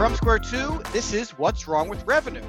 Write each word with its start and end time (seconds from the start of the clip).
From 0.00 0.14
Square 0.14 0.38
2, 0.38 0.80
this 0.94 1.12
is 1.12 1.32
What's 1.32 1.68
Wrong 1.68 1.86
with 1.86 2.06
Revenue. 2.06 2.40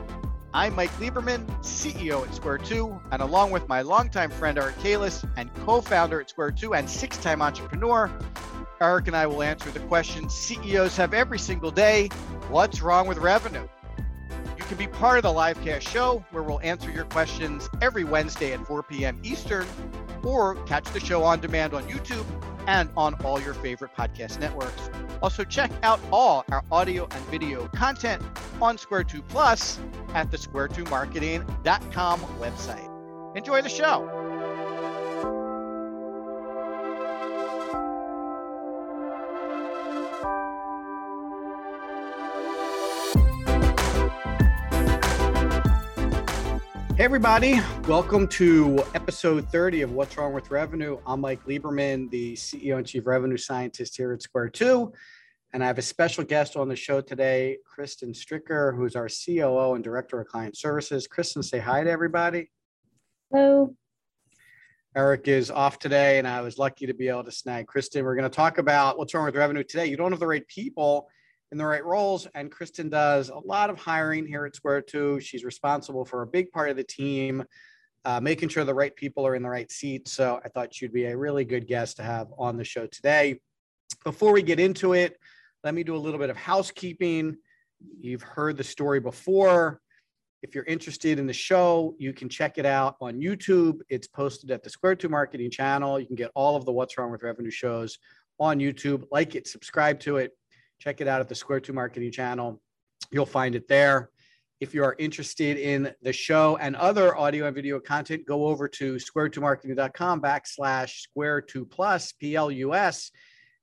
I'm 0.54 0.74
Mike 0.74 0.90
Lieberman, 1.02 1.46
CEO 1.60 2.26
at 2.26 2.34
Square 2.34 2.60
2, 2.60 3.02
and 3.12 3.22
along 3.22 3.52
with 3.52 3.68
my 3.68 3.82
longtime 3.82 4.32
friend 4.32 4.58
Eric 4.58 4.78
Keiles 4.78 5.30
and 5.36 5.54
co 5.66 5.82
founder 5.82 6.22
at 6.22 6.30
Square 6.30 6.52
2 6.52 6.76
and 6.76 6.90
six 6.90 7.18
time 7.18 7.42
entrepreneur, 7.42 8.10
Eric 8.80 9.08
and 9.08 9.18
I 9.18 9.28
will 9.28 9.44
answer 9.44 9.70
the 9.70 9.82
questions 9.82 10.34
CEOs 10.34 10.96
have 10.96 11.14
every 11.14 11.38
single 11.38 11.72
day 11.72 12.08
What's 12.48 12.82
wrong 12.82 13.06
with 13.06 13.18
revenue? 13.18 13.68
You 14.58 14.64
can 14.64 14.78
be 14.78 14.88
part 14.88 15.18
of 15.18 15.24
the 15.24 15.38
livecast 15.38 15.82
show 15.82 16.24
where 16.32 16.44
we'll 16.44 16.62
answer 16.62 16.90
your 16.90 17.04
questions 17.04 17.68
every 17.82 18.06
Wednesday 18.06 18.54
at 18.54 18.66
4 18.66 18.82
p.m. 18.84 19.20
Eastern, 19.26 19.68
or 20.24 20.56
catch 20.64 20.86
the 20.94 21.02
show 21.02 21.22
on 21.26 21.42
demand 21.42 21.74
on 21.74 21.84
YouTube 21.90 22.26
and 22.68 22.90
on 22.96 23.14
all 23.26 23.42
your 23.42 23.56
favorite 23.56 23.92
podcast 23.94 24.40
networks. 24.40 24.90
Also, 25.22 25.44
check 25.44 25.72
out 25.84 26.00
all 26.12 26.44
our 26.52 26.64
audio 26.72 27.08
and 27.12 27.26
video 27.26 27.68
content 27.70 28.22
on 28.62 28.78
Square 28.78 29.06
2 29.06 29.22
Plus 29.22 29.80
at 30.14 30.32
the 30.32 30.38
square2marketing.com 30.38 32.20
website. 32.40 33.38
Enjoy 33.38 33.62
the 33.62 33.70
show. 33.70 34.31
Hey, 47.02 47.06
everybody. 47.06 47.60
Welcome 47.88 48.28
to 48.28 48.84
episode 48.94 49.50
30 49.50 49.82
of 49.82 49.92
What's 49.92 50.16
Wrong 50.18 50.34
with 50.34 50.52
Revenue. 50.52 51.00
I'm 51.08 51.20
Mike 51.20 51.44
Lieberman, 51.46 52.12
the 52.12 52.36
CEO 52.36 52.78
and 52.78 52.86
Chief 52.86 53.08
Revenue 53.08 53.38
Scientist 53.38 53.98
here 53.98 54.14
at 54.14 54.22
Square 54.22 54.50
2. 54.50 54.94
And 55.52 55.64
I 55.64 55.66
have 55.66 55.80
a 55.80 55.82
special 55.82 56.24
guest 56.24 56.56
on 56.56 56.70
the 56.70 56.76
show 56.76 57.02
today, 57.02 57.58
Kristen 57.66 58.12
Stricker, 58.12 58.78
who's 58.78 58.96
our 58.96 59.10
COO 59.10 59.74
and 59.74 59.84
Director 59.84 60.22
of 60.22 60.28
Client 60.28 60.56
Services. 60.56 61.08
Kristen, 61.08 61.42
say 61.42 61.58
hi 61.58 61.84
to 61.84 61.90
everybody. 61.90 62.52
Hello. 63.32 63.76
Eric 64.96 65.28
is 65.28 65.50
off 65.50 65.80
today, 65.80 66.20
and 66.20 66.28
I 66.28 66.42
was 66.42 66.60
lucky 66.60 66.86
to 66.86 66.94
be 66.94 67.08
able 67.08 67.24
to 67.24 67.32
snag 67.32 67.66
Kristen. 67.66 68.06
We're 68.06 68.16
going 68.16 68.30
to 68.30 68.36
talk 68.36 68.60
about 68.60 69.00
what's 69.00 69.16
wrong 69.16 69.26
with 69.26 69.36
revenue 69.36 69.64
today. 69.64 69.88
You 69.88 69.98
don't 69.98 70.12
have 70.12 70.20
the 70.20 70.28
right 70.28 70.48
people 70.48 71.10
in 71.52 71.58
the 71.58 71.66
right 71.66 71.84
roles. 71.84 72.28
And 72.34 72.52
Kristen 72.52 72.90
does 72.90 73.30
a 73.30 73.40
lot 73.40 73.70
of 73.70 73.78
hiring 73.78 74.26
here 74.26 74.46
at 74.46 74.56
Square 74.56 74.84
Two. 74.84 75.20
She's 75.20 75.44
responsible 75.44 76.06
for 76.06 76.22
a 76.22 76.28
big 76.28 76.52
part 76.52 76.70
of 76.70 76.78
the 76.78 76.84
team, 76.84 77.44
uh, 78.06 78.20
making 78.20 78.50
sure 78.50 78.64
the 78.64 78.74
right 78.74 78.96
people 78.96 79.26
are 79.28 79.36
in 79.36 79.44
the 79.44 79.50
right 79.50 79.72
seats. 79.72 80.14
So 80.14 80.40
I 80.44 80.50
thought 80.50 80.74
she'd 80.74 80.94
be 80.94 81.06
a 81.06 81.18
really 81.18 81.46
good 81.46 81.68
guest 81.68 81.98
to 81.98 82.04
have 82.04 82.28
on 82.38 82.58
the 82.58 82.64
show 82.64 82.88
today. 82.88 83.40
Before 84.04 84.32
we 84.32 84.42
get 84.42 84.60
into 84.60 84.94
it, 84.94 85.18
let 85.64 85.74
me 85.74 85.84
do 85.84 85.96
a 85.96 85.98
little 85.98 86.20
bit 86.20 86.30
of 86.30 86.38
housekeeping. 86.38 87.38
You've 88.00 88.24
heard 88.24 88.58
the 88.58 88.64
story 88.64 89.00
before. 89.00 89.82
If 90.42 90.56
you're 90.56 90.64
interested 90.64 91.20
in 91.20 91.28
the 91.28 91.34
show, 91.34 91.94
you 92.00 92.14
can 92.14 92.28
check 92.28 92.58
it 92.58 92.66
out 92.66 92.96
on 93.00 93.20
YouTube. 93.22 93.82
It's 93.90 94.08
posted 94.08 94.50
at 94.50 94.64
the 94.64 94.70
Square 94.72 94.96
Two 94.96 95.10
Marketing 95.10 95.52
channel. 95.52 96.00
You 96.00 96.08
can 96.08 96.16
get 96.16 96.32
all 96.34 96.56
of 96.56 96.66
the 96.66 96.72
What's 96.72 96.98
Wrong 96.98 97.12
with 97.12 97.22
Revenue 97.22 97.52
shows 97.52 98.00
on 98.40 98.58
YouTube. 98.58 99.04
Like 99.12 99.36
it, 99.36 99.48
subscribe 99.48 100.00
to 100.00 100.18
it 100.18 100.32
check 100.82 101.00
it 101.00 101.08
out 101.08 101.22
at 101.22 101.30
the 101.30 101.36
Square 101.36 101.62
Two 101.62 101.74
Marketing 101.74 102.12
channel. 102.12 102.60
You'll 103.12 103.26
find 103.26 103.56
it 103.56 103.68
there. 103.68 104.10
If 104.60 104.74
you 104.74 104.84
are 104.84 104.96
interested 105.00 105.58
in 105.58 105.94
the 106.02 106.14
show 106.14 106.58
and 106.58 106.76
other 106.76 107.16
audio 107.18 107.46
and 107.46 107.56
video 107.56 107.80
content, 107.80 108.26
go 108.28 108.48
over 108.48 108.68
to 108.68 108.96
square2marketing.com 108.96 110.22
backslash 110.22 111.00
square 111.00 111.42
two 111.42 111.66
plus, 111.66 112.12
P-L-U-S, 112.14 112.72
plus 112.72 113.10
PLUS 113.10 113.12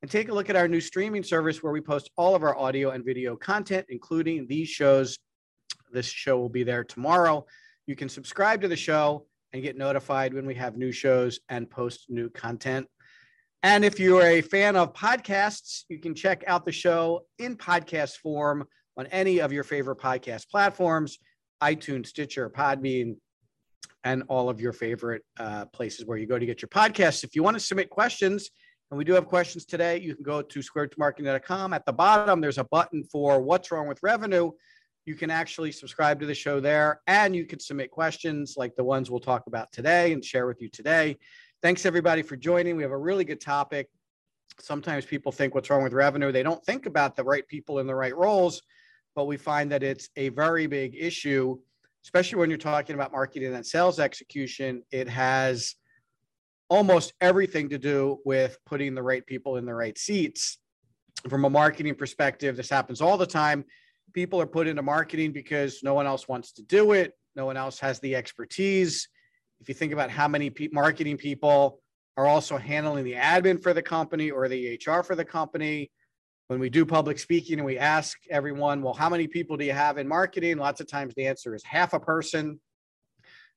and 0.03 0.11
take 0.11 0.29
a 0.29 0.35
look 0.35 0.49
at 0.49 0.57
our 0.57 0.69
new 0.69 0.81
streaming 0.81 1.23
service 1.23 1.63
where 1.63 1.73
we 1.73 1.81
post 1.81 2.11
all 2.17 2.35
of 2.35 2.43
our 2.43 2.57
audio 2.57 2.91
and 2.91 3.05
video 3.05 3.37
content, 3.37 3.87
including 3.89 4.47
these 4.47 4.69
shows. 4.69 5.19
This 5.93 6.07
show 6.07 6.39
will 6.39 6.49
be 6.49 6.63
there 6.63 6.85
tomorrow. 6.85 7.47
You 7.87 7.97
can 7.97 8.09
subscribe 8.09 8.61
to 8.61 8.69
the 8.69 8.77
show 8.77 9.27
and 9.53 9.63
get 9.63 9.77
notified 9.77 10.35
when 10.35 10.47
we 10.47 10.55
have 10.55 10.77
new 10.77 10.93
shows 10.93 11.41
and 11.49 11.69
post 11.69 12.07
new 12.09 12.29
content. 12.31 12.87
And 13.63 13.85
if 13.85 13.99
you're 13.99 14.23
a 14.23 14.41
fan 14.41 14.77
of 14.77 14.95
podcasts, 14.95 15.83
you 15.89 15.99
can 15.99 16.15
check 16.15 16.45
out 16.47 16.65
the 16.65 16.73
show 16.73 17.27
in 17.39 17.57
podcast 17.57 18.19
form 18.19 18.65
on 18.97 19.07
any 19.07 19.41
of 19.41 19.53
your 19.53 19.65
favorite 19.65 19.99
podcast 19.99 20.49
platforms 20.49 21.19
iTunes, 21.63 22.07
Stitcher, 22.07 22.49
Podbean, 22.49 23.17
and 24.05 24.23
all 24.29 24.49
of 24.49 24.61
your 24.61 24.73
favorite 24.73 25.23
uh, 25.39 25.65
places 25.67 26.07
where 26.07 26.19
you 26.19 26.27
go 26.27 26.39
to 26.39 26.47
get 26.47 26.63
your 26.63 26.69
podcasts. 26.69 27.25
If 27.25 27.35
you 27.35 27.43
want 27.43 27.57
to 27.57 27.61
submit 27.61 27.91
questions, 27.91 28.51
and 28.91 28.97
we 28.97 29.05
do 29.05 29.13
have 29.13 29.27
questions 29.27 29.65
today, 29.67 29.99
you 29.99 30.15
can 30.15 30.23
go 30.23 30.41
to 30.41 30.61
square2marketing.com. 30.61 31.73
At 31.73 31.85
the 31.85 31.93
bottom, 31.93 32.41
there's 32.41 32.59
a 32.59 32.65
button 32.65 33.05
for 33.05 33.41
what's 33.41 33.71
wrong 33.71 33.87
with 33.87 33.99
revenue. 34.03 34.53
You 35.05 35.15
can 35.15 35.31
actually 35.31 35.73
subscribe 35.73 36.21
to 36.21 36.27
the 36.27 36.35
show 36.35 36.61
there, 36.61 37.01
and 37.07 37.35
you 37.35 37.45
can 37.45 37.61
submit 37.61 37.91
questions 37.91 38.55
like 38.57 38.77
the 38.77 38.85
ones 38.85 39.11
we'll 39.11 39.21
talk 39.21 39.47
about 39.47 39.73
today 39.73 40.13
and 40.13 40.25
share 40.25 40.47
with 40.47 40.63
you 40.63 40.69
today. 40.69 41.19
Thanks 41.61 41.85
everybody 41.85 42.23
for 42.23 42.37
joining. 42.37 42.77
We 42.77 42.85
have 42.85 42.93
a 42.93 42.97
really 42.97 43.25
good 43.25 43.41
topic. 43.41 43.89
Sometimes 44.61 45.05
people 45.05 45.33
think 45.33 45.57
what's 45.57 45.69
wrong 45.71 45.83
with 45.83 45.93
revenue. 45.93 46.31
They 46.31 46.45
don't 46.45 46.65
think 46.65 46.87
about 46.87 47.17
the 47.17 47.25
right 47.25 47.45
people 47.49 47.81
in 47.81 47.89
the 47.89 47.97
right 47.97 48.17
roles, 48.17 48.63
but 49.17 49.25
we 49.25 49.37
find 49.37 49.73
that 49.73 49.83
it's 49.83 50.09
a 50.15 50.29
very 50.29 50.69
big 50.69 50.95
issue, 50.97 51.59
especially 52.05 52.39
when 52.39 52.49
you're 52.49 52.61
talking 52.61 52.95
about 52.95 53.11
marketing 53.11 53.53
and 53.57 53.67
sales 53.67 53.99
execution. 53.99 54.85
It 54.93 55.09
has 55.09 55.75
almost 56.69 57.13
everything 57.21 57.69
to 57.71 57.79
do 57.79 58.21
with 58.25 58.57
putting 58.65 58.95
the 58.95 59.03
right 59.03 59.27
people 59.27 59.57
in 59.57 59.67
the 59.67 59.75
right 59.75 59.99
seats. 59.99 60.59
From 61.29 61.45
a 61.45 61.51
marketing 61.51 61.97
perspective, 61.97 62.57
this 62.57 62.71
happens 62.71 63.01
all 63.01 63.19
the 63.19 63.27
time. 63.27 63.65
People 64.13 64.41
are 64.41 64.47
put 64.47 64.69
into 64.69 64.83
marketing 64.83 65.33
because 65.33 65.81
no 65.83 65.93
one 65.93 66.07
else 66.07 66.29
wants 66.29 66.53
to 66.53 66.63
do 66.63 66.93
it, 66.93 67.15
no 67.35 67.47
one 67.47 67.57
else 67.57 67.81
has 67.81 67.99
the 67.99 68.15
expertise 68.15 69.09
if 69.61 69.69
you 69.69 69.75
think 69.75 69.93
about 69.93 70.11
how 70.11 70.29
many 70.29 70.51
pe- 70.51 70.69
marketing 70.73 71.17
people 71.17 71.81
are 72.17 72.27
also 72.27 72.57
handling 72.57 73.05
the 73.05 73.15
admin 73.15 73.63
for 73.63 73.73
the 73.73 73.83
company 73.83 74.31
or 74.31 74.49
the 74.49 74.79
HR 74.85 75.03
for 75.03 75.15
the 75.15 75.25
company, 75.25 75.91
when 76.49 76.59
we 76.59 76.71
do 76.71 76.87
public 76.87 77.19
speaking 77.19 77.59
and 77.59 77.67
we 77.67 77.79
ask 77.79 78.19
everyone, 78.31 78.83
well, 78.83 78.95
how 78.95 79.09
many 79.09 79.29
people 79.29 79.57
do 79.57 79.65
you 79.65 79.73
have 79.73 79.99
in 79.99 80.09
marketing? 80.09 80.57
Lots 80.57 80.81
of 80.81 80.89
times 80.89 81.15
the 81.15 81.27
answer 81.27 81.55
is 81.55 81.63
half 81.63 81.93
a 81.93 82.01
person. 82.01 82.59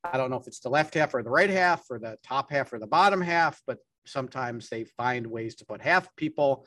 I 0.04 0.18
don't 0.18 0.30
know 0.30 0.38
if 0.38 0.48
it's 0.48 0.60
the 0.60 0.70
left 0.70 0.96
half 0.96 1.14
or 1.14 1.24
the 1.24 1.30
right 1.30 1.50
half 1.50 1.84
or 1.90 2.00
the 2.00 2.18
top 2.24 2.52
half 2.52 2.74
or 2.74 2.80
the 2.80 2.88
bottom 2.88 3.22
half, 3.22 3.62
but 3.66 3.78
sometimes 4.06 4.68
they 4.68 4.84
find 4.84 5.26
ways 5.26 5.56
to 5.56 5.66
put 5.66 5.82
half 5.82 6.14
people 6.16 6.66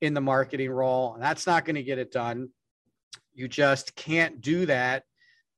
in 0.00 0.14
the 0.14 0.20
marketing 0.20 0.70
role. 0.70 1.14
And 1.14 1.22
that's 1.22 1.46
not 1.46 1.64
going 1.64 1.76
to 1.76 1.82
get 1.82 1.98
it 1.98 2.12
done. 2.12 2.50
You 3.34 3.48
just 3.48 3.94
can't 3.94 4.40
do 4.40 4.66
that 4.66 5.04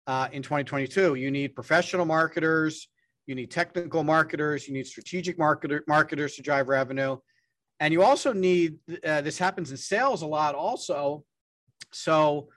uh, 0.07 0.29
in 0.31 0.43
2022. 0.43 1.15
You 1.15 1.31
need 1.31 1.55
professional 1.55 2.05
marketers 2.05 2.89
you 3.27 3.35
need 3.35 3.51
technical 3.51 4.05
marketers, 4.05 4.69
you 4.69 4.75
need 4.75 4.87
strategic 4.87 5.39
marketer, 5.39 5.81
marketers 5.89 6.37
to 6.37 6.43
drive 6.43 6.69
revenue. 6.69 7.17
And 7.81 7.93
you 7.93 8.03
also 8.03 8.33
need, 8.33 8.79
uh, 9.05 9.21
this 9.23 9.39
happens 9.39 9.71
in 9.71 9.77
sales 9.77 10.23
a 10.23 10.27
lot 10.27 10.55
also. 10.55 11.25
So 11.93 12.49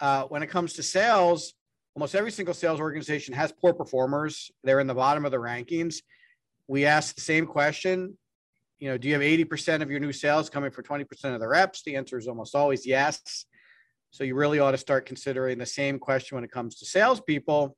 uh, 0.00 0.24
when 0.24 0.42
it 0.42 0.48
comes 0.48 0.74
to 0.74 0.82
sales, 0.82 1.54
almost 1.94 2.14
every 2.14 2.30
single 2.30 2.54
sales 2.54 2.80
organization 2.80 3.34
has 3.34 3.52
poor 3.52 3.72
performers. 3.72 4.50
They're 4.64 4.80
in 4.80 4.86
the 4.86 4.94
bottom 4.94 5.24
of 5.24 5.30
the 5.30 5.38
rankings. 5.38 5.96
We 6.68 6.84
ask 6.84 7.14
the 7.14 7.20
same 7.20 7.46
question. 7.46 8.18
You 8.78 8.90
know, 8.90 8.98
do 8.98 9.08
you 9.08 9.14
have 9.14 9.22
80% 9.22 9.80
of 9.80 9.90
your 9.90 10.00
new 10.00 10.12
sales 10.12 10.50
coming 10.50 10.70
for 10.70 10.82
20% 10.82 11.06
of 11.32 11.40
the 11.40 11.48
reps? 11.48 11.82
The 11.82 11.96
answer 11.96 12.18
is 12.18 12.28
almost 12.28 12.54
always 12.54 12.86
yes. 12.86 13.46
So 14.10 14.24
you 14.24 14.34
really 14.34 14.58
ought 14.58 14.72
to 14.72 14.78
start 14.78 15.06
considering 15.06 15.58
the 15.58 15.66
same 15.66 15.98
question 15.98 16.36
when 16.36 16.44
it 16.44 16.50
comes 16.50 16.76
to 16.76 16.86
salespeople 16.86 17.76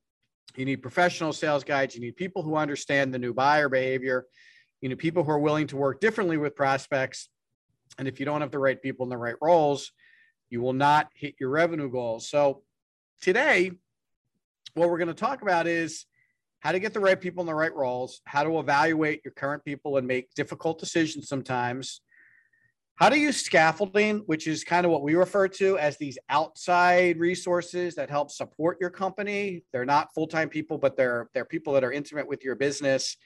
you 0.56 0.64
need 0.64 0.82
professional 0.82 1.32
sales 1.32 1.64
guides. 1.64 1.94
You 1.94 2.00
need 2.00 2.16
people 2.16 2.42
who 2.42 2.56
understand 2.56 3.12
the 3.12 3.18
new 3.18 3.32
buyer 3.32 3.68
behavior. 3.68 4.26
You 4.80 4.88
need 4.88 4.98
people 4.98 5.24
who 5.24 5.30
are 5.30 5.38
willing 5.38 5.66
to 5.68 5.76
work 5.76 6.00
differently 6.00 6.36
with 6.36 6.56
prospects. 6.56 7.28
And 7.98 8.06
if 8.08 8.20
you 8.20 8.26
don't 8.26 8.40
have 8.40 8.50
the 8.50 8.58
right 8.58 8.80
people 8.80 9.04
in 9.04 9.10
the 9.10 9.16
right 9.16 9.36
roles, 9.40 9.92
you 10.50 10.60
will 10.60 10.72
not 10.72 11.10
hit 11.14 11.34
your 11.38 11.50
revenue 11.50 11.90
goals. 11.90 12.28
So 12.28 12.62
today, 13.20 13.72
what 14.74 14.88
we're 14.88 14.98
going 14.98 15.08
to 15.08 15.14
talk 15.14 15.42
about 15.42 15.66
is 15.66 16.06
how 16.60 16.72
to 16.72 16.80
get 16.80 16.92
the 16.92 17.00
right 17.00 17.20
people 17.20 17.40
in 17.40 17.46
the 17.46 17.54
right 17.54 17.74
roles, 17.74 18.20
how 18.24 18.42
to 18.42 18.58
evaluate 18.58 19.20
your 19.24 19.32
current 19.32 19.64
people 19.64 19.96
and 19.96 20.06
make 20.06 20.34
difficult 20.34 20.78
decisions 20.78 21.28
sometimes, 21.28 22.00
how 22.98 23.08
do 23.08 23.16
you 23.16 23.30
scaffolding, 23.30 24.18
which 24.26 24.48
is 24.48 24.64
kind 24.64 24.84
of 24.84 24.90
what 24.90 25.02
we 25.02 25.14
refer 25.14 25.46
to 25.46 25.78
as 25.78 25.96
these 25.98 26.18
outside 26.30 27.16
resources 27.20 27.94
that 27.94 28.10
help 28.10 28.28
support 28.28 28.76
your 28.80 28.90
company. 28.90 29.62
They're 29.72 29.84
not 29.84 30.12
full-time 30.14 30.48
people, 30.48 30.78
but 30.78 30.96
they're 30.96 31.30
they're 31.32 31.44
people 31.44 31.72
that 31.74 31.84
are 31.84 31.92
intimate 31.92 32.26
with 32.26 32.42
your 32.42 32.56
business 32.56 33.16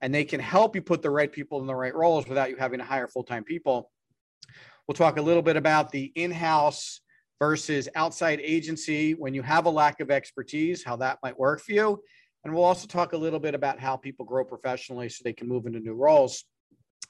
and 0.00 0.12
they 0.12 0.24
can 0.24 0.40
help 0.40 0.74
you 0.74 0.82
put 0.82 1.02
the 1.02 1.10
right 1.10 1.30
people 1.30 1.60
in 1.60 1.68
the 1.68 1.74
right 1.74 1.94
roles 1.94 2.26
without 2.26 2.50
you 2.50 2.56
having 2.56 2.80
to 2.80 2.84
hire 2.84 3.06
full-time 3.06 3.44
people. 3.44 3.92
We'll 4.88 4.96
talk 4.96 5.16
a 5.16 5.22
little 5.22 5.42
bit 5.42 5.56
about 5.56 5.92
the 5.92 6.10
in-house 6.16 7.00
versus 7.38 7.88
outside 7.94 8.40
agency 8.42 9.14
when 9.14 9.34
you 9.34 9.42
have 9.42 9.66
a 9.66 9.70
lack 9.70 10.00
of 10.00 10.10
expertise, 10.10 10.82
how 10.82 10.96
that 10.96 11.20
might 11.22 11.38
work 11.38 11.60
for 11.60 11.70
you. 11.70 12.02
And 12.42 12.52
we'll 12.52 12.64
also 12.64 12.88
talk 12.88 13.12
a 13.12 13.16
little 13.16 13.38
bit 13.38 13.54
about 13.54 13.78
how 13.78 13.96
people 13.96 14.26
grow 14.26 14.44
professionally 14.44 15.08
so 15.08 15.22
they 15.22 15.32
can 15.32 15.46
move 15.46 15.66
into 15.66 15.78
new 15.78 15.94
roles. 15.94 16.44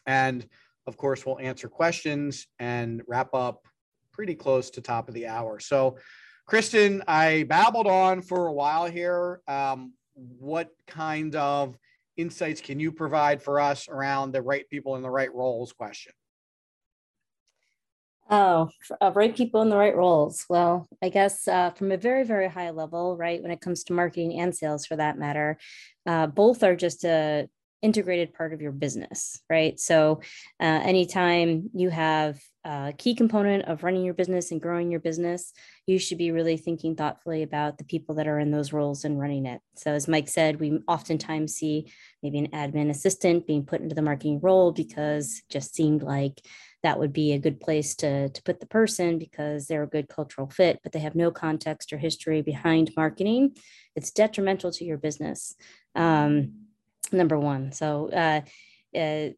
And 0.04 0.46
of 0.86 0.96
course, 0.96 1.24
we'll 1.24 1.38
answer 1.38 1.68
questions 1.68 2.46
and 2.58 3.02
wrap 3.06 3.34
up 3.34 3.66
pretty 4.12 4.34
close 4.34 4.70
to 4.70 4.80
top 4.80 5.08
of 5.08 5.14
the 5.14 5.26
hour. 5.26 5.58
So, 5.60 5.96
Kristen, 6.46 7.02
I 7.06 7.44
babbled 7.44 7.86
on 7.86 8.20
for 8.22 8.46
a 8.48 8.52
while 8.52 8.86
here. 8.86 9.40
Um, 9.46 9.94
what 10.14 10.70
kind 10.86 11.34
of 11.36 11.78
insights 12.16 12.60
can 12.60 12.78
you 12.78 12.92
provide 12.92 13.42
for 13.42 13.60
us 13.60 13.88
around 13.88 14.32
the 14.32 14.42
right 14.42 14.68
people 14.68 14.96
in 14.96 15.02
the 15.02 15.10
right 15.10 15.32
roles 15.34 15.72
question? 15.72 16.12
Oh, 18.30 18.70
uh, 19.00 19.12
right 19.14 19.34
people 19.36 19.62
in 19.62 19.68
the 19.68 19.76
right 19.76 19.94
roles. 19.94 20.46
Well, 20.48 20.88
I 21.02 21.10
guess 21.10 21.46
uh, 21.46 21.70
from 21.70 21.92
a 21.92 21.96
very, 21.96 22.24
very 22.24 22.48
high 22.48 22.70
level, 22.70 23.16
right, 23.16 23.42
when 23.42 23.50
it 23.50 23.60
comes 23.60 23.84
to 23.84 23.92
marketing 23.92 24.40
and 24.40 24.54
sales 24.54 24.86
for 24.86 24.96
that 24.96 25.18
matter, 25.18 25.58
uh, 26.06 26.28
both 26.28 26.62
are 26.62 26.76
just 26.76 27.04
a 27.04 27.48
integrated 27.82 28.32
part 28.32 28.52
of 28.52 28.62
your 28.62 28.72
business, 28.72 29.42
right? 29.50 29.78
So, 29.78 30.20
uh, 30.60 30.80
anytime 30.82 31.70
you 31.74 31.90
have 31.90 32.40
a 32.64 32.94
key 32.96 33.14
component 33.14 33.64
of 33.64 33.82
running 33.82 34.04
your 34.04 34.14
business 34.14 34.52
and 34.52 34.62
growing 34.62 34.90
your 34.90 35.00
business, 35.00 35.52
you 35.86 35.98
should 35.98 36.18
be 36.18 36.30
really 36.30 36.56
thinking 36.56 36.94
thoughtfully 36.94 37.42
about 37.42 37.78
the 37.78 37.84
people 37.84 38.14
that 38.14 38.28
are 38.28 38.38
in 38.38 38.52
those 38.52 38.72
roles 38.72 39.04
and 39.04 39.18
running 39.18 39.46
it. 39.46 39.60
So, 39.74 39.92
as 39.92 40.08
Mike 40.08 40.28
said, 40.28 40.60
we 40.60 40.78
oftentimes 40.86 41.54
see 41.54 41.92
maybe 42.22 42.38
an 42.38 42.48
admin 42.48 42.88
assistant 42.88 43.46
being 43.46 43.66
put 43.66 43.80
into 43.80 43.94
the 43.94 44.02
marketing 44.02 44.40
role 44.40 44.72
because 44.72 45.42
just 45.50 45.74
seemed 45.74 46.02
like 46.02 46.40
that 46.82 46.98
would 46.98 47.12
be 47.12 47.32
a 47.32 47.38
good 47.38 47.60
place 47.60 47.94
to, 47.96 48.28
to 48.28 48.42
put 48.42 48.60
the 48.60 48.66
person 48.66 49.18
because 49.18 49.66
they're 49.66 49.84
a 49.84 49.88
good 49.88 50.08
cultural 50.08 50.48
fit, 50.48 50.80
but 50.82 50.92
they 50.92 50.98
have 50.98 51.14
no 51.14 51.30
context 51.30 51.92
or 51.92 51.98
history 51.98 52.42
behind 52.42 52.90
marketing. 52.96 53.56
It's 53.94 54.10
detrimental 54.10 54.72
to 54.72 54.84
your 54.84 54.98
business. 54.98 55.54
Um, 55.94 56.71
number 57.12 57.38
one. 57.38 57.72
So 57.72 58.10
uh, 58.10 58.40
uh, 58.96 59.30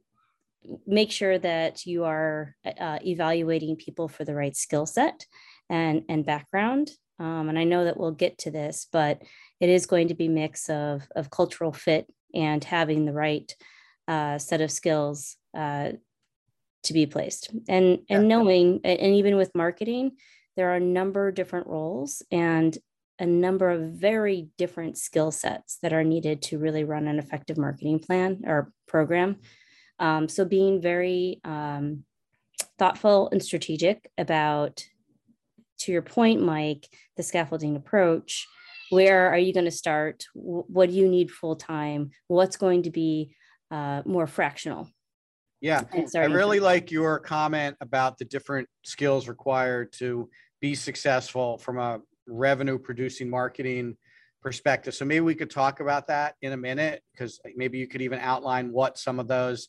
make 0.86 1.10
sure 1.10 1.38
that 1.38 1.86
you 1.86 2.04
are 2.04 2.56
uh, 2.64 2.98
evaluating 3.04 3.76
people 3.76 4.08
for 4.08 4.24
the 4.24 4.34
right 4.34 4.56
skill 4.56 4.86
set 4.86 5.26
and, 5.68 6.02
and 6.08 6.26
background. 6.26 6.90
Um, 7.18 7.48
and 7.48 7.58
I 7.58 7.64
know 7.64 7.84
that 7.84 7.96
we'll 7.96 8.12
get 8.12 8.38
to 8.38 8.50
this, 8.50 8.86
but 8.92 9.22
it 9.60 9.68
is 9.68 9.86
going 9.86 10.08
to 10.08 10.14
be 10.14 10.28
mix 10.28 10.68
of, 10.68 11.06
of 11.14 11.30
cultural 11.30 11.72
fit 11.72 12.06
and 12.34 12.62
having 12.64 13.04
the 13.04 13.12
right 13.12 13.54
uh, 14.08 14.38
set 14.38 14.60
of 14.60 14.70
skills 14.70 15.36
uh, 15.56 15.92
to 16.82 16.92
be 16.92 17.06
placed. 17.06 17.50
And, 17.68 18.00
and 18.10 18.28
knowing, 18.28 18.80
and 18.84 19.14
even 19.14 19.36
with 19.36 19.54
marketing, 19.54 20.12
there 20.56 20.70
are 20.70 20.76
a 20.76 20.80
number 20.80 21.28
of 21.28 21.34
different 21.34 21.66
roles 21.66 22.22
and 22.30 22.76
a 23.18 23.26
number 23.26 23.70
of 23.70 23.92
very 23.92 24.48
different 24.58 24.98
skill 24.98 25.30
sets 25.30 25.78
that 25.82 25.92
are 25.92 26.04
needed 26.04 26.42
to 26.42 26.58
really 26.58 26.84
run 26.84 27.06
an 27.06 27.18
effective 27.18 27.56
marketing 27.56 27.98
plan 27.98 28.42
or 28.44 28.72
program. 28.88 29.36
Um, 29.98 30.28
so 30.28 30.44
being 30.44 30.80
very 30.80 31.40
um, 31.44 32.04
thoughtful 32.78 33.28
and 33.30 33.42
strategic 33.42 34.10
about, 34.18 34.84
to 35.78 35.92
your 35.92 36.02
point, 36.02 36.42
Mike, 36.42 36.88
the 37.16 37.22
scaffolding 37.22 37.76
approach. 37.76 38.46
Where 38.90 39.30
are 39.30 39.38
you 39.38 39.52
going 39.52 39.64
to 39.64 39.70
start? 39.70 40.26
What 40.34 40.90
do 40.90 40.96
you 40.96 41.08
need 41.08 41.30
full 41.30 41.56
time? 41.56 42.10
What's 42.28 42.56
going 42.56 42.82
to 42.84 42.90
be 42.90 43.34
uh, 43.70 44.02
more 44.04 44.26
fractional? 44.26 44.88
Yeah, 45.60 45.84
I 46.14 46.24
really 46.24 46.60
like 46.60 46.90
your 46.90 47.18
comment 47.18 47.76
about 47.80 48.18
the 48.18 48.26
different 48.26 48.68
skills 48.84 49.28
required 49.28 49.92
to 49.94 50.28
be 50.60 50.74
successful 50.74 51.56
from 51.58 51.78
a 51.78 52.00
revenue 52.26 52.78
producing 52.78 53.28
marketing 53.28 53.96
perspective. 54.42 54.94
So 54.94 55.04
maybe 55.04 55.20
we 55.20 55.34
could 55.34 55.50
talk 55.50 55.80
about 55.80 56.06
that 56.08 56.34
in 56.42 56.52
a 56.52 56.56
minute 56.56 57.02
because 57.12 57.40
maybe 57.56 57.78
you 57.78 57.86
could 57.86 58.02
even 58.02 58.18
outline 58.18 58.72
what 58.72 58.98
some 58.98 59.18
of 59.18 59.28
those 59.28 59.68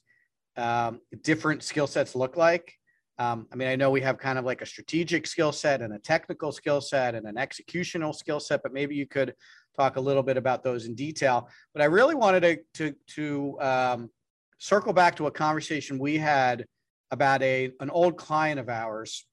um, 0.57 0.99
different 1.23 1.63
skill 1.63 1.87
sets 1.87 2.15
look 2.15 2.37
like. 2.37 2.73
Um, 3.17 3.47
I 3.51 3.55
mean, 3.55 3.69
I 3.69 3.77
know 3.77 3.91
we 3.91 4.01
have 4.01 4.17
kind 4.17 4.37
of 4.37 4.43
like 4.43 4.61
a 4.61 4.65
strategic 4.65 5.25
skill 5.25 5.53
set 5.53 5.81
and 5.81 5.93
a 5.93 5.99
technical 5.99 6.51
skill 6.51 6.81
set 6.81 7.15
and 7.15 7.25
an 7.25 7.35
executional 7.35 8.13
skill 8.13 8.41
set, 8.41 8.61
but 8.61 8.73
maybe 8.73 8.95
you 8.95 9.07
could 9.07 9.33
talk 9.77 9.95
a 9.95 10.01
little 10.01 10.23
bit 10.23 10.35
about 10.35 10.63
those 10.63 10.85
in 10.85 10.95
detail. 10.95 11.49
But 11.73 11.81
I 11.81 11.85
really 11.85 12.15
wanted 12.15 12.41
to 12.41 12.57
to, 12.73 12.95
to 13.15 13.61
um, 13.61 14.09
circle 14.57 14.91
back 14.91 15.15
to 15.17 15.27
a 15.27 15.31
conversation 15.31 15.97
we 15.97 16.17
had 16.17 16.65
about 17.11 17.41
a 17.41 17.71
an 17.79 17.89
old 17.89 18.17
client 18.17 18.59
of 18.59 18.67
ours 18.67 19.25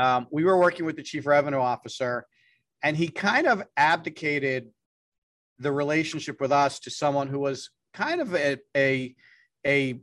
um, 0.00 0.26
we 0.30 0.44
were 0.44 0.58
working 0.58 0.86
with 0.86 0.96
the 0.96 1.02
chief 1.02 1.26
revenue 1.26 1.58
officer, 1.58 2.26
and 2.82 2.96
he 2.96 3.08
kind 3.08 3.46
of 3.46 3.62
abdicated 3.76 4.70
the 5.58 5.70
relationship 5.70 6.40
with 6.40 6.52
us 6.52 6.80
to 6.80 6.90
someone 6.90 7.28
who 7.28 7.38
was 7.38 7.70
kind 7.92 8.20
of 8.20 8.34
a 8.34 8.58
a, 8.76 9.14
a 9.66 10.00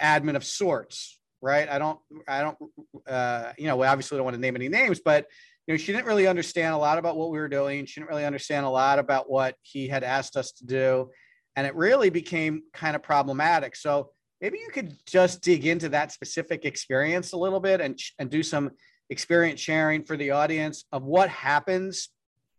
admin 0.00 0.36
of 0.36 0.44
sorts, 0.44 1.18
right? 1.42 1.68
I 1.68 1.78
don't 1.78 1.98
I 2.28 2.40
don't 2.40 2.58
uh, 3.06 3.52
you 3.58 3.66
know 3.66 3.76
we 3.76 3.86
obviously 3.86 4.16
don't 4.16 4.24
want 4.24 4.34
to 4.34 4.40
name 4.40 4.56
any 4.56 4.68
names, 4.68 5.00
but 5.04 5.26
you 5.66 5.74
know 5.74 5.78
she 5.78 5.92
didn't 5.92 6.06
really 6.06 6.26
understand 6.26 6.74
a 6.74 6.78
lot 6.78 6.98
about 6.98 7.16
what 7.16 7.30
we 7.30 7.38
were 7.38 7.48
doing. 7.48 7.86
She 7.86 8.00
didn't 8.00 8.10
really 8.10 8.24
understand 8.24 8.66
a 8.66 8.70
lot 8.70 8.98
about 8.98 9.28
what 9.28 9.56
he 9.62 9.88
had 9.88 10.04
asked 10.04 10.36
us 10.36 10.52
to 10.52 10.66
do, 10.66 11.10
and 11.56 11.66
it 11.66 11.74
really 11.74 12.10
became 12.10 12.62
kind 12.72 12.94
of 12.94 13.02
problematic. 13.02 13.74
So 13.76 14.10
maybe 14.40 14.58
you 14.58 14.68
could 14.68 14.96
just 15.06 15.42
dig 15.42 15.66
into 15.66 15.88
that 15.88 16.12
specific 16.12 16.64
experience 16.64 17.32
a 17.32 17.36
little 17.36 17.60
bit 17.60 17.80
and 17.80 17.98
and 18.18 18.30
do 18.30 18.42
some 18.42 18.70
experience 19.10 19.60
sharing 19.60 20.02
for 20.02 20.16
the 20.16 20.30
audience 20.30 20.84
of 20.92 21.04
what 21.04 21.28
happens 21.28 22.08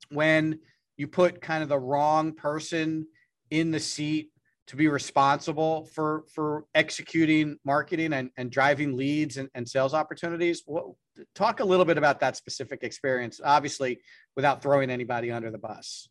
when 0.09 0.59
you 0.97 1.07
put 1.07 1.41
kind 1.41 1.63
of 1.63 1.69
the 1.69 1.79
wrong 1.79 2.33
person 2.33 3.07
in 3.51 3.71
the 3.71 3.79
seat 3.79 4.31
to 4.67 4.75
be 4.75 4.87
responsible 4.87 5.85
for 5.93 6.23
for 6.33 6.65
executing 6.73 7.57
marketing 7.63 8.13
and, 8.13 8.31
and 8.37 8.51
driving 8.51 8.95
leads 8.95 9.37
and, 9.37 9.49
and 9.53 9.67
sales 9.67 9.93
opportunities. 9.93 10.63
What, 10.65 10.85
talk 11.33 11.59
a 11.59 11.65
little 11.65 11.85
bit 11.85 11.97
about 11.97 12.19
that 12.19 12.35
specific 12.35 12.83
experience 12.83 13.39
obviously 13.43 13.99
without 14.35 14.61
throwing 14.61 14.89
anybody 14.89 15.31
under 15.31 15.51
the 15.51 15.57
bus 15.57 16.09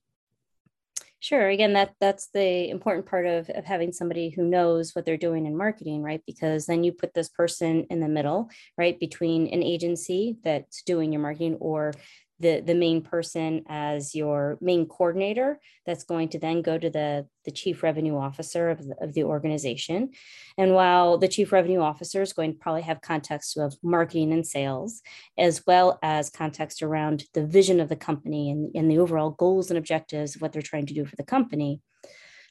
Sure. 1.24 1.48
Again, 1.48 1.72
that 1.72 1.94
that's 2.00 2.28
the 2.34 2.68
important 2.68 3.06
part 3.06 3.24
of, 3.24 3.48
of 3.48 3.64
having 3.64 3.92
somebody 3.94 4.28
who 4.28 4.44
knows 4.44 4.94
what 4.94 5.06
they're 5.06 5.16
doing 5.16 5.46
in 5.46 5.56
marketing, 5.56 6.02
right? 6.02 6.20
Because 6.26 6.66
then 6.66 6.84
you 6.84 6.92
put 6.92 7.14
this 7.14 7.30
person 7.30 7.86
in 7.88 8.00
the 8.00 8.08
middle, 8.08 8.50
right, 8.76 9.00
between 9.00 9.46
an 9.46 9.62
agency 9.62 10.36
that's 10.44 10.82
doing 10.82 11.14
your 11.14 11.22
marketing 11.22 11.56
or 11.60 11.94
the 12.40 12.60
the 12.60 12.74
main 12.74 13.00
person 13.00 13.62
as 13.68 14.14
your 14.14 14.58
main 14.60 14.86
coordinator 14.86 15.60
that's 15.86 16.04
going 16.04 16.28
to 16.28 16.38
then 16.38 16.62
go 16.62 16.76
to 16.76 16.90
the 16.90 17.26
the 17.44 17.50
chief 17.50 17.82
revenue 17.82 18.16
officer 18.16 18.70
of 18.70 18.86
the, 18.86 18.94
of 19.00 19.12
the 19.14 19.24
organization. 19.24 20.10
And 20.56 20.74
while 20.74 21.18
the 21.18 21.28
chief 21.28 21.52
revenue 21.52 21.80
officer 21.80 22.22
is 22.22 22.32
going 22.32 22.54
to 22.54 22.58
probably 22.58 22.82
have 22.82 23.00
context 23.00 23.56
of 23.58 23.76
marketing 23.82 24.32
and 24.32 24.46
sales 24.46 25.02
as 25.38 25.62
well 25.66 25.98
as 26.02 26.30
context 26.30 26.82
around 26.82 27.24
the 27.34 27.46
vision 27.46 27.80
of 27.80 27.88
the 27.88 27.96
company 27.96 28.50
and, 28.50 28.74
and 28.74 28.90
the 28.90 28.98
overall 28.98 29.30
goals 29.30 29.70
and 29.70 29.78
objectives 29.78 30.34
of 30.34 30.42
what 30.42 30.52
they're 30.52 30.62
trying 30.62 30.86
to 30.86 30.94
do 30.94 31.04
for 31.04 31.16
the 31.16 31.22
company 31.22 31.80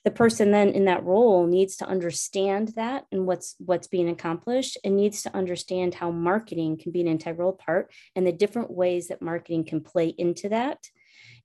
the 0.03 0.11
person 0.11 0.51
then 0.51 0.69
in 0.69 0.85
that 0.85 1.03
role 1.03 1.47
needs 1.47 1.77
to 1.77 1.85
understand 1.87 2.73
that 2.75 3.05
and 3.11 3.25
what's 3.25 3.55
what's 3.59 3.87
being 3.87 4.09
accomplished 4.09 4.77
and 4.83 4.97
needs 4.97 5.23
to 5.23 5.35
understand 5.35 5.95
how 5.95 6.11
marketing 6.11 6.77
can 6.77 6.91
be 6.91 7.01
an 7.01 7.07
integral 7.07 7.53
part 7.53 7.91
and 8.15 8.27
the 8.27 8.31
different 8.31 8.71
ways 8.71 9.07
that 9.07 9.21
marketing 9.21 9.63
can 9.65 9.81
play 9.81 10.07
into 10.17 10.49
that 10.49 10.79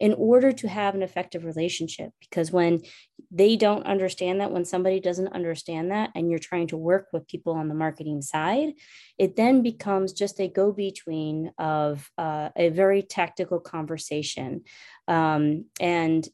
in 0.00 0.12
order 0.14 0.52
to 0.52 0.68
have 0.68 0.94
an 0.94 1.02
effective 1.02 1.44
relationship. 1.44 2.10
Because 2.20 2.52
when 2.52 2.82
they 3.30 3.56
don't 3.56 3.84
understand 3.84 4.40
that 4.40 4.52
when 4.52 4.64
somebody 4.64 5.00
doesn't 5.00 5.32
understand 5.32 5.90
that 5.90 6.10
and 6.14 6.30
you're 6.30 6.38
trying 6.38 6.68
to 6.68 6.76
work 6.76 7.08
with 7.12 7.28
people 7.28 7.52
on 7.52 7.68
the 7.68 7.74
marketing 7.74 8.22
side 8.22 8.72
it 9.18 9.36
then 9.36 9.62
becomes 9.62 10.12
just 10.12 10.40
a 10.40 10.48
go-between 10.48 11.50
of 11.58 12.08
uh, 12.16 12.48
a 12.56 12.68
very 12.70 13.02
tactical 13.02 13.58
conversation. 13.60 14.62
Um, 15.08 15.66
and 15.80 16.26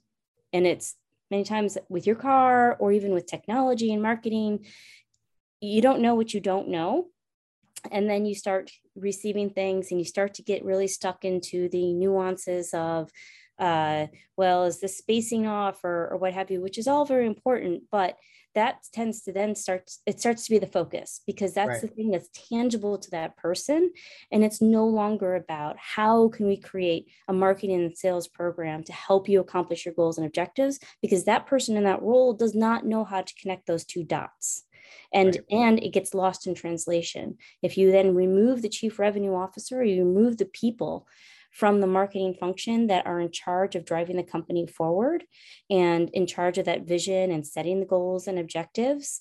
and 0.53 0.67
it's 0.67 0.95
many 1.35 1.45
times 1.45 1.77
with 1.89 2.07
your 2.07 2.17
car 2.17 2.77
or 2.79 2.93
even 2.93 3.13
with 3.13 3.27
technology 3.27 3.93
and 3.93 4.03
marketing, 4.03 4.65
you 5.61 5.83
don't 5.83 6.01
know 6.01 6.15
what 6.15 6.33
you 6.33 6.41
don't 6.41 6.69
know. 6.69 7.07
And 7.91 8.09
then 8.09 8.25
you 8.25 8.35
start 8.35 8.71
receiving 8.95 9.51
things 9.51 9.91
and 9.91 10.01
you 10.01 10.05
start 10.05 10.35
to 10.35 10.43
get 10.43 10.65
really 10.65 10.87
stuck 10.87 11.25
into 11.25 11.69
the 11.69 11.93
nuances 11.93 12.73
of, 12.73 13.11
uh, 13.59 14.07
well, 14.37 14.65
is 14.65 14.81
the 14.81 14.89
spacing 14.89 15.47
off 15.47 15.85
or, 15.85 16.09
or 16.11 16.17
what 16.17 16.35
have 16.35 16.51
you, 16.51 16.61
which 16.61 16.79
is 16.79 16.89
all 16.89 17.05
very 17.05 17.27
important. 17.27 17.85
But 17.91 18.17
that 18.55 18.87
tends 18.93 19.23
to 19.23 19.33
then 19.33 19.55
start 19.55 19.91
it 20.07 20.21
starts 20.21 20.45
to 20.45 20.51
be 20.51 20.59
the 20.59 20.67
focus 20.67 21.21
because 21.27 21.53
that's 21.55 21.69
right. 21.69 21.81
the 21.83 21.89
thing 21.89 22.11
that's 22.11 22.29
tangible 22.49 22.99
to 22.99 23.11
that 23.11 23.37
person 23.37 23.91
and 24.31 24.45
it's 24.45 24.63
no 24.63 24.87
longer 24.87 25.35
about 25.35 25.77
how 25.79 26.29
can 26.29 26.47
we 26.47 26.57
create 26.57 27.09
a 27.29 27.33
marketing 27.33 27.83
and 27.83 27.97
sales 27.97 28.29
program 28.29 28.83
to 28.85 28.93
help 28.93 29.29
you 29.29 29.41
accomplish 29.41 29.85
your 29.85 29.95
goals 29.95 30.19
and 30.19 30.27
objectives 30.27 30.79
because 31.03 31.25
that 31.25 31.47
person 31.47 31.77
in 31.77 31.85
that 31.85 32.03
role 32.03 32.33
does 32.33 32.55
not 32.55 32.87
know 32.87 33.05
how 33.05 33.21
to 33.21 33.35
connect 33.41 33.67
those 33.67 33.85
two 33.85 34.05
dots 34.05 34.65
and 35.13 35.29
right. 35.29 35.45
and 35.51 35.83
it 35.83 35.93
gets 35.93 36.15
lost 36.15 36.47
in 36.47 36.55
translation 36.55 37.37
if 37.63 37.77
you 37.77 37.91
then 37.91 38.15
remove 38.15 38.63
the 38.63 38.69
chief 38.69 38.99
revenue 38.99 39.35
officer 39.35 39.83
you 39.83 40.05
remove 40.05 40.37
the 40.39 40.45
people 40.47 41.07
from 41.55 41.81
the 41.81 41.87
marketing 41.87 42.35
function 42.35 42.89
that 42.89 43.07
are 43.07 43.21
in 43.21 43.31
charge 43.31 43.77
of 43.77 43.85
driving 43.85 44.17
the 44.17 44.25
company 44.25 44.67
forward 44.67 45.25
and 45.71 46.11
in 46.11 46.27
charge 46.27 46.59
of 46.59 46.65
that 46.67 46.83
vision 46.83 47.31
and 47.31 47.47
setting 47.47 47.79
the 47.79 47.87
goals 47.87 48.27
and 48.27 48.41
objectives. 48.41 49.21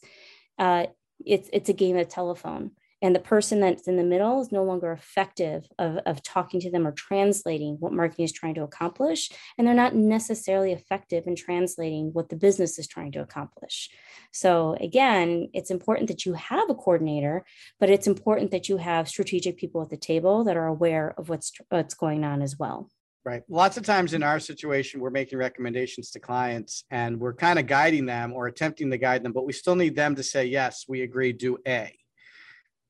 Uh, 0.58 0.88
it's 1.24 1.50
it's 1.54 1.70
a 1.70 1.74
game 1.74 1.96
of 1.96 2.10
telephone. 2.10 2.72
And 3.04 3.14
the 3.14 3.20
person 3.20 3.60
that's 3.60 3.88
in 3.88 3.98
the 3.98 4.04
middle 4.04 4.42
is 4.42 4.52
no 4.52 4.64
longer 4.64 4.94
effective 4.94 5.68
of, 5.78 5.98
of 6.06 6.24
talking 6.24 6.62
to 6.62 6.72
them 6.72 6.88
or 6.88 6.94
translating 6.94 7.76
what 7.80 7.92
marketing 7.92 8.26
is 8.26 8.32
trying 8.32 8.56
to 8.56 8.64
accomplish 8.64 9.30
and 9.58 9.68
they're 9.68 9.76
not 9.76 9.94
necessarily 9.94 10.72
effective 10.72 11.28
in 11.28 11.36
translating 11.36 12.12
what 12.14 12.30
the 12.30 12.36
business 12.36 12.80
is 12.80 12.88
trying 12.88 13.12
to 13.12 13.22
accomplish 13.22 13.90
so 14.32 14.76
again 14.80 15.50
it's 15.54 15.70
important 15.70 16.08
that 16.08 16.26
you 16.26 16.34
have 16.34 16.70
a 16.70 16.76
coordinator 16.76 17.46
but 17.80 17.90
it's 17.90 18.08
important 18.08 18.50
that 18.52 18.70
you 18.70 18.78
have 18.78 19.08
strategic 19.08 19.58
people 19.58 19.82
at 19.82 19.90
the 19.90 19.98
table 19.98 20.46
that 20.46 20.58
are 20.58 20.68
aware 20.68 21.14
of 21.18 21.30
what's 21.30 21.52
what's 21.70 21.94
going 21.94 22.24
on 22.24 22.42
as 22.42 22.58
well 22.58 22.90
Right. 23.26 23.42
Lots 23.48 23.78
of 23.78 23.86
times 23.86 24.14
in 24.14 24.22
our 24.22 24.38
situation, 24.38 25.00
we're 25.00 25.10
making 25.10 25.40
recommendations 25.40 26.12
to 26.12 26.20
clients 26.20 26.84
and 26.92 27.18
we're 27.18 27.34
kind 27.34 27.58
of 27.58 27.68
guiding 27.68 28.06
them 28.06 28.34
or 28.34 28.48
attempting 28.48 28.92
to 28.92 28.98
guide 28.98 29.24
them, 29.24 29.32
but 29.32 29.46
we 29.46 29.54
still 29.54 29.78
need 29.78 29.96
them 29.96 30.14
to 30.16 30.24
say, 30.24 30.44
yes, 30.44 30.84
we 30.90 31.04
agree, 31.04 31.32
do 31.32 31.58
A. 31.66 31.98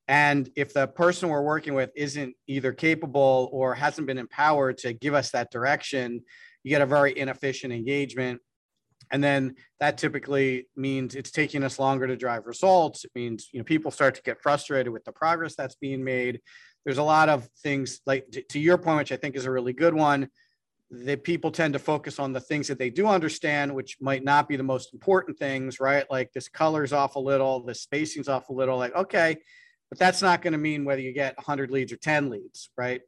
And 0.07 0.50
if 0.55 0.74
the 0.74 0.88
person 0.88 1.29
we're 1.29 1.41
working 1.41 1.74
with 1.74 1.91
isn't 1.95 2.36
either 2.48 2.74
capable 2.74 3.50
or 3.53 3.74
hasn't 3.74 4.07
been 4.07 4.17
empowered 4.17 4.77
to 4.79 4.93
give 4.93 5.13
us 5.13 5.31
that 5.31 5.51
direction, 5.51 6.22
you 6.63 6.69
get 6.69 6.81
a 6.81 6.86
very 6.86 7.17
inefficient 7.17 7.72
engagement. 7.72 8.41
And 9.12 9.24
then 9.24 9.55
that 9.79 9.98
typically 9.98 10.67
means 10.75 11.15
it's 11.15 11.31
taking 11.31 11.63
us 11.63 11.79
longer 11.79 12.07
to 12.07 12.15
drive 12.15 12.45
results. 12.45 13.05
It 13.05 13.12
means 13.15 13.50
you 13.51 13.60
know 13.60 13.63
people 13.63 13.91
start 13.91 14.15
to 14.15 14.22
get 14.24 14.41
frustrated 14.41 14.91
with 14.91 15.03
the 15.03 15.12
progress 15.12 15.55
that's 15.55 15.75
being 15.75 16.03
made. 16.03 16.41
There's 16.83 16.98
a 16.98 17.03
lot 17.03 17.29
of 17.29 17.48
things 17.62 18.01
like 18.05 18.29
to, 18.31 18.41
to 18.41 18.60
your 18.60 18.77
point, 18.77 18.98
which 18.98 19.12
I 19.12 19.17
think 19.17 19.36
is 19.36 19.45
a 19.45 19.51
really 19.51 19.74
good 19.74 19.93
one. 19.93 20.29
That 20.91 21.24
people 21.24 21.51
tend 21.51 21.74
to 21.74 21.79
focus 21.79 22.19
on 22.19 22.33
the 22.33 22.39
things 22.39 22.67
that 22.67 22.77
they 22.77 22.91
do 22.91 23.07
understand, 23.07 23.74
which 23.74 23.98
might 24.00 24.24
not 24.24 24.48
be 24.48 24.57
the 24.57 24.63
most 24.63 24.93
important 24.93 25.39
things, 25.39 25.79
right? 25.79 26.05
Like 26.10 26.31
this 26.33 26.48
color's 26.48 26.93
off 26.93 27.15
a 27.15 27.19
little, 27.19 27.63
the 27.63 27.74
spacing's 27.74 28.27
off 28.27 28.50
a 28.50 28.53
little. 28.53 28.77
Like, 28.77 28.95
okay, 28.95 29.38
but 29.93 30.00
that's 30.00 30.23
not 30.23 30.41
going 30.41 30.53
to 30.53 30.57
mean 30.57 30.85
whether 30.85 31.01
you 31.01 31.13
get 31.13 31.38
100 31.38 31.69
leads 31.69 31.93
or 31.93 31.97
10 31.97 32.31
leads, 32.31 32.71
right? 32.75 33.01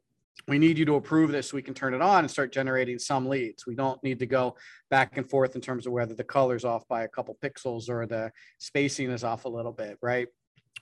We 0.46 0.56
need 0.56 0.78
you 0.78 0.84
to 0.84 0.94
approve 0.94 1.32
this 1.32 1.50
so 1.50 1.56
we 1.56 1.62
can 1.62 1.74
turn 1.74 1.94
it 1.94 2.00
on 2.00 2.20
and 2.20 2.30
start 2.30 2.52
generating 2.52 3.00
some 3.00 3.28
leads. 3.28 3.66
We 3.66 3.74
don't 3.74 4.00
need 4.04 4.20
to 4.20 4.26
go 4.26 4.54
back 4.88 5.16
and 5.16 5.28
forth 5.28 5.56
in 5.56 5.60
terms 5.60 5.88
of 5.88 5.92
whether 5.92 6.14
the 6.14 6.22
color's 6.22 6.64
off 6.64 6.86
by 6.86 7.02
a 7.02 7.08
couple 7.08 7.36
pixels 7.42 7.88
or 7.88 8.06
the 8.06 8.30
spacing 8.60 9.10
is 9.10 9.24
off 9.24 9.46
a 9.46 9.48
little 9.48 9.72
bit, 9.72 9.98
right? 10.00 10.28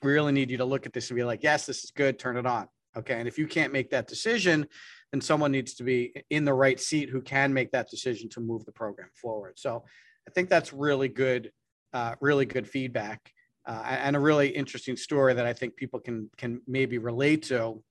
We 0.03 0.13
really 0.13 0.33
need 0.33 0.51
you 0.51 0.59
to 0.59 0.67
look 0.67 0.85
at 0.85 0.93
this 0.93 1.09
and 1.09 1.17
be 1.17 1.25
like, 1.25 1.43
yes, 1.43 1.65
this 1.65 1.85
is 1.85 1.91
good, 1.91 2.19
turn 2.19 2.37
it 2.37 2.45
on. 2.45 2.69
Okay. 2.99 3.19
And 3.19 3.27
if 3.27 3.39
you 3.39 3.47
can't 3.47 3.73
make 3.73 3.89
that 3.93 4.07
decision, 4.07 4.67
then 5.11 5.23
someone 5.23 5.53
needs 5.53 5.73
to 5.77 5.85
be 5.85 6.13
in 6.29 6.45
the 6.45 6.53
right 6.53 6.79
seat 6.79 7.09
who 7.09 7.23
can 7.23 7.55
make 7.55 7.73
that 7.73 7.89
decision 7.89 8.29
to 8.29 8.41
move 8.41 8.67
the 8.67 8.73
program 8.73 9.09
forward. 9.15 9.55
So 9.57 9.85
I 10.29 10.33
think 10.33 10.51
that's 10.51 10.71
really 10.71 11.09
good, 11.09 11.51
uh, 11.95 12.17
really 12.21 12.45
good 12.45 12.69
feedback 12.69 13.31
uh, 13.67 13.83
and 13.85 14.17
a 14.17 14.21
really 14.21 14.49
interesting 14.49 14.97
story 14.97 15.35
that 15.35 15.47
I 15.47 15.53
think 15.53 15.77
people 15.77 16.01
can 16.01 16.31
can 16.37 16.61
maybe 16.67 16.99
relate 16.99 17.45
to. 17.45 17.83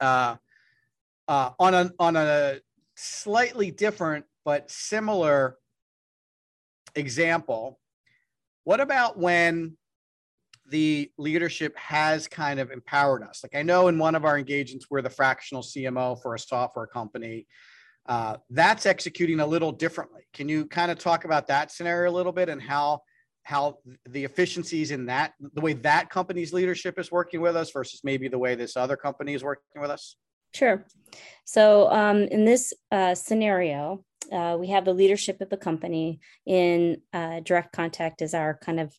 Uh, 0.00 0.36
uh, 1.28 1.50
on 1.58 1.74
a 1.74 1.90
on 1.98 2.16
a 2.16 2.60
slightly 2.96 3.70
different 3.70 4.24
but 4.44 4.70
similar 4.70 5.56
example, 6.94 7.78
what 8.64 8.80
about 8.80 9.18
when 9.18 9.76
the 10.68 11.10
leadership 11.18 11.76
has 11.76 12.28
kind 12.28 12.60
of 12.60 12.70
empowered 12.70 13.22
us? 13.22 13.40
Like 13.42 13.54
I 13.54 13.62
know 13.62 13.88
in 13.88 13.98
one 13.98 14.14
of 14.14 14.24
our 14.24 14.38
engagements, 14.38 14.86
we're 14.90 15.02
the 15.02 15.10
fractional 15.10 15.62
CMO 15.62 16.20
for 16.20 16.34
a 16.34 16.38
software 16.38 16.86
company. 16.86 17.46
Uh, 18.06 18.38
that's 18.48 18.86
executing 18.86 19.40
a 19.40 19.46
little 19.46 19.72
differently. 19.72 20.22
Can 20.32 20.48
you 20.48 20.66
kind 20.66 20.90
of 20.90 20.98
talk 20.98 21.24
about 21.24 21.46
that 21.48 21.70
scenario 21.70 22.10
a 22.10 22.14
little 22.14 22.32
bit 22.32 22.48
and 22.48 22.60
how 22.60 23.02
how 23.42 23.78
the 24.08 24.24
efficiencies 24.24 24.90
in 24.90 25.06
that 25.06 25.32
the 25.54 25.60
way 25.60 25.72
that 25.72 26.10
company's 26.10 26.52
leadership 26.52 26.98
is 26.98 27.10
working 27.10 27.40
with 27.40 27.56
us 27.56 27.70
versus 27.70 28.00
maybe 28.04 28.28
the 28.28 28.38
way 28.38 28.54
this 28.54 28.76
other 28.76 28.96
company 28.96 29.34
is 29.34 29.42
working 29.42 29.80
with 29.80 29.90
us? 29.90 30.16
Sure. 30.54 30.84
So 31.44 31.90
um, 31.90 32.22
in 32.22 32.44
this 32.44 32.72
uh, 32.90 33.14
scenario 33.14 34.04
uh, 34.32 34.56
we 34.60 34.68
have 34.68 34.84
the 34.84 34.92
leadership 34.92 35.40
of 35.40 35.48
the 35.48 35.56
company 35.56 36.20
in 36.46 37.00
uh, 37.12 37.40
direct 37.40 37.72
contact 37.72 38.22
as 38.22 38.34
our 38.34 38.58
kind 38.62 38.78
of 38.78 38.94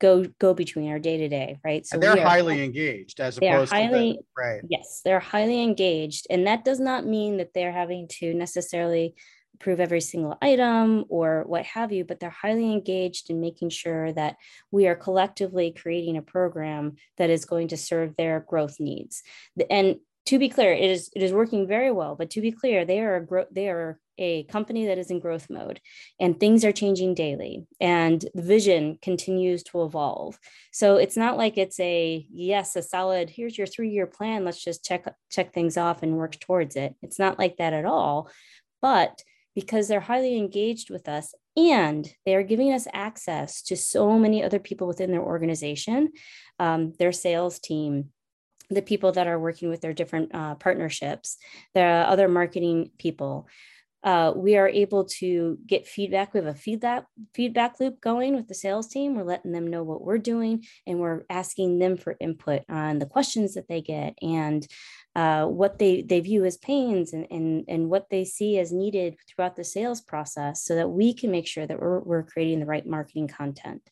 go 0.00 0.24
go 0.38 0.54
between 0.54 0.90
our 0.90 0.98
day 0.98 1.18
to 1.18 1.28
day 1.28 1.58
right? 1.64 1.84
So 1.86 1.94
and 1.94 2.02
they're 2.02 2.24
highly 2.24 2.64
engaged 2.64 3.20
as 3.20 3.36
opposed 3.36 3.72
highly, 3.72 4.12
to 4.14 4.18
the, 4.18 4.42
right. 4.42 4.60
Yes 4.68 5.02
they're 5.04 5.20
highly 5.20 5.62
engaged. 5.62 6.26
And 6.30 6.46
that 6.46 6.64
does 6.64 6.80
not 6.80 7.04
mean 7.04 7.38
that 7.38 7.50
they're 7.54 7.72
having 7.72 8.08
to 8.20 8.32
necessarily 8.32 9.14
approve 9.60 9.80
every 9.80 10.00
single 10.00 10.38
item 10.40 11.04
or 11.08 11.44
what 11.46 11.64
have 11.66 11.92
you, 11.92 12.04
but 12.04 12.18
they're 12.18 12.30
highly 12.30 12.72
engaged 12.72 13.28
in 13.28 13.40
making 13.40 13.68
sure 13.68 14.12
that 14.12 14.36
we 14.70 14.86
are 14.86 14.94
collectively 14.94 15.70
creating 15.70 16.16
a 16.16 16.22
program 16.22 16.96
that 17.18 17.30
is 17.30 17.44
going 17.44 17.68
to 17.68 17.76
serve 17.76 18.16
their 18.16 18.40
growth 18.40 18.80
needs. 18.80 19.22
And 19.68 19.96
to 20.26 20.38
be 20.38 20.48
clear, 20.48 20.72
it 20.72 20.90
is 20.90 21.10
it 21.14 21.22
is 21.22 21.32
working 21.32 21.66
very 21.66 21.90
well. 21.90 22.14
But 22.14 22.30
to 22.30 22.40
be 22.40 22.52
clear, 22.52 22.84
they 22.84 23.00
are 23.00 23.16
a 23.16 23.26
gro- 23.26 23.46
they 23.50 23.68
are 23.68 23.98
a 24.18 24.44
company 24.44 24.86
that 24.86 24.98
is 24.98 25.10
in 25.10 25.18
growth 25.18 25.48
mode, 25.50 25.80
and 26.20 26.38
things 26.38 26.64
are 26.64 26.72
changing 26.72 27.14
daily, 27.14 27.66
and 27.80 28.24
the 28.34 28.42
vision 28.42 28.98
continues 29.02 29.62
to 29.64 29.82
evolve. 29.82 30.38
So 30.72 30.96
it's 30.96 31.16
not 31.16 31.36
like 31.36 31.58
it's 31.58 31.80
a 31.80 32.26
yes, 32.30 32.76
a 32.76 32.82
solid. 32.82 33.30
Here's 33.30 33.58
your 33.58 33.66
three 33.66 33.90
year 33.90 34.06
plan. 34.06 34.44
Let's 34.44 34.62
just 34.62 34.84
check 34.84 35.06
check 35.30 35.52
things 35.52 35.76
off 35.76 36.02
and 36.02 36.16
work 36.16 36.38
towards 36.38 36.76
it. 36.76 36.94
It's 37.02 37.18
not 37.18 37.38
like 37.38 37.56
that 37.56 37.72
at 37.72 37.86
all. 37.86 38.30
But 38.82 39.22
because 39.54 39.88
they're 39.88 40.00
highly 40.00 40.36
engaged 40.36 40.90
with 40.90 41.08
us 41.08 41.34
and 41.56 42.08
they 42.24 42.34
are 42.34 42.42
giving 42.42 42.72
us 42.72 42.86
access 42.92 43.62
to 43.62 43.76
so 43.76 44.18
many 44.18 44.42
other 44.42 44.58
people 44.58 44.86
within 44.86 45.10
their 45.10 45.22
organization, 45.22 46.12
um, 46.58 46.92
their 46.98 47.12
sales 47.12 47.58
team, 47.58 48.10
the 48.70 48.82
people 48.82 49.12
that 49.12 49.26
are 49.26 49.38
working 49.38 49.68
with 49.68 49.80
their 49.80 49.92
different 49.92 50.34
uh, 50.34 50.54
partnerships, 50.54 51.36
the 51.74 51.82
other 51.82 52.28
marketing 52.28 52.90
people. 52.98 53.48
Uh, 54.02 54.32
we 54.34 54.56
are 54.56 54.68
able 54.68 55.04
to 55.04 55.58
get 55.66 55.86
feedback. 55.86 56.32
We 56.32 56.38
have 56.38 56.46
a 56.46 56.54
feedback 56.54 57.04
feedback 57.34 57.78
loop 57.78 58.00
going 58.00 58.34
with 58.34 58.48
the 58.48 58.54
sales 58.54 58.88
team. 58.88 59.14
We're 59.14 59.24
letting 59.24 59.52
them 59.52 59.66
know 59.66 59.82
what 59.82 60.02
we're 60.02 60.16
doing, 60.16 60.64
and 60.86 61.00
we're 61.00 61.24
asking 61.28 61.78
them 61.80 61.98
for 61.98 62.16
input 62.18 62.62
on 62.70 62.98
the 62.98 63.04
questions 63.04 63.54
that 63.54 63.68
they 63.68 63.82
get 63.82 64.14
and 64.22 64.66
uh, 65.16 65.44
what 65.44 65.78
they, 65.78 66.02
they 66.02 66.20
view 66.20 66.44
as 66.44 66.56
pains 66.56 67.12
and, 67.12 67.26
and, 67.30 67.64
and 67.68 67.90
what 67.90 68.08
they 68.10 68.24
see 68.24 68.58
as 68.58 68.72
needed 68.72 69.16
throughout 69.28 69.56
the 69.56 69.64
sales 69.64 70.00
process 70.00 70.62
so 70.62 70.74
that 70.76 70.88
we 70.88 71.12
can 71.12 71.30
make 71.30 71.46
sure 71.46 71.66
that 71.66 71.80
we're, 71.80 72.00
we're 72.00 72.22
creating 72.22 72.60
the 72.60 72.66
right 72.66 72.86
marketing 72.86 73.26
content. 73.26 73.82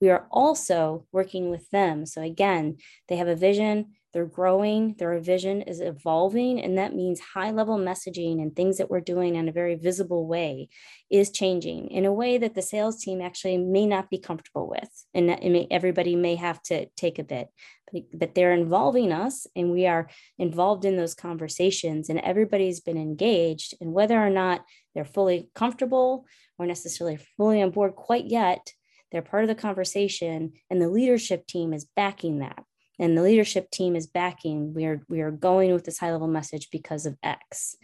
We 0.00 0.10
are 0.10 0.26
also 0.30 1.06
working 1.10 1.50
with 1.50 1.68
them. 1.70 2.06
So 2.06 2.22
again, 2.22 2.76
they 3.08 3.16
have 3.16 3.28
a 3.28 3.34
vision, 3.34 3.94
they're 4.12 4.24
growing, 4.24 4.94
their 4.98 5.18
vision 5.18 5.62
is 5.62 5.80
evolving, 5.80 6.60
and 6.60 6.78
that 6.78 6.94
means 6.94 7.20
high 7.20 7.50
level 7.50 7.78
messaging 7.78 8.40
and 8.40 8.54
things 8.54 8.78
that 8.78 8.90
we're 8.90 9.00
doing 9.00 9.36
in 9.36 9.48
a 9.48 9.52
very 9.52 9.74
visible 9.74 10.26
way 10.26 10.68
is 11.10 11.30
changing 11.30 11.88
in 11.90 12.06
a 12.06 12.12
way 12.12 12.38
that 12.38 12.54
the 12.54 12.62
sales 12.62 13.02
team 13.02 13.20
actually 13.20 13.58
may 13.58 13.86
not 13.86 14.08
be 14.08 14.18
comfortable 14.18 14.68
with. 14.68 14.88
And 15.12 15.26
may, 15.26 15.66
everybody 15.70 16.16
may 16.16 16.36
have 16.36 16.62
to 16.64 16.86
take 16.96 17.18
a 17.18 17.24
bit, 17.24 17.48
but, 17.92 18.02
but 18.12 18.34
they're 18.34 18.54
involving 18.54 19.12
us 19.12 19.46
and 19.54 19.70
we 19.70 19.86
are 19.86 20.08
involved 20.38 20.86
in 20.86 20.96
those 20.96 21.14
conversations, 21.14 22.08
and 22.08 22.18
everybody's 22.20 22.80
been 22.80 22.98
engaged. 22.98 23.74
And 23.80 23.92
whether 23.92 24.18
or 24.18 24.30
not 24.30 24.64
they're 24.94 25.04
fully 25.04 25.50
comfortable 25.54 26.24
or 26.58 26.64
necessarily 26.64 27.18
fully 27.36 27.60
on 27.60 27.70
board 27.70 27.94
quite 27.94 28.26
yet, 28.26 28.72
they're 29.12 29.22
part 29.22 29.44
of 29.44 29.48
the 29.48 29.54
conversation, 29.54 30.52
and 30.70 30.80
the 30.80 30.88
leadership 30.88 31.46
team 31.46 31.72
is 31.72 31.86
backing 31.96 32.40
that 32.40 32.64
and 32.98 33.16
the 33.16 33.22
leadership 33.22 33.70
team 33.70 33.94
is 33.96 34.06
backing 34.06 34.74
we 34.74 34.84
are 34.86 35.02
we 35.08 35.20
are 35.20 35.30
going 35.30 35.72
with 35.72 35.84
this 35.84 35.98
high 35.98 36.12
level 36.12 36.28
message 36.28 36.68
because 36.70 37.06
of 37.06 37.16
x. 37.22 37.76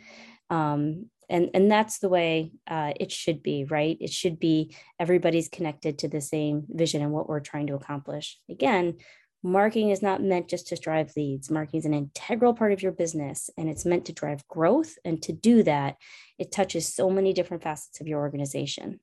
Um, 0.51 1.07
and 1.31 1.51
and 1.55 1.71
that's 1.71 1.99
the 1.99 2.09
way 2.09 2.53
uh, 2.67 2.93
it 2.99 3.11
should 3.11 3.43
be 3.43 3.65
right? 3.65 3.97
It 4.01 4.11
should 4.11 4.39
be 4.39 4.75
everybody's 4.99 5.49
connected 5.49 5.99
to 6.01 6.09
the 6.09 6.21
same 6.21 6.65
vision 6.69 7.03
and 7.03 7.13
what 7.13 7.29
we're 7.29 7.41
trying 7.41 7.69
to 7.69 7.75
accomplish. 7.75 8.39
Again 8.51 8.99
marketing 9.47 9.91
is 9.91 10.01
not 10.01 10.23
meant 10.23 10.49
just 10.49 10.69
to 10.69 10.77
drive 10.77 11.13
leads. 11.17 11.51
Marketing 11.51 11.79
is 11.79 11.85
an 11.85 11.93
integral 11.93 12.55
part 12.55 12.73
of 12.73 12.83
your 12.83 12.93
business 12.93 13.51
and 13.59 13.69
it's 13.69 13.85
meant 13.85 14.07
to 14.07 14.13
drive 14.13 14.47
growth. 14.49 14.97
And 15.05 15.23
to 15.23 15.33
do 15.33 15.63
that 15.65 15.97
it 16.39 16.51
touches 16.51 16.93
so 16.93 17.11
many 17.11 17.33
different 17.33 17.63
facets 17.63 18.01
of 18.01 18.09
your 18.09 18.21
organization. 18.21 19.01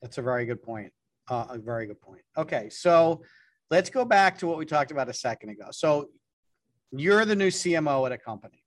That's 0.00 0.18
a 0.18 0.22
very 0.22 0.46
good 0.46 0.62
point. 0.62 0.92
Uh, 1.28 1.46
a 1.50 1.58
very 1.58 1.86
good 1.86 2.00
point. 2.00 2.22
Okay 2.36 2.70
so 2.70 3.22
let's 3.70 3.90
go 3.90 4.04
back 4.04 4.38
to 4.38 4.46
what 4.46 4.58
we 4.58 4.66
talked 4.66 4.90
about 4.90 5.08
a 5.08 5.14
second 5.14 5.50
ago. 5.50 5.66
So 5.70 6.08
you're 6.92 7.24
the 7.24 7.36
new 7.36 7.48
CMO 7.48 8.04
at 8.06 8.12
a 8.12 8.18
company. 8.18 8.64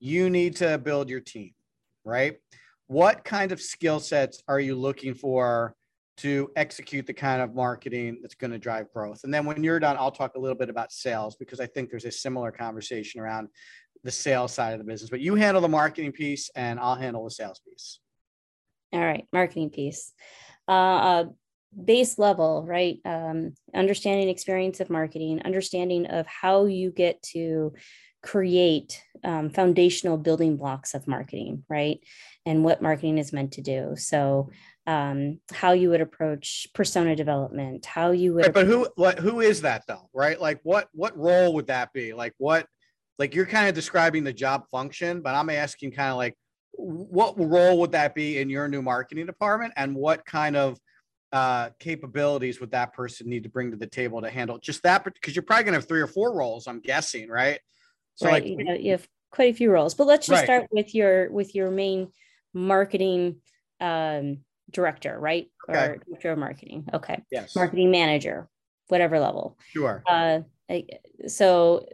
You 0.00 0.30
need 0.30 0.56
to 0.56 0.78
build 0.78 1.08
your 1.08 1.20
team, 1.20 1.52
right? 2.04 2.36
What 2.86 3.24
kind 3.24 3.52
of 3.52 3.60
skill 3.60 4.00
sets 4.00 4.42
are 4.48 4.58
you 4.58 4.74
looking 4.74 5.14
for 5.14 5.74
to 6.18 6.50
execute 6.56 7.06
the 7.06 7.12
kind 7.12 7.40
of 7.40 7.54
marketing 7.54 8.18
that's 8.20 8.34
going 8.34 8.50
to 8.50 8.58
drive 8.58 8.92
growth? 8.92 9.20
And 9.24 9.32
then 9.32 9.44
when 9.44 9.62
you're 9.62 9.78
done, 9.78 9.96
I'll 9.98 10.10
talk 10.10 10.34
a 10.34 10.38
little 10.38 10.56
bit 10.56 10.70
about 10.70 10.92
sales 10.92 11.36
because 11.36 11.60
I 11.60 11.66
think 11.66 11.90
there's 11.90 12.04
a 12.04 12.10
similar 12.10 12.50
conversation 12.50 13.20
around 13.20 13.48
the 14.02 14.10
sales 14.10 14.52
side 14.52 14.72
of 14.72 14.78
the 14.78 14.84
business. 14.84 15.10
But 15.10 15.20
you 15.20 15.34
handle 15.34 15.60
the 15.60 15.68
marketing 15.68 16.12
piece 16.12 16.50
and 16.56 16.80
I'll 16.80 16.96
handle 16.96 17.24
the 17.24 17.30
sales 17.30 17.60
piece. 17.66 18.00
All 18.92 19.00
right, 19.00 19.26
marketing 19.32 19.70
piece. 19.70 20.12
Uh, 20.68 20.72
uh 20.72 21.24
base 21.84 22.18
level, 22.18 22.64
right? 22.66 22.98
Um, 23.04 23.54
understanding 23.74 24.28
experience 24.28 24.80
of 24.80 24.90
marketing, 24.90 25.42
understanding 25.44 26.06
of 26.06 26.26
how 26.26 26.66
you 26.66 26.90
get 26.90 27.22
to 27.34 27.72
create 28.22 29.02
um, 29.24 29.50
foundational 29.50 30.16
building 30.16 30.56
blocks 30.56 30.94
of 30.94 31.08
marketing, 31.08 31.64
right? 31.68 32.00
And 32.46 32.64
what 32.64 32.82
marketing 32.82 33.18
is 33.18 33.32
meant 33.32 33.52
to 33.52 33.62
do. 33.62 33.94
So, 33.96 34.50
um, 34.86 35.40
how 35.52 35.72
you 35.72 35.90
would 35.90 36.00
approach 36.00 36.66
persona 36.74 37.14
development, 37.14 37.86
how 37.86 38.10
you 38.10 38.34
would. 38.34 38.46
Right, 38.46 38.54
but 38.54 38.66
who, 38.66 38.88
what, 38.96 39.18
who 39.18 39.40
is 39.40 39.62
that 39.62 39.84
though, 39.86 40.08
right? 40.12 40.40
Like, 40.40 40.60
what, 40.64 40.88
what 40.92 41.16
role 41.16 41.54
would 41.54 41.68
that 41.68 41.92
be? 41.92 42.12
Like, 42.12 42.34
what, 42.38 42.66
like 43.18 43.34
you're 43.34 43.46
kind 43.46 43.68
of 43.68 43.74
describing 43.74 44.24
the 44.24 44.32
job 44.32 44.64
function, 44.70 45.20
but 45.20 45.36
I'm 45.36 45.50
asking 45.50 45.92
kind 45.92 46.10
of 46.10 46.16
like, 46.16 46.36
what 46.72 47.38
role 47.38 47.78
would 47.78 47.92
that 47.92 48.14
be 48.14 48.38
in 48.38 48.50
your 48.50 48.66
new 48.66 48.82
marketing 48.82 49.26
department, 49.26 49.72
and 49.76 49.94
what 49.94 50.24
kind 50.24 50.56
of 50.56 50.78
uh, 51.32 51.70
capabilities 51.78 52.60
would 52.60 52.70
that 52.72 52.92
person 52.92 53.28
need 53.28 53.42
to 53.42 53.48
bring 53.48 53.70
to 53.70 53.76
the 53.76 53.86
table 53.86 54.20
to 54.20 54.30
handle 54.30 54.58
just 54.58 54.82
that? 54.82 55.04
Because 55.04 55.34
you're 55.34 55.42
probably 55.42 55.64
going 55.64 55.72
to 55.72 55.78
have 55.78 55.88
three 55.88 56.00
or 56.00 56.06
four 56.06 56.34
roles, 56.34 56.66
I'm 56.66 56.80
guessing, 56.80 57.28
right? 57.28 57.58
So 58.16 58.26
right. 58.26 58.42
like 58.42 58.46
you, 58.46 58.64
know, 58.64 58.74
you 58.74 58.92
have 58.92 59.06
quite 59.30 59.52
a 59.52 59.56
few 59.56 59.70
roles, 59.70 59.94
but 59.94 60.06
let's 60.06 60.26
just 60.26 60.40
right. 60.40 60.44
start 60.44 60.68
with 60.70 60.94
your 60.94 61.30
with 61.30 61.54
your 61.54 61.70
main 61.70 62.08
marketing 62.52 63.36
um, 63.80 64.38
director, 64.70 65.18
right? 65.18 65.50
Okay. 65.68 65.78
Or 65.78 65.96
director 66.06 66.32
of 66.32 66.38
marketing. 66.38 66.86
Okay. 66.92 67.22
Yes. 67.30 67.56
Marketing 67.56 67.90
manager, 67.90 68.48
whatever 68.88 69.18
level. 69.18 69.58
Sure. 69.72 70.02
Uh, 70.06 70.40
so 71.26 71.86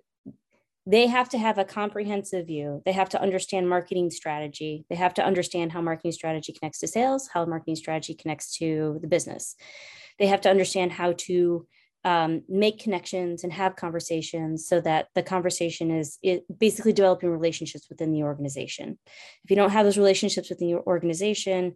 they 0.89 1.07
have 1.07 1.29
to 1.29 1.39
have 1.39 1.59
a 1.59 1.67
comprehensive 1.67 2.47
view. 2.47 2.81
They 2.87 2.93
have 2.93 3.11
to 3.11 3.21
understand 3.21 3.69
marketing 3.69 4.09
strategy. 4.09 4.87
They 4.89 4.97
have 4.97 5.13
to 5.15 5.25
understand 5.25 5.71
how 5.71 5.83
marketing 5.83 6.13
strategy 6.13 6.55
connects 6.55 6.79
to 6.79 6.89
sales, 6.89 7.29
how 7.29 7.45
marketing 7.45 7.77
strategy 7.77 8.15
connects 8.15 8.57
to 8.57 8.99
the 9.03 9.07
business. 9.07 9.55
They 10.19 10.29
have 10.29 10.41
to 10.43 10.51
understand 10.51 10.93
how 10.93 11.13
to 11.29 11.67
um, 12.05 12.43
make 12.49 12.79
connections 12.79 13.45
and 13.45 13.53
have 13.53 13.77
conversations 13.77 14.67
so 14.67 14.81
that 14.81 15.09
the 15.15 15.23
conversation 15.23 15.91
is 15.91 16.19
basically 16.59 16.95
developing 16.95 17.29
relationships 17.29 17.91
within 17.91 18.11
the 18.11 18.23
organization. 18.23 18.99
If 19.45 19.51
you 19.51 19.57
don't 19.57 19.71
have 19.71 19.85
those 19.85 19.99
relationships 19.99 20.49
within 20.49 20.71
your 20.71 20.83
organization, 20.87 21.75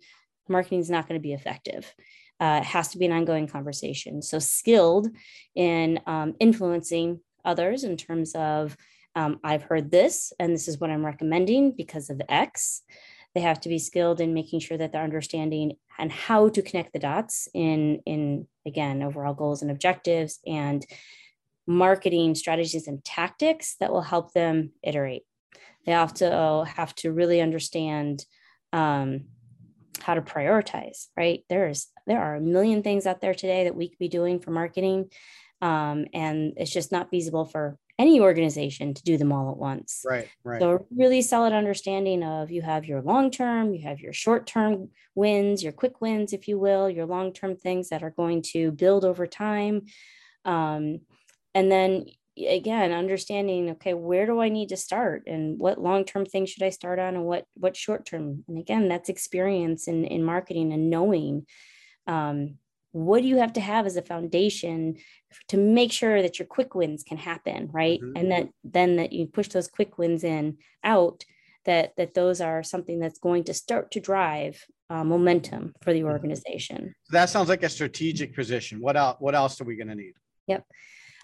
marketing 0.49 0.81
is 0.81 0.89
not 0.89 1.07
going 1.07 1.21
to 1.21 1.23
be 1.23 1.35
effective. 1.35 1.95
Uh, 2.41 2.61
it 2.63 2.67
has 2.67 2.89
to 2.89 2.99
be 2.99 3.05
an 3.05 3.13
ongoing 3.13 3.47
conversation. 3.47 4.23
So 4.23 4.39
skilled 4.39 5.09
in 5.55 6.01
um, 6.07 6.35
influencing 6.41 7.21
others 7.45 7.85
in 7.85 7.99
terms 7.99 8.35
of 8.35 8.75
um, 9.15 9.41
I've 9.45 9.63
heard 9.63 9.91
this 9.91 10.33
and 10.39 10.53
this 10.53 10.69
is 10.69 10.79
what 10.79 10.91
I'm 10.91 11.05
recommending 11.05 11.73
because 11.73 12.11
of 12.11 12.21
X. 12.29 12.83
They 13.35 13.41
have 13.41 13.61
to 13.63 13.69
be 13.69 13.79
skilled 13.79 14.21
in 14.21 14.35
making 14.35 14.61
sure 14.61 14.77
that 14.77 14.93
they're 14.93 15.03
understanding 15.03 15.77
and 15.99 16.13
how 16.13 16.49
to 16.51 16.63
connect 16.63 16.93
the 16.93 16.99
dots 16.99 17.49
in, 17.55 18.01
in 18.05 18.47
again, 18.67 19.03
overall 19.03 19.35
goals 19.35 19.63
and 19.63 19.71
objectives 19.71 20.41
and 20.47 20.85
marketing 21.67 22.35
strategies 22.35 22.89
and 22.89 23.05
tactics 23.05 23.77
that 23.81 23.93
will 23.93 24.03
help 24.03 24.33
them 24.33 24.73
iterate. 24.83 25.23
They 25.87 25.93
to 25.93 26.65
have 26.77 26.95
to 26.97 27.13
really 27.13 27.41
understand 27.41 28.25
um, 28.73 29.25
how 30.01 30.15
to 30.15 30.23
prioritize, 30.23 31.07
right? 31.17 31.45
There's 31.49 31.89
there 32.07 32.21
are 32.21 32.37
a 32.37 32.41
million 32.41 32.83
things 32.83 33.07
out 33.07 33.21
there 33.21 33.35
today 33.35 33.65
that 33.65 33.77
we 33.77 33.89
could 33.89 33.99
be 33.99 34.09
doing 34.09 34.41
for 34.41 34.51
marketing. 34.51 35.11
Um, 35.61 36.07
and 36.13 36.55
it's 36.57 36.73
just 36.73 36.91
not 36.91 37.11
feasible 37.11 37.45
for 37.45 37.79
any 38.03 38.21
organization 38.21 38.93
to 38.95 39.03
do 39.03 39.17
them 39.17 39.33
all 39.33 39.51
at 39.51 39.57
once. 39.57 40.05
Right, 40.05 40.29
right. 40.45 40.61
So 40.61 40.71
a 40.73 40.79
really 40.95 41.23
solid 41.23 41.53
understanding 41.53 42.23
of 42.25 42.51
you 42.51 42.61
have 42.61 42.85
your 42.85 43.01
long 43.01 43.31
term, 43.31 43.73
you 43.73 43.83
have 43.83 44.01
your 44.01 44.13
short 44.13 44.47
term 44.47 44.91
wins, 45.15 45.63
your 45.63 45.73
quick 45.73 46.01
wins, 46.01 46.33
if 46.33 46.49
you 46.49 46.59
will, 46.59 46.91
your 46.91 47.07
long 47.07 47.33
term 47.33 47.57
things 47.57 47.89
that 47.91 48.03
are 48.03 48.11
going 48.11 48.43
to 48.53 48.73
build 48.73 49.05
over 49.05 49.27
time. 49.27 49.87
Um, 50.45 51.01
and 51.55 51.71
then 51.71 52.07
again 52.39 52.93
understanding 52.93 53.71
okay 53.71 53.93
where 53.93 54.25
do 54.25 54.41
i 54.41 54.49
need 54.49 54.71
to 54.71 54.77
start 54.77 55.25
and 55.27 55.59
what 55.59 55.79
long-term 55.79 56.25
things 56.25 56.49
should 56.49 56.63
i 56.63 56.71
start 56.71 56.99
on 56.99 57.15
and 57.15 57.25
what 57.27 57.45
what 57.55 57.77
short-term 57.77 58.43
and 58.49 58.59
again 58.59 58.89
that's 58.89 59.11
experience 59.11 59.87
in 59.87 60.07
in 60.07 60.25
marketing 60.25 60.73
and 60.73 60.89
knowing 60.89 61.47
um, 62.07 62.57
what 62.93 63.23
do 63.23 63.29
you 63.29 63.39
have 63.39 63.55
to 63.55 63.61
have 63.61 63.87
as 63.87 63.97
a 63.97 64.03
foundation 64.03 64.97
to 65.49 65.57
make 65.57 65.91
sure 65.91 66.23
that 66.23 66.39
your 66.39 66.47
quick 66.47 66.75
wins 66.75 67.03
can 67.03 67.17
happen 67.17 67.69
right 67.73 68.01
mm-hmm. 68.01 68.17
and 68.17 68.31
that 68.31 68.49
then 68.65 68.97
that 68.97 69.13
you 69.13 69.27
push 69.27 69.49
those 69.49 69.69
quick 69.69 69.99
wins 69.99 70.25
in 70.25 70.57
out 70.85 71.25
that 71.65 71.95
that 71.97 72.15
those 72.15 72.41
are 72.41 72.63
something 72.63 72.99
that's 72.99 73.19
going 73.19 73.45
to 73.45 73.55
start 73.55 73.91
to 73.91 74.01
drive 74.01 74.65
uh, 74.91 75.05
momentum 75.05 75.75
for 75.83 75.93
the 75.93 76.01
mm-hmm. 76.01 76.09
organization 76.09 76.95
that 77.11 77.31
sounds 77.31 77.49
like 77.49 77.63
a 77.63 77.69
strategic 77.69 78.35
position 78.35 78.81
what 78.81 78.97
else 78.97 79.17
what 79.21 79.35
else 79.35 79.61
are 79.61 79.65
we 79.65 79.77
going 79.77 79.89
to 79.89 79.95
need 79.95 80.15
yep 80.47 80.65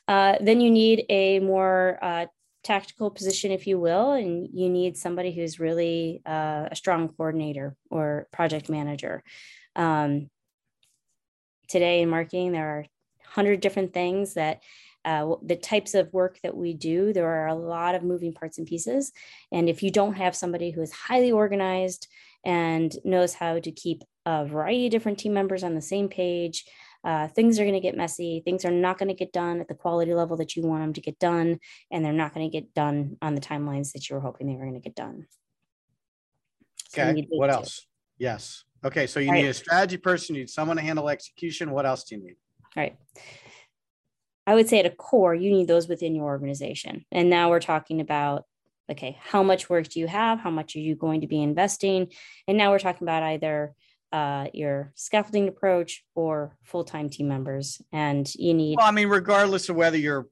uh, 0.09 0.37
then 0.41 0.61
you 0.61 0.71
need 0.71 1.05
a 1.11 1.39
more 1.39 1.99
uh, 2.01 2.27
tactical 2.65 3.11
position, 3.11 3.51
if 3.51 3.67
you 3.67 3.79
will, 3.79 4.13
and 4.13 4.49
you 4.53 4.69
need 4.69 4.97
somebody 4.97 5.33
who's 5.33 5.61
really 5.61 6.23
uh, 6.27 6.69
a 6.71 6.77
strong 6.77 7.09
coordinator 7.09 7.77
or 7.91 8.27
project 8.33 8.69
manager. 8.69 9.23
Um, 9.77 10.29
today 11.69 12.03
in 12.03 12.09
marketing, 12.09 12.53
there 12.53 12.79
are 12.79 12.87
100 13.25 13.61
different 13.61 13.93
things 13.93 14.35
that 14.35 14.63
uh, 15.05 15.37
the 15.43 15.57
types 15.57 15.95
of 15.95 16.13
work 16.13 16.39
that 16.43 16.57
we 16.57 16.75
do, 16.75 17.13
there 17.13 17.29
are 17.29 17.47
a 17.47 17.55
lot 17.55 17.95
of 17.95 18.03
moving 18.03 18.33
parts 18.33 18.59
and 18.59 18.67
pieces. 18.67 19.13
And 19.53 19.69
if 19.69 19.83
you 19.83 19.91
don't 19.91 20.15
have 20.15 20.37
somebody 20.37 20.71
who 20.71 20.83
is 20.83 20.93
highly 20.93 21.33
organized 21.33 22.09
and 22.45 22.95
knows 23.05 23.35
how 23.35 23.59
to 23.59 23.71
keep 23.71 24.03
a 24.27 24.45
variety 24.45 24.87
of 24.87 24.93
different 24.93 25.19
team 25.19 25.33
members 25.33 25.63
on 25.63 25.75
the 25.75 25.81
same 25.81 26.09
page, 26.09 26.65
uh, 27.05 27.29
things 27.29 27.59
are 27.59 27.65
going 27.65 27.75
to 27.75 27.81
get 27.81 27.97
messy. 27.97 28.43
Things 28.45 28.65
are 28.65 28.71
not 28.71 28.99
going 28.99 29.09
to 29.09 29.15
get 29.15 29.33
done 29.33 29.61
at 29.61 29.69
the 29.69 29.75
quality 29.75 30.13
level 30.15 30.37
that 30.39 30.57
you 30.57 30.63
want 30.63 30.83
them 30.83 30.93
to 30.95 31.01
get 31.01 31.19
done, 31.19 31.61
and 31.91 32.05
they're 32.05 32.13
not 32.13 32.35
going 32.35 32.51
to 32.51 32.53
get 32.53 32.75
done 32.75 33.17
on 33.23 33.35
the 33.35 33.41
timelines 33.41 33.93
that 33.93 34.09
you 34.09 34.17
were 34.17 34.21
hoping 34.21 34.47
they 34.47 34.55
were 34.55 34.65
going 34.67 34.75
to 34.75 34.81
get 34.81 34.97
done. 34.97 35.27
So 36.89 37.03
okay. 37.03 37.27
What 37.31 37.51
else? 37.51 37.87
Yes. 38.19 38.65
Okay, 38.85 39.07
so 39.07 39.21
you 39.21 39.29
All 39.29 39.35
need 39.35 39.47
a 39.47 39.55
strategy 39.55 39.97
person, 39.97 40.35
you 40.35 40.43
need 40.43 40.51
someone 40.51 40.77
to 40.77 40.83
handle 40.83 41.09
execution. 41.09 41.71
What 41.71 41.87
else 41.87 42.05
do 42.05 42.17
you 42.17 42.23
need? 42.23 42.37
All 42.77 42.83
right. 42.83 42.97
I 44.47 44.55
would 44.55 44.69
say 44.69 44.79
at 44.79 44.87
a 44.87 44.91
core, 44.91 45.35
you 45.35 45.51
need 45.51 45.69
those 45.69 45.89
within 45.89 46.15
your 46.15 46.27
organization. 46.27 47.05
And 47.13 47.29
now 47.29 47.51
we're 47.51 47.61
talking 47.61 48.01
about 48.01 48.45
okay, 48.91 49.19
how 49.21 49.43
much 49.43 49.69
work 49.69 49.87
do 49.89 50.01
you 50.01 50.07
have? 50.07 50.41
How 50.41 50.49
much 50.51 50.75
are 50.75 50.81
you 50.81 50.95
going 50.95 51.21
to 51.21 51.27
be 51.27 51.43
investing? 51.43 52.09
And 52.47 52.57
now 52.57 52.71
we're 52.71 52.79
talking 52.79 53.07
about 53.07 53.23
either 53.23 53.75
uh, 54.13 54.47
your 54.55 54.93
scaffolding 54.95 55.47
approach 55.47 56.05
or 56.15 56.57
full-time 56.63 57.11
team 57.11 57.29
members. 57.29 57.83
And 57.93 58.27
you 58.35 58.55
need. 58.55 58.77
Well, 58.79 58.87
I 58.87 58.91
mean, 58.93 59.09
regardless 59.09 59.69
of 59.69 59.77
whether 59.77 59.99
you're 59.99 60.27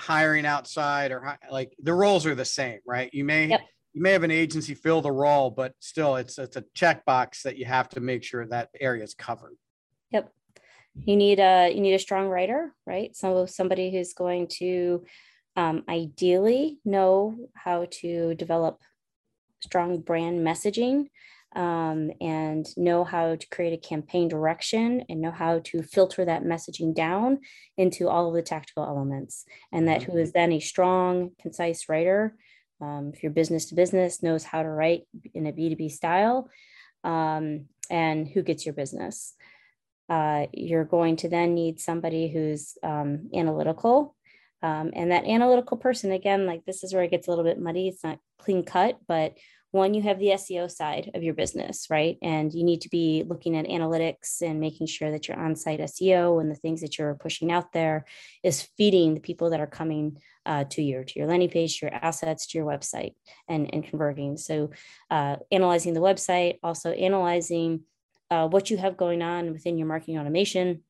hiring 0.00 0.46
outside 0.46 1.12
or 1.12 1.38
like 1.50 1.74
the 1.82 1.92
roles 1.92 2.24
are 2.24 2.34
the 2.34 2.46
same, 2.46 2.78
right? 2.86 3.12
You 3.12 3.24
may 3.24 3.48
yep 3.48 3.60
you 3.92 4.02
may 4.02 4.12
have 4.12 4.22
an 4.22 4.30
agency 4.30 4.74
fill 4.74 5.00
the 5.00 5.12
role, 5.12 5.50
but 5.50 5.74
still 5.80 6.16
it's 6.16 6.38
it's 6.38 6.56
a 6.56 6.64
checkbox 6.76 7.42
that 7.42 7.56
you 7.56 7.64
have 7.64 7.88
to 7.90 8.00
make 8.00 8.22
sure 8.22 8.46
that 8.46 8.70
area 8.80 9.02
is 9.02 9.14
covered. 9.14 9.56
Yep. 10.10 10.32
You 11.04 11.16
need 11.16 11.38
a 11.40 11.70
you 11.72 11.80
need 11.80 11.94
a 11.94 11.98
strong 11.98 12.28
writer, 12.28 12.74
right? 12.86 13.16
So 13.16 13.46
somebody 13.46 13.90
who's 13.90 14.12
going 14.12 14.48
to 14.58 15.04
um, 15.56 15.84
ideally 15.88 16.78
know 16.84 17.36
how 17.54 17.86
to 18.00 18.34
develop 18.34 18.80
strong 19.60 20.00
brand 20.00 20.46
messaging 20.46 21.06
um, 21.56 22.12
and 22.20 22.66
know 22.76 23.04
how 23.04 23.34
to 23.34 23.48
create 23.48 23.72
a 23.72 23.88
campaign 23.88 24.28
direction 24.28 25.04
and 25.08 25.20
know 25.20 25.32
how 25.32 25.60
to 25.64 25.82
filter 25.82 26.24
that 26.24 26.44
messaging 26.44 26.94
down 26.94 27.40
into 27.76 28.08
all 28.08 28.28
of 28.28 28.34
the 28.34 28.42
tactical 28.42 28.84
elements. 28.84 29.44
And 29.72 29.88
that 29.88 30.04
who 30.04 30.16
is 30.16 30.32
then 30.32 30.52
a 30.52 30.60
strong, 30.60 31.30
concise 31.40 31.88
writer 31.88 32.36
um, 32.80 33.12
if 33.14 33.22
you're 33.22 33.32
business 33.32 33.66
to 33.66 33.74
business, 33.74 34.22
knows 34.22 34.44
how 34.44 34.62
to 34.62 34.68
write 34.68 35.02
in 35.34 35.46
a 35.46 35.52
B2B 35.52 35.90
style, 35.90 36.48
um, 37.04 37.66
and 37.90 38.28
who 38.28 38.42
gets 38.42 38.64
your 38.66 38.74
business. 38.74 39.34
Uh, 40.08 40.46
you're 40.52 40.84
going 40.84 41.16
to 41.16 41.28
then 41.28 41.54
need 41.54 41.80
somebody 41.80 42.28
who's 42.28 42.78
um, 42.82 43.30
analytical. 43.34 44.14
Um, 44.62 44.90
and 44.94 45.12
that 45.12 45.26
analytical 45.26 45.76
person, 45.76 46.10
again, 46.12 46.46
like 46.46 46.64
this 46.64 46.82
is 46.82 46.92
where 46.92 47.02
it 47.02 47.10
gets 47.10 47.28
a 47.28 47.30
little 47.30 47.44
bit 47.44 47.60
muddy. 47.60 47.88
It's 47.88 48.02
not 48.02 48.18
clean 48.38 48.64
cut, 48.64 48.98
but 49.06 49.34
one, 49.70 49.92
you 49.92 50.02
have 50.02 50.18
the 50.18 50.28
SEO 50.28 50.70
side 50.70 51.10
of 51.14 51.22
your 51.22 51.34
business, 51.34 51.88
right? 51.90 52.16
And 52.22 52.52
you 52.52 52.64
need 52.64 52.80
to 52.82 52.88
be 52.88 53.24
looking 53.26 53.54
at 53.56 53.66
analytics 53.66 54.40
and 54.40 54.60
making 54.60 54.86
sure 54.86 55.10
that 55.10 55.28
your 55.28 55.38
on 55.38 55.56
site 55.56 55.80
SEO 55.80 56.40
and 56.40 56.50
the 56.50 56.54
things 56.54 56.80
that 56.80 56.96
you're 56.96 57.14
pushing 57.14 57.52
out 57.52 57.72
there 57.72 58.06
is 58.42 58.62
feeding 58.78 59.14
the 59.14 59.20
people 59.20 59.50
that 59.50 59.60
are 59.60 59.66
coming 59.66 60.18
uh, 60.46 60.64
to 60.70 60.82
your 60.82 61.04
to 61.04 61.18
your 61.18 61.28
landing 61.28 61.50
page, 61.50 61.78
to 61.78 61.86
your 61.86 61.94
assets, 61.94 62.46
to 62.46 62.58
your 62.58 62.66
website, 62.66 63.14
and 63.46 63.72
and 63.74 63.84
converting. 63.84 64.38
So, 64.38 64.70
uh, 65.10 65.36
analyzing 65.52 65.92
the 65.92 66.00
website, 66.00 66.58
also 66.62 66.92
analyzing 66.92 67.80
uh, 68.30 68.48
what 68.48 68.70
you 68.70 68.78
have 68.78 68.96
going 68.96 69.20
on 69.20 69.52
within 69.52 69.76
your 69.76 69.86
marketing 69.86 70.18
automation, 70.18 70.82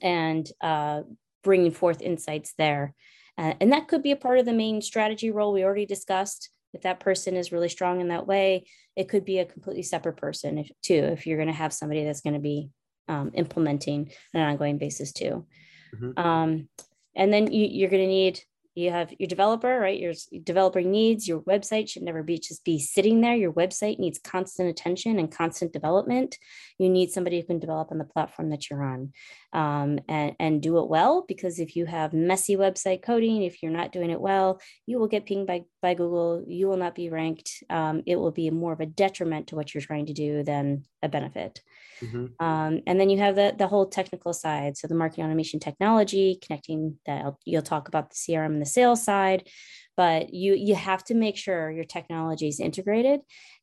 and 0.00 0.48
uh, 0.60 1.02
bringing 1.42 1.72
forth 1.72 2.00
insights 2.00 2.54
there. 2.56 2.94
Uh, 3.38 3.54
and 3.60 3.72
that 3.72 3.88
could 3.88 4.02
be 4.02 4.12
a 4.12 4.16
part 4.16 4.38
of 4.38 4.46
the 4.46 4.52
main 4.52 4.80
strategy 4.80 5.30
role 5.30 5.52
we 5.52 5.64
already 5.64 5.86
discussed. 5.86 6.50
If 6.76 6.82
that 6.82 7.00
person 7.00 7.36
is 7.36 7.52
really 7.52 7.70
strong 7.70 8.02
in 8.02 8.08
that 8.08 8.26
way, 8.26 8.66
it 8.96 9.08
could 9.08 9.24
be 9.24 9.38
a 9.38 9.46
completely 9.46 9.82
separate 9.82 10.18
person 10.18 10.58
if, 10.58 10.70
too. 10.82 10.94
If 10.94 11.26
you're 11.26 11.38
going 11.38 11.48
to 11.48 11.54
have 11.54 11.72
somebody 11.72 12.04
that's 12.04 12.20
going 12.20 12.34
to 12.34 12.40
be 12.40 12.68
um, 13.08 13.30
implementing 13.32 14.10
on 14.34 14.42
an 14.42 14.48
ongoing 14.48 14.76
basis 14.76 15.10
too. 15.12 15.46
Mm-hmm. 15.94 16.18
Um, 16.18 16.68
and 17.14 17.32
then 17.32 17.50
you, 17.50 17.66
you're 17.66 17.88
going 17.88 18.02
to 18.02 18.08
need 18.08 18.42
you 18.76 18.90
have 18.90 19.12
your 19.18 19.26
developer 19.26 19.80
right? 19.80 19.98
Your 19.98 20.12
developer 20.44 20.82
needs 20.82 21.26
your 21.26 21.40
website 21.40 21.88
should 21.88 22.02
never 22.02 22.22
be 22.22 22.38
just 22.38 22.64
be 22.64 22.78
sitting 22.78 23.20
there. 23.20 23.34
Your 23.34 23.52
website 23.52 23.98
needs 23.98 24.18
constant 24.18 24.68
attention 24.68 25.18
and 25.18 25.32
constant 25.32 25.72
development. 25.72 26.36
You 26.78 26.90
need 26.90 27.10
somebody 27.10 27.40
who 27.40 27.46
can 27.46 27.58
develop 27.58 27.90
on 27.90 27.98
the 27.98 28.04
platform 28.04 28.50
that 28.50 28.68
you're 28.68 28.84
on 28.84 29.12
um, 29.52 29.98
and, 30.08 30.36
and 30.38 30.62
do 30.62 30.78
it 30.78 30.88
well 30.88 31.24
because 31.26 31.58
if 31.58 31.74
you 31.74 31.86
have 31.86 32.12
messy 32.12 32.56
website 32.56 33.02
coding 33.02 33.42
if 33.42 33.62
you're 33.62 33.72
not 33.72 33.92
doing 33.92 34.10
it 34.10 34.20
well 34.20 34.60
you 34.84 34.98
will 34.98 35.08
get 35.08 35.26
pinged 35.26 35.46
by, 35.46 35.64
by 35.80 35.94
google. 35.94 36.44
You 36.46 36.68
will 36.68 36.76
not 36.76 36.94
be 36.94 37.08
ranked. 37.08 37.64
Um, 37.70 38.02
it 38.06 38.16
will 38.16 38.30
be 38.30 38.50
more 38.50 38.72
of 38.72 38.80
a 38.80 38.86
detriment 38.86 39.48
to 39.48 39.56
what 39.56 39.74
you're 39.74 39.80
trying 39.80 40.06
to 40.06 40.12
do 40.12 40.42
than 40.42 40.84
a 41.02 41.08
benefit 41.08 41.60
mm-hmm. 42.00 42.26
um, 42.44 42.80
and 42.86 43.00
then 43.00 43.10
you 43.10 43.18
have 43.18 43.36
the, 43.36 43.54
the 43.56 43.66
whole 43.66 43.86
technical 43.86 44.32
side. 44.32 44.76
So 44.76 44.86
the 44.86 44.94
marketing 44.94 45.24
automation 45.24 45.60
technology 45.60 46.38
connecting 46.42 46.98
that 47.06 47.34
you'll 47.44 47.62
talk 47.62 47.88
about 47.88 48.10
the 48.10 48.16
crm 48.16 48.46
and 48.46 48.62
the 48.62 48.66
sales 48.66 49.04
side 49.04 49.48
but 49.96 50.32
you 50.32 50.54
you 50.54 50.74
have 50.74 51.02
to 51.04 51.14
make 51.14 51.36
sure 51.36 51.70
your 51.70 51.84
technology 51.84 52.48
is 52.48 52.60
integrated. 52.60 53.20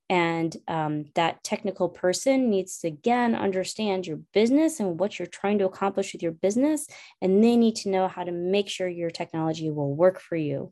And 0.10 0.56
um, 0.68 1.06
that 1.16 1.44
technical 1.44 1.88
person 1.88 2.50
needs 2.50 2.80
to 2.80 2.88
again 2.88 3.36
understand 3.36 4.06
your 4.06 4.18
business 4.34 4.80
and 4.80 5.00
what 5.00 5.18
you're 5.18 5.28
trying 5.28 5.60
to 5.60 5.66
accomplish 5.66 6.14
with 6.14 6.22
your 6.22 6.34
business. 6.34 6.88
And 7.22 7.44
they 7.44 7.56
need 7.56 7.78
to 7.78 7.90
know 7.90 8.08
how 8.08 8.24
to 8.24 8.32
make 8.32 8.70
sure 8.70 8.88
your 8.88 9.12
technology 9.12 9.72
will 9.72 9.96
work 9.96 10.20
for 10.20 10.36
you. 10.36 10.72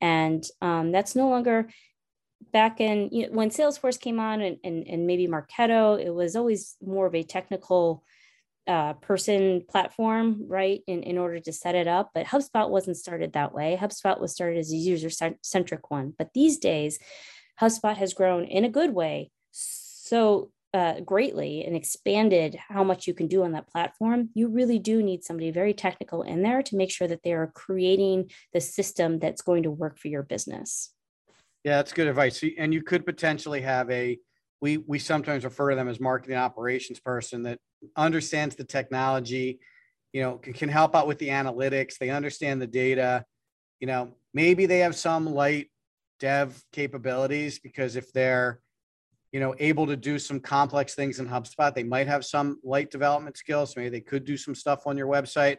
And 0.00 0.44
um, 0.60 0.90
that's 0.90 1.14
no 1.14 1.28
longer 1.28 1.68
back 2.52 2.80
in 2.80 3.08
you 3.12 3.26
know, 3.26 3.32
when 3.32 3.50
salesforce 3.50 4.00
came 4.00 4.18
on 4.18 4.40
and, 4.40 4.58
and, 4.64 4.86
and 4.88 5.06
maybe 5.06 5.26
marketo 5.26 6.02
it 6.02 6.14
was 6.14 6.36
always 6.36 6.76
more 6.82 7.06
of 7.06 7.14
a 7.14 7.22
technical 7.22 8.04
uh, 8.66 8.92
person 8.94 9.64
platform, 9.68 10.44
right, 10.46 10.82
in, 10.86 11.02
in 11.02 11.18
order 11.18 11.40
to 11.40 11.52
set 11.52 11.74
it 11.74 11.88
up. 11.88 12.10
But 12.14 12.26
HubSpot 12.26 12.70
wasn't 12.70 12.96
started 12.96 13.32
that 13.32 13.52
way. 13.52 13.76
HubSpot 13.80 14.20
was 14.20 14.32
started 14.32 14.58
as 14.58 14.72
a 14.72 14.76
user 14.76 15.10
centric 15.42 15.90
one. 15.90 16.14
But 16.16 16.30
these 16.32 16.58
days, 16.58 16.98
HubSpot 17.60 17.96
has 17.96 18.14
grown 18.14 18.44
in 18.44 18.64
a 18.64 18.70
good 18.70 18.94
way 18.94 19.30
so 19.50 20.50
uh, 20.74 21.00
greatly 21.00 21.64
and 21.64 21.76
expanded 21.76 22.56
how 22.68 22.82
much 22.82 23.06
you 23.06 23.14
can 23.14 23.26
do 23.26 23.44
on 23.44 23.52
that 23.52 23.68
platform. 23.68 24.30
You 24.34 24.48
really 24.48 24.78
do 24.78 25.02
need 25.02 25.22
somebody 25.22 25.50
very 25.50 25.74
technical 25.74 26.22
in 26.22 26.42
there 26.42 26.62
to 26.62 26.76
make 26.76 26.90
sure 26.90 27.08
that 27.08 27.22
they 27.22 27.32
are 27.32 27.52
creating 27.54 28.30
the 28.52 28.60
system 28.60 29.18
that's 29.18 29.42
going 29.42 29.64
to 29.64 29.70
work 29.70 29.98
for 29.98 30.08
your 30.08 30.22
business. 30.22 30.92
Yeah, 31.64 31.76
that's 31.76 31.92
good 31.92 32.08
advice. 32.08 32.42
And 32.58 32.74
you 32.74 32.82
could 32.82 33.06
potentially 33.06 33.60
have 33.62 33.90
a 33.90 34.18
we 34.60 34.78
we 34.78 34.98
sometimes 34.98 35.44
refer 35.44 35.70
to 35.70 35.76
them 35.76 35.88
as 35.88 36.00
marketing 36.00 36.36
operations 36.36 37.00
person 37.00 37.42
that 37.44 37.58
understands 37.96 38.54
the 38.54 38.64
technology, 38.64 39.58
you 40.12 40.22
know, 40.22 40.38
can, 40.38 40.52
can 40.52 40.68
help 40.68 40.94
out 40.94 41.06
with 41.08 41.18
the 41.18 41.28
analytics. 41.28 41.98
They 41.98 42.10
understand 42.10 42.62
the 42.62 42.66
data. 42.66 43.24
You 43.80 43.86
know, 43.88 44.14
maybe 44.34 44.66
they 44.66 44.80
have 44.80 44.94
some 44.94 45.26
light 45.26 45.70
dev 46.20 46.62
capabilities 46.72 47.58
because 47.58 47.96
if 47.96 48.12
they're 48.12 48.60
you 49.32 49.40
know 49.40 49.54
able 49.58 49.86
to 49.86 49.96
do 49.96 50.18
some 50.20 50.38
complex 50.38 50.94
things 50.94 51.18
in 51.18 51.26
hubspot 51.26 51.74
they 51.74 51.82
might 51.82 52.06
have 52.06 52.24
some 52.24 52.60
light 52.62 52.92
development 52.92 53.36
skills 53.36 53.74
maybe 53.76 53.88
they 53.88 54.00
could 54.00 54.24
do 54.24 54.36
some 54.36 54.54
stuff 54.54 54.86
on 54.86 54.96
your 54.96 55.08
website 55.08 55.56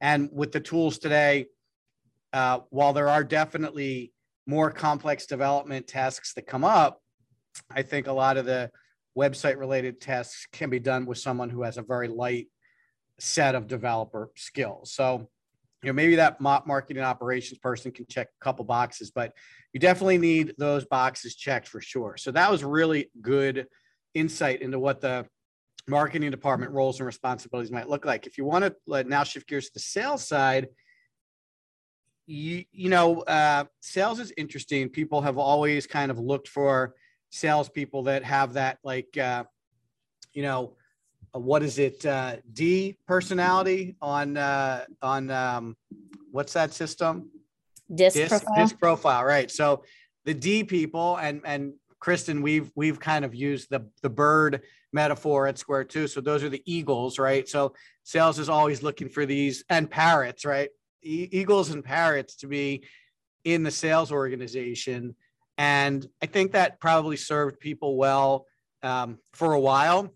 and 0.00 0.28
with 0.32 0.52
the 0.52 0.60
tools 0.60 0.98
today 0.98 1.46
uh, 2.32 2.60
while 2.70 2.92
there 2.92 3.08
are 3.08 3.24
definitely 3.24 4.13
more 4.46 4.70
complex 4.70 5.26
development 5.26 5.86
tasks 5.86 6.34
that 6.34 6.46
come 6.46 6.64
up 6.64 7.00
i 7.70 7.82
think 7.82 8.06
a 8.06 8.12
lot 8.12 8.36
of 8.36 8.44
the 8.44 8.70
website 9.16 9.58
related 9.58 10.00
tasks 10.00 10.46
can 10.52 10.70
be 10.70 10.80
done 10.80 11.06
with 11.06 11.18
someone 11.18 11.50
who 11.50 11.62
has 11.62 11.76
a 11.78 11.82
very 11.82 12.08
light 12.08 12.48
set 13.18 13.54
of 13.54 13.66
developer 13.66 14.30
skills 14.36 14.92
so 14.92 15.28
you 15.82 15.88
know 15.88 15.92
maybe 15.92 16.16
that 16.16 16.40
marketing 16.40 17.02
operations 17.02 17.58
person 17.58 17.92
can 17.92 18.06
check 18.08 18.28
a 18.28 18.44
couple 18.44 18.64
boxes 18.64 19.10
but 19.10 19.32
you 19.74 19.80
definitely 19.80 20.18
need 20.18 20.54
those 20.56 20.86
boxes 20.86 21.34
checked 21.34 21.66
for 21.66 21.80
sure. 21.80 22.16
So 22.16 22.30
that 22.30 22.50
was 22.50 22.64
really 22.64 23.10
good 23.20 23.66
insight 24.14 24.62
into 24.62 24.78
what 24.78 25.00
the 25.00 25.26
marketing 25.88 26.30
department 26.30 26.70
roles 26.70 27.00
and 27.00 27.06
responsibilities 27.06 27.72
might 27.72 27.88
look 27.88 28.04
like. 28.04 28.26
If 28.26 28.38
you 28.38 28.44
want 28.44 28.64
to 28.64 29.04
now 29.04 29.24
shift 29.24 29.48
gears 29.48 29.66
to 29.66 29.74
the 29.74 29.80
sales 29.80 30.26
side, 30.26 30.68
you 32.26 32.64
you 32.72 32.88
know, 32.88 33.20
uh, 33.22 33.64
sales 33.80 34.20
is 34.20 34.32
interesting. 34.36 34.88
People 34.88 35.20
have 35.20 35.38
always 35.38 35.86
kind 35.86 36.10
of 36.10 36.18
looked 36.18 36.48
for 36.48 36.94
salespeople 37.30 38.04
that 38.04 38.24
have 38.24 38.54
that 38.54 38.78
like, 38.84 39.16
uh, 39.18 39.44
you 40.32 40.42
know, 40.42 40.76
uh, 41.34 41.38
what 41.38 41.62
is 41.62 41.78
it? 41.78 42.04
Uh, 42.06 42.36
D 42.52 42.96
personality 43.06 43.96
on 44.00 44.36
uh, 44.36 44.84
on 45.02 45.30
um, 45.30 45.76
what's 46.30 46.52
that 46.54 46.72
system? 46.72 47.30
DISC, 47.94 48.16
DISC 48.16 48.28
profile. 48.28 48.54
DISC 48.56 48.78
profile, 48.78 49.24
right? 49.24 49.50
So 49.50 49.84
the 50.24 50.34
D 50.34 50.64
people 50.64 51.16
and 51.16 51.42
and 51.44 51.74
Kristen, 51.98 52.42
we've 52.42 52.70
we've 52.74 53.00
kind 53.00 53.24
of 53.24 53.34
used 53.34 53.68
the 53.70 53.86
the 54.02 54.10
bird 54.10 54.62
metaphor 54.92 55.46
at 55.46 55.58
Square 55.58 55.84
Two. 55.84 56.06
So 56.06 56.20
those 56.20 56.42
are 56.42 56.48
the 56.48 56.62
eagles, 56.64 57.18
right? 57.18 57.46
So 57.48 57.74
sales 58.04 58.38
is 58.38 58.48
always 58.48 58.82
looking 58.82 59.08
for 59.08 59.26
these 59.26 59.64
and 59.68 59.90
parrots, 59.90 60.44
right? 60.44 60.70
Eagles 61.04 61.70
and 61.70 61.84
parrots 61.84 62.36
to 62.36 62.46
be 62.46 62.84
in 63.44 63.62
the 63.62 63.70
sales 63.70 64.10
organization, 64.10 65.14
and 65.58 66.06
I 66.22 66.26
think 66.26 66.52
that 66.52 66.80
probably 66.80 67.16
served 67.16 67.60
people 67.60 67.96
well 67.96 68.46
um, 68.82 69.18
for 69.32 69.52
a 69.52 69.60
while. 69.60 70.12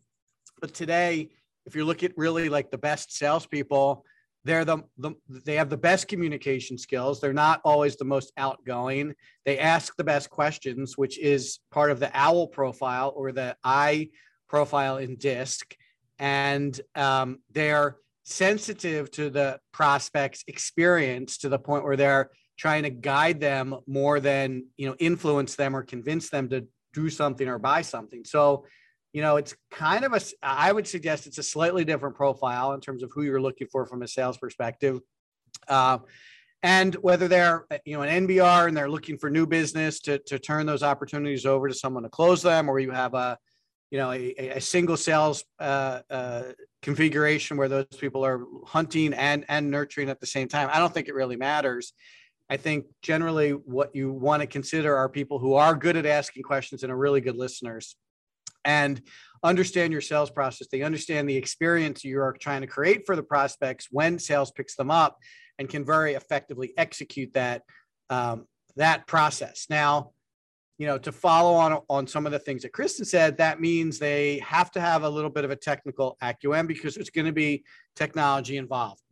But 0.60 0.74
today, 0.74 1.30
if 1.66 1.76
you 1.76 1.84
look 1.84 2.02
at 2.02 2.16
really 2.16 2.48
like 2.48 2.70
the 2.70 2.78
best 2.78 3.16
salespeople, 3.16 4.04
they're 4.44 4.64
the, 4.64 4.78
the 4.96 5.12
they 5.28 5.56
have 5.56 5.68
the 5.68 5.76
best 5.76 6.08
communication 6.08 6.78
skills. 6.78 7.20
They're 7.20 7.32
not 7.32 7.60
always 7.64 7.96
the 7.96 8.04
most 8.04 8.32
outgoing. 8.36 9.14
They 9.44 9.58
ask 9.58 9.94
the 9.96 10.04
best 10.04 10.30
questions 10.30 10.96
which 10.96 11.18
is 11.18 11.58
part 11.70 11.90
of 11.90 12.00
the 12.00 12.10
owl 12.14 12.46
profile 12.46 13.12
or 13.14 13.32
the 13.32 13.56
i 13.62 14.08
profile 14.48 14.96
in 14.96 15.16
DISC. 15.16 15.76
And 16.18 16.80
um, 16.94 17.40
they're 17.52 17.96
sensitive 18.28 19.10
to 19.10 19.30
the 19.30 19.58
prospect's 19.72 20.44
experience 20.46 21.38
to 21.38 21.48
the 21.48 21.58
point 21.58 21.84
where 21.84 21.96
they're 21.96 22.30
trying 22.58 22.82
to 22.82 22.90
guide 22.90 23.40
them 23.40 23.74
more 23.86 24.20
than 24.20 24.66
you 24.76 24.86
know 24.86 24.96
influence 24.98 25.54
them 25.54 25.74
or 25.74 25.82
convince 25.82 26.28
them 26.28 26.48
to 26.48 26.66
do 26.92 27.08
something 27.08 27.48
or 27.48 27.58
buy 27.58 27.82
something 27.82 28.24
so 28.24 28.64
you 29.12 29.22
know, 29.22 29.36
it's 29.36 29.54
kind 29.70 30.04
of 30.04 30.12
a, 30.12 30.20
I 30.42 30.72
would 30.72 30.86
suggest 30.86 31.26
it's 31.26 31.38
a 31.38 31.42
slightly 31.42 31.84
different 31.84 32.14
profile 32.14 32.72
in 32.72 32.80
terms 32.80 33.02
of 33.02 33.10
who 33.14 33.22
you're 33.22 33.40
looking 33.40 33.66
for 33.66 33.86
from 33.86 34.02
a 34.02 34.08
sales 34.08 34.36
perspective. 34.36 35.00
Uh, 35.66 35.98
and 36.62 36.94
whether 36.96 37.28
they're, 37.28 37.66
you 37.84 37.96
know, 37.96 38.02
an 38.02 38.26
NBR 38.26 38.68
and 38.68 38.76
they're 38.76 38.90
looking 38.90 39.16
for 39.16 39.30
new 39.30 39.46
business 39.46 40.00
to, 40.00 40.18
to 40.26 40.38
turn 40.38 40.66
those 40.66 40.82
opportunities 40.82 41.46
over 41.46 41.68
to 41.68 41.74
someone 41.74 42.02
to 42.02 42.08
close 42.08 42.42
them, 42.42 42.68
or 42.68 42.78
you 42.78 42.90
have 42.90 43.14
a, 43.14 43.38
you 43.90 43.98
know, 43.98 44.10
a, 44.10 44.34
a 44.36 44.60
single 44.60 44.96
sales 44.96 45.44
uh, 45.60 46.00
uh, 46.10 46.42
configuration 46.82 47.56
where 47.56 47.68
those 47.68 47.86
people 47.98 48.24
are 48.24 48.44
hunting 48.66 49.12
and, 49.14 49.44
and 49.48 49.70
nurturing 49.70 50.08
at 50.08 50.20
the 50.20 50.26
same 50.26 50.48
time. 50.48 50.68
I 50.72 50.78
don't 50.78 50.92
think 50.92 51.08
it 51.08 51.14
really 51.14 51.36
matters. 51.36 51.92
I 52.50 52.56
think 52.56 52.86
generally 53.02 53.50
what 53.50 53.94
you 53.94 54.12
want 54.12 54.40
to 54.40 54.46
consider 54.46 54.96
are 54.96 55.08
people 55.08 55.38
who 55.38 55.54
are 55.54 55.74
good 55.74 55.96
at 55.96 56.06
asking 56.06 56.44
questions 56.44 56.82
and 56.82 56.92
are 56.92 56.96
really 56.96 57.20
good 57.20 57.36
listeners 57.36 57.96
and 58.64 59.02
understand 59.42 59.92
your 59.92 60.00
sales 60.00 60.30
process. 60.30 60.68
They 60.70 60.82
understand 60.82 61.28
the 61.28 61.36
experience 61.36 62.04
you 62.04 62.20
are 62.20 62.34
trying 62.40 62.62
to 62.62 62.66
create 62.66 63.04
for 63.06 63.16
the 63.16 63.22
prospects 63.22 63.88
when 63.90 64.18
sales 64.18 64.50
picks 64.50 64.76
them 64.76 64.90
up 64.90 65.18
and 65.58 65.68
can 65.68 65.84
very 65.84 66.14
effectively 66.14 66.72
execute 66.76 67.34
that 67.34 67.62
um, 68.10 68.46
that 68.76 69.06
process. 69.06 69.66
Now, 69.68 70.12
you 70.78 70.86
know, 70.86 70.96
to 70.96 71.12
follow 71.12 71.54
on 71.54 71.80
on 71.88 72.06
some 72.06 72.24
of 72.24 72.32
the 72.32 72.38
things 72.38 72.62
that 72.62 72.72
Kristen 72.72 73.04
said, 73.04 73.36
that 73.38 73.60
means 73.60 73.98
they 73.98 74.38
have 74.38 74.70
to 74.72 74.80
have 74.80 75.02
a 75.02 75.08
little 75.08 75.30
bit 75.30 75.44
of 75.44 75.50
a 75.50 75.56
technical 75.56 76.16
acumen 76.22 76.66
because 76.66 76.94
there's 76.94 77.10
going 77.10 77.26
to 77.26 77.32
be 77.32 77.64
technology 77.96 78.56
involved. 78.56 79.02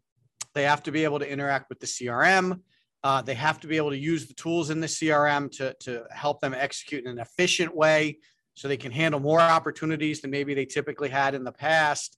They 0.54 0.62
have 0.62 0.82
to 0.84 0.92
be 0.92 1.04
able 1.04 1.18
to 1.18 1.30
interact 1.30 1.68
with 1.68 1.80
the 1.80 1.86
CRM. 1.86 2.60
Uh, 3.02 3.20
they 3.20 3.34
have 3.34 3.60
to 3.60 3.66
be 3.66 3.76
able 3.76 3.90
to 3.90 3.98
use 3.98 4.26
the 4.26 4.34
tools 4.34 4.70
in 4.70 4.80
the 4.80 4.86
CRM 4.86 5.50
to, 5.58 5.74
to 5.80 6.04
help 6.10 6.40
them 6.40 6.54
execute 6.54 7.04
in 7.04 7.10
an 7.10 7.18
efficient 7.18 7.74
way 7.74 8.18
so 8.54 8.68
they 8.68 8.76
can 8.76 8.90
handle 8.90 9.20
more 9.20 9.40
opportunities 9.40 10.20
than 10.20 10.30
maybe 10.30 10.54
they 10.54 10.64
typically 10.64 11.08
had 11.08 11.34
in 11.34 11.44
the 11.44 11.52
past. 11.52 12.16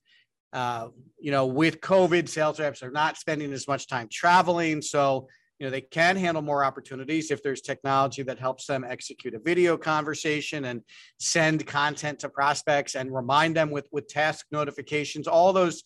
Uh, 0.53 0.87
you 1.19 1.31
know, 1.31 1.45
with 1.45 1.81
COVID, 1.81 2.29
sales 2.29 2.59
reps 2.59 2.81
are 2.81 2.91
not 2.91 3.17
spending 3.17 3.51
as 3.51 3.67
much 3.67 3.87
time 3.87 4.07
traveling. 4.09 4.81
So, 4.81 5.27
you 5.59 5.67
know, 5.67 5.71
they 5.71 5.81
can 5.81 6.15
handle 6.15 6.41
more 6.41 6.63
opportunities 6.63 7.31
if 7.31 7.43
there's 7.43 7.61
technology 7.61 8.23
that 8.23 8.39
helps 8.39 8.65
them 8.65 8.85
execute 8.87 9.33
a 9.33 9.39
video 9.39 9.75
conversation 9.77 10.65
and 10.65 10.81
send 11.19 11.67
content 11.67 12.19
to 12.19 12.29
prospects 12.29 12.95
and 12.95 13.13
remind 13.13 13.55
them 13.57 13.69
with, 13.69 13.87
with 13.91 14.07
task 14.07 14.45
notifications. 14.51 15.27
All 15.27 15.51
those 15.51 15.83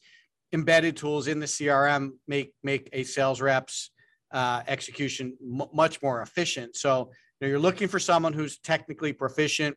embedded 0.53 0.95
tools 0.95 1.27
in 1.27 1.39
the 1.39 1.47
CRM 1.47 2.11
make, 2.27 2.53
make 2.63 2.87
a 2.93 3.03
sales 3.03 3.41
rep's 3.41 3.89
uh, 4.31 4.61
execution 4.67 5.35
m- 5.41 5.67
much 5.73 6.01
more 6.03 6.21
efficient. 6.21 6.75
So, 6.75 7.09
you 7.39 7.47
know, 7.47 7.47
you're 7.47 7.59
looking 7.59 7.87
for 7.87 7.99
someone 7.99 8.33
who's 8.33 8.59
technically 8.59 9.11
proficient 9.11 9.75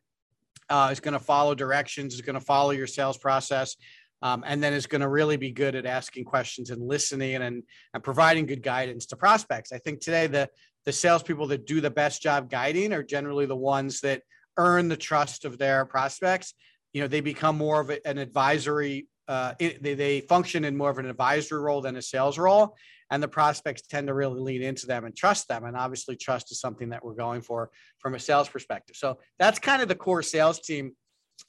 uh, 0.69 0.89
is 0.91 0.99
going 0.99 1.13
to 1.13 1.19
follow 1.19 1.55
directions, 1.55 2.13
is 2.13 2.21
going 2.21 2.35
to 2.35 2.45
follow 2.45 2.71
your 2.71 2.87
sales 2.87 3.17
process, 3.17 3.75
Um, 4.23 4.43
and 4.47 4.63
then 4.63 4.73
is 4.73 4.87
going 4.87 5.01
to 5.01 5.09
really 5.09 5.37
be 5.37 5.51
good 5.51 5.75
at 5.75 5.85
asking 5.85 6.25
questions 6.25 6.71
and 6.71 6.81
listening 6.81 7.35
and, 7.35 7.63
and 7.93 8.03
providing 8.03 8.47
good 8.47 8.63
guidance 8.63 9.05
to 9.07 9.15
prospects. 9.15 9.71
I 9.71 9.77
think 9.77 9.99
today 9.99 10.25
the 10.25 10.49
the 10.85 10.93
salespeople 10.93 11.47
that 11.47 11.67
do 11.67 11.81
the 11.81 11.89
best 11.89 12.21
job 12.21 12.49
guiding 12.49 12.93
are 12.93 13.03
generally 13.03 13.45
the 13.45 13.55
ones 13.55 13.99
that 13.99 14.21
earn 14.55 14.87
the 14.87 14.95
trust 14.95 15.43
of 15.43 15.57
their 15.57 15.85
prospects. 15.85 16.53
You 16.93 17.01
know, 17.01 17.09
they 17.09 17.19
become 17.19 17.57
more 17.57 17.81
of 17.81 17.91
an 18.05 18.17
advisory. 18.17 19.07
Uh, 19.27 19.53
they, 19.59 19.93
they 19.95 20.21
function 20.21 20.63
in 20.63 20.77
more 20.77 20.89
of 20.89 20.97
an 20.97 21.05
advisory 21.05 21.59
role 21.59 21.81
than 21.81 21.97
a 21.97 22.01
sales 22.01 22.37
role, 22.37 22.77
and 23.11 23.21
the 23.21 23.27
prospects 23.27 23.81
tend 23.81 24.07
to 24.07 24.13
really 24.13 24.39
lean 24.39 24.61
into 24.61 24.87
them 24.87 25.03
and 25.03 25.13
trust 25.13 25.49
them. 25.49 25.65
And 25.65 25.75
obviously, 25.75 26.15
trust 26.15 26.53
is 26.53 26.61
something 26.61 26.89
that 26.89 27.03
we're 27.03 27.15
going 27.15 27.41
for 27.41 27.69
from 27.99 28.15
a 28.15 28.19
sales 28.19 28.47
perspective. 28.47 28.95
So 28.95 29.19
that's 29.37 29.59
kind 29.59 29.81
of 29.81 29.89
the 29.89 29.95
core 29.95 30.23
sales 30.23 30.61
team. 30.61 30.93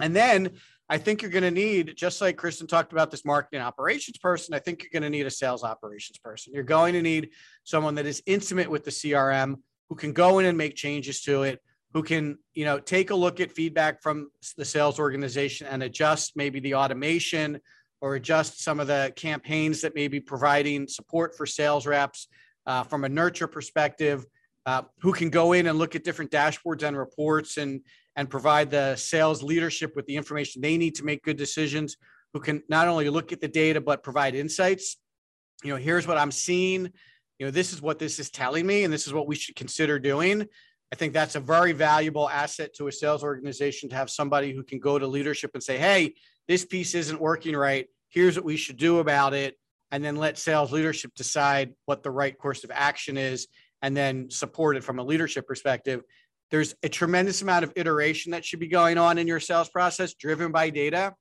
And 0.00 0.16
then 0.16 0.50
I 0.90 0.96
think 0.96 1.20
you're 1.20 1.30
going 1.30 1.44
to 1.44 1.50
need, 1.50 1.94
just 1.96 2.20
like 2.20 2.36
Kristen 2.36 2.66
talked 2.66 2.92
about 2.92 3.10
this 3.10 3.24
marketing 3.24 3.60
operations 3.60 4.16
person, 4.16 4.54
I 4.54 4.58
think 4.58 4.82
you're 4.82 5.00
going 5.00 5.10
to 5.10 5.16
need 5.16 5.26
a 5.26 5.30
sales 5.30 5.62
operations 5.62 6.18
person. 6.18 6.54
You're 6.54 6.62
going 6.62 6.94
to 6.94 7.02
need 7.02 7.30
someone 7.64 7.94
that 7.96 8.06
is 8.06 8.22
intimate 8.24 8.70
with 8.70 8.84
the 8.84 8.90
CRM, 8.90 9.56
who 9.90 9.94
can 9.94 10.12
go 10.12 10.38
in 10.38 10.46
and 10.46 10.56
make 10.56 10.74
changes 10.74 11.20
to 11.22 11.42
it, 11.42 11.60
who 11.92 12.02
can, 12.02 12.38
you 12.54 12.64
know, 12.64 12.78
take 12.78 13.10
a 13.10 13.14
look 13.14 13.40
at 13.40 13.52
feedback 13.52 14.02
from 14.02 14.30
the 14.56 14.64
sales 14.64 14.98
organization 14.98 15.66
and 15.66 15.82
adjust 15.82 16.36
maybe 16.36 16.60
the 16.60 16.74
automation 16.74 17.60
or 18.00 18.14
adjust 18.14 18.62
some 18.62 18.80
of 18.80 18.86
the 18.86 19.12
campaigns 19.16 19.80
that 19.80 19.94
may 19.94 20.08
be 20.08 20.20
providing 20.20 20.86
support 20.86 21.36
for 21.36 21.46
sales 21.46 21.86
reps 21.86 22.28
uh, 22.66 22.82
from 22.82 23.04
a 23.04 23.08
nurture 23.08 23.46
perspective, 23.46 24.26
uh, 24.66 24.82
who 25.00 25.12
can 25.12 25.30
go 25.30 25.52
in 25.52 25.66
and 25.66 25.78
look 25.78 25.96
at 25.96 26.04
different 26.04 26.30
dashboards 26.30 26.82
and 26.82 26.96
reports 26.96 27.56
and 27.56 27.80
and 28.18 28.28
provide 28.28 28.68
the 28.68 28.96
sales 28.96 29.44
leadership 29.44 29.94
with 29.94 30.04
the 30.06 30.16
information 30.16 30.60
they 30.60 30.76
need 30.76 30.96
to 30.96 31.04
make 31.04 31.22
good 31.22 31.36
decisions, 31.36 31.96
who 32.34 32.40
can 32.40 32.60
not 32.68 32.88
only 32.88 33.08
look 33.08 33.32
at 33.32 33.40
the 33.40 33.46
data 33.46 33.80
but 33.80 34.02
provide 34.02 34.34
insights. 34.34 34.96
You 35.62 35.70
know, 35.70 35.76
here's 35.76 36.04
what 36.04 36.18
I'm 36.18 36.32
seeing. 36.32 36.90
You 37.38 37.46
know, 37.46 37.52
this 37.52 37.72
is 37.72 37.80
what 37.80 38.00
this 38.00 38.18
is 38.18 38.28
telling 38.28 38.66
me, 38.66 38.82
and 38.82 38.92
this 38.92 39.06
is 39.06 39.14
what 39.14 39.28
we 39.28 39.36
should 39.36 39.54
consider 39.54 40.00
doing. 40.00 40.44
I 40.92 40.96
think 40.96 41.12
that's 41.12 41.36
a 41.36 41.40
very 41.40 41.70
valuable 41.70 42.28
asset 42.28 42.74
to 42.74 42.88
a 42.88 42.92
sales 42.92 43.22
organization 43.22 43.88
to 43.90 43.94
have 43.94 44.10
somebody 44.10 44.52
who 44.52 44.64
can 44.64 44.80
go 44.80 44.98
to 44.98 45.06
leadership 45.06 45.52
and 45.54 45.62
say, 45.62 45.78
hey, 45.78 46.14
this 46.48 46.64
piece 46.64 46.96
isn't 46.96 47.20
working 47.20 47.54
right. 47.54 47.86
Here's 48.08 48.34
what 48.34 48.44
we 48.44 48.56
should 48.56 48.78
do 48.78 48.98
about 48.98 49.32
it. 49.32 49.56
And 49.92 50.04
then 50.04 50.16
let 50.16 50.38
sales 50.38 50.72
leadership 50.72 51.14
decide 51.14 51.72
what 51.84 52.02
the 52.02 52.10
right 52.10 52.36
course 52.36 52.64
of 52.64 52.72
action 52.74 53.16
is 53.16 53.46
and 53.80 53.96
then 53.96 54.28
support 54.28 54.76
it 54.76 54.82
from 54.82 54.98
a 54.98 55.04
leadership 55.04 55.46
perspective. 55.46 56.02
There's 56.50 56.74
a 56.82 56.88
tremendous 56.88 57.42
amount 57.42 57.64
of 57.64 57.72
iteration 57.76 58.32
that 58.32 58.44
should 58.44 58.60
be 58.60 58.68
going 58.68 58.98
on 58.98 59.18
in 59.18 59.26
your 59.26 59.40
sales 59.40 59.68
process 59.68 60.14
driven 60.14 60.52
by 60.52 60.70
data. 60.70 61.14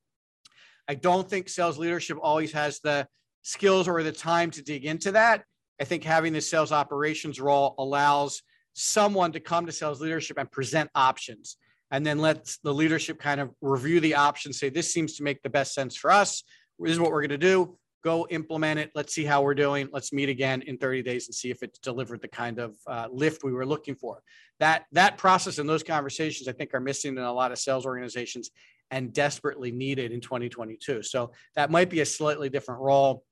I 0.88 0.96
don't 0.96 1.30
think 1.30 1.50
sales 1.50 1.78
leadership 1.78 2.18
always 2.22 2.54
has 2.54 2.80
the 2.80 3.08
skills 3.42 3.88
or 3.88 4.02
the 4.04 4.12
time 4.12 4.52
to 4.52 4.62
dig 4.62 4.86
into 4.86 5.12
that. 5.12 5.44
I 5.82 5.84
think 5.84 6.04
having 6.04 6.34
the 6.34 6.42
sales 6.42 6.72
operations 6.72 7.40
role 7.40 7.76
allows 7.78 8.42
someone 8.74 9.32
to 9.34 9.40
come 9.40 9.66
to 9.66 9.72
sales 9.72 10.00
leadership 10.00 10.38
and 10.38 10.50
present 10.52 10.90
options 10.96 11.58
and 11.92 12.06
then 12.06 12.20
let 12.20 12.50
the 12.64 12.74
leadership 12.74 13.20
kind 13.20 13.42
of 13.42 13.50
review 13.62 14.00
the 14.00 14.16
options 14.16 14.60
say 14.60 14.70
this 14.70 14.94
seems 14.94 15.16
to 15.16 15.24
make 15.24 15.42
the 15.42 15.50
best 15.50 15.74
sense 15.74 15.96
for 15.96 16.12
us 16.12 16.44
this 16.80 16.92
is 16.92 17.00
what 17.00 17.12
we're 17.12 17.22
going 17.22 17.30
to 17.30 17.38
do 17.38 17.78
go 18.04 18.28
implement 18.30 18.80
it. 18.80 18.92
Let's 18.96 19.14
see 19.14 19.26
how 19.26 19.42
we're 19.42 19.56
doing. 19.56 19.90
Let's 19.92 20.14
meet 20.14 20.30
again 20.30 20.62
in 20.64 20.78
30 20.78 21.04
days 21.04 21.28
and 21.28 21.36
see 21.36 21.50
if 21.50 21.64
it's 21.64 21.80
delivered 21.80 22.22
the 22.22 22.28
kind 22.28 22.60
of 22.60 22.76
uh, 22.88 23.08
lift 23.12 23.44
we 23.44 23.54
were 23.54 23.66
looking 23.66 23.96
for. 23.96 24.22
That 24.60 24.86
that 24.92 25.18
process 25.18 25.60
and 25.60 25.70
those 25.70 25.84
conversations 25.84 26.48
i 26.48 26.52
think 26.52 26.74
are 26.74 26.80
missing 26.80 27.16
in 27.16 27.24
a 27.24 27.32
lot 27.32 27.52
of 27.52 27.60
sales 27.60 27.86
organizations 27.86 28.50
and 28.90 29.14
desperately 29.14 29.72
needed 29.72 30.12
in 30.12 30.22
2022 30.22 31.04
so 31.04 31.32
that 31.56 31.70
might 31.70 31.90
be 31.90 32.00
a 32.00 32.06
slightly 32.06 32.50
different 32.50 32.82
role. 32.82 33.24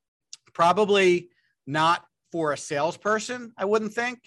Probably 0.53 1.29
not 1.65 2.05
for 2.31 2.53
a 2.53 2.57
salesperson 2.57 3.53
i 3.57 3.65
wouldn't 3.65 3.93
think 3.93 4.19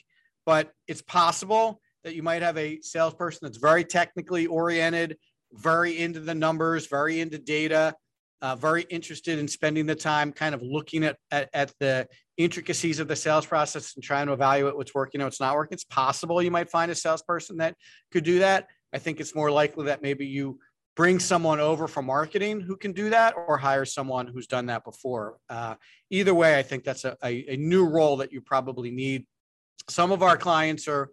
but 0.48 0.72
it's 0.86 1.02
possible 1.02 1.78
that 2.04 2.14
you 2.14 2.22
might 2.22 2.40
have 2.40 2.56
a 2.56 2.80
salesperson 2.80 3.40
that's 3.42 3.58
very 3.58 3.84
technically 3.84 4.46
oriented, 4.46 5.18
very 5.52 5.98
into 5.98 6.20
the 6.20 6.34
numbers, 6.34 6.86
very 6.86 7.20
into 7.20 7.36
data, 7.36 7.94
uh, 8.42 8.56
very 8.56 8.82
interested 8.82 9.38
in 9.38 9.48
spending 9.48 9.86
the 9.86 9.94
time 9.94 10.32
kind 10.32 10.54
of 10.54 10.62
looking 10.62 11.04
at, 11.04 11.16
at, 11.30 11.48
at, 11.52 11.72
the 11.80 12.06
intricacies 12.36 13.00
of 13.00 13.08
the 13.08 13.16
sales 13.16 13.44
process 13.44 13.94
and 13.96 14.04
trying 14.04 14.26
to 14.26 14.32
evaluate 14.32 14.76
what's 14.76 14.94
working 14.94 15.20
and 15.20 15.26
what's 15.26 15.40
not 15.40 15.54
working. 15.56 15.74
It's 15.74 15.84
possible 15.84 16.40
you 16.40 16.50
might 16.50 16.70
find 16.70 16.90
a 16.90 16.94
salesperson 16.94 17.56
that 17.56 17.74
could 18.12 18.22
do 18.22 18.38
that. 18.38 18.68
I 18.92 18.98
think 18.98 19.18
it's 19.18 19.34
more 19.34 19.50
likely 19.50 19.86
that 19.86 20.02
maybe 20.02 20.24
you 20.24 20.60
bring 20.94 21.18
someone 21.18 21.58
over 21.58 21.88
from 21.88 22.06
marketing 22.06 22.60
who 22.60 22.76
can 22.76 22.92
do 22.92 23.10
that 23.10 23.34
or 23.36 23.58
hire 23.58 23.84
someone 23.84 24.26
who's 24.26 24.46
done 24.46 24.66
that 24.66 24.84
before. 24.84 25.38
Uh, 25.50 25.74
either 26.10 26.34
way, 26.34 26.58
I 26.58 26.62
think 26.62 26.84
that's 26.84 27.04
a, 27.04 27.16
a, 27.24 27.54
a 27.54 27.56
new 27.56 27.86
role 27.86 28.16
that 28.18 28.32
you 28.32 28.40
probably 28.40 28.90
need 28.90 29.26
some 29.88 30.12
of 30.12 30.22
our 30.22 30.36
clients 30.36 30.86
are 30.86 31.10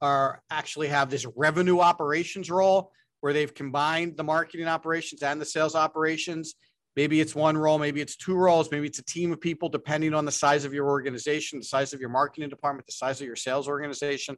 are 0.00 0.42
actually 0.50 0.86
have 0.86 1.10
this 1.10 1.26
revenue 1.34 1.80
operations 1.80 2.50
role 2.50 2.92
where 3.20 3.32
they've 3.32 3.52
combined 3.52 4.16
the 4.16 4.22
marketing 4.22 4.68
operations 4.68 5.22
and 5.22 5.40
the 5.40 5.44
sales 5.44 5.74
operations. 5.74 6.54
Maybe 6.98 7.20
it's 7.20 7.32
one 7.32 7.56
role, 7.56 7.78
maybe 7.78 8.00
it's 8.00 8.16
two 8.16 8.34
roles, 8.34 8.72
maybe 8.72 8.88
it's 8.88 8.98
a 8.98 9.04
team 9.04 9.30
of 9.30 9.40
people, 9.40 9.68
depending 9.68 10.14
on 10.14 10.24
the 10.24 10.32
size 10.32 10.64
of 10.64 10.74
your 10.74 10.88
organization, 10.88 11.60
the 11.60 11.64
size 11.64 11.92
of 11.92 12.00
your 12.00 12.08
marketing 12.08 12.48
department, 12.48 12.86
the 12.86 12.92
size 12.92 13.20
of 13.20 13.26
your 13.28 13.36
sales 13.36 13.68
organization. 13.68 14.36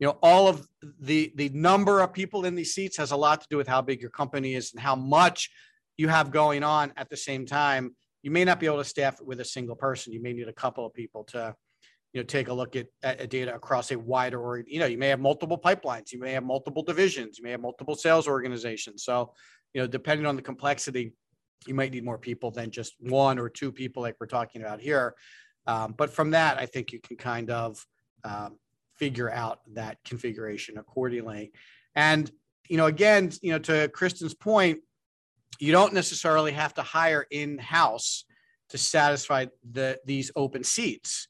You 0.00 0.08
know, 0.08 0.18
all 0.20 0.48
of 0.48 0.66
the 0.98 1.32
the 1.36 1.50
number 1.50 2.00
of 2.00 2.12
people 2.12 2.46
in 2.46 2.56
these 2.56 2.74
seats 2.74 2.96
has 2.96 3.12
a 3.12 3.16
lot 3.16 3.42
to 3.42 3.46
do 3.48 3.56
with 3.56 3.68
how 3.68 3.80
big 3.80 4.00
your 4.00 4.10
company 4.10 4.56
is 4.56 4.72
and 4.72 4.82
how 4.82 4.96
much 4.96 5.50
you 5.98 6.08
have 6.08 6.32
going 6.32 6.64
on 6.64 6.92
at 6.96 7.08
the 7.10 7.16
same 7.16 7.46
time. 7.46 7.94
You 8.24 8.32
may 8.32 8.44
not 8.44 8.58
be 8.58 8.66
able 8.66 8.78
to 8.78 8.84
staff 8.84 9.20
it 9.20 9.26
with 9.28 9.38
a 9.38 9.44
single 9.44 9.76
person. 9.76 10.12
You 10.12 10.20
may 10.20 10.32
need 10.32 10.48
a 10.48 10.52
couple 10.52 10.84
of 10.84 10.92
people 10.92 11.22
to 11.26 11.54
you 12.12 12.20
know 12.20 12.24
take 12.24 12.48
a 12.48 12.52
look 12.52 12.74
at, 12.74 12.88
at 13.04 13.30
data 13.30 13.54
across 13.54 13.92
a 13.92 13.96
wider 13.96 14.64
you 14.66 14.80
know 14.80 14.86
you 14.86 14.98
may 14.98 15.06
have 15.06 15.20
multiple 15.20 15.56
pipelines 15.56 16.10
you 16.10 16.18
may 16.18 16.32
have 16.32 16.42
multiple 16.42 16.82
divisions 16.82 17.38
you 17.38 17.44
may 17.44 17.52
have 17.52 17.60
multiple 17.60 17.94
sales 17.94 18.26
organizations 18.26 19.04
so 19.04 19.32
you 19.74 19.80
know 19.80 19.86
depending 19.86 20.26
on 20.26 20.34
the 20.34 20.42
complexity 20.42 21.12
you 21.66 21.74
might 21.74 21.92
need 21.92 22.04
more 22.04 22.18
people 22.18 22.50
than 22.50 22.70
just 22.70 22.94
one 23.00 23.38
or 23.38 23.48
two 23.48 23.70
people 23.70 24.02
like 24.02 24.16
we're 24.20 24.26
talking 24.26 24.62
about 24.62 24.80
here. 24.80 25.14
Um, 25.66 25.94
but 25.96 26.10
from 26.10 26.30
that 26.30 26.58
i 26.58 26.66
think 26.66 26.92
you 26.92 27.00
can 27.00 27.16
kind 27.16 27.50
of 27.50 27.84
um, 28.24 28.58
figure 28.96 29.30
out 29.30 29.60
that 29.74 29.98
configuration 30.04 30.78
accordingly. 30.78 31.52
And 31.94 32.30
you 32.68 32.76
know 32.76 32.86
again 32.86 33.32
you 33.42 33.52
know 33.52 33.58
to 33.58 33.88
kristen's 33.88 34.34
point 34.34 34.80
you 35.58 35.72
don't 35.72 35.92
necessarily 35.92 36.52
have 36.52 36.74
to 36.74 36.82
hire 36.82 37.26
in 37.30 37.58
house 37.58 38.24
to 38.70 38.78
satisfy 38.78 39.46
the 39.72 39.98
these 40.04 40.30
open 40.36 40.64
seats. 40.64 41.28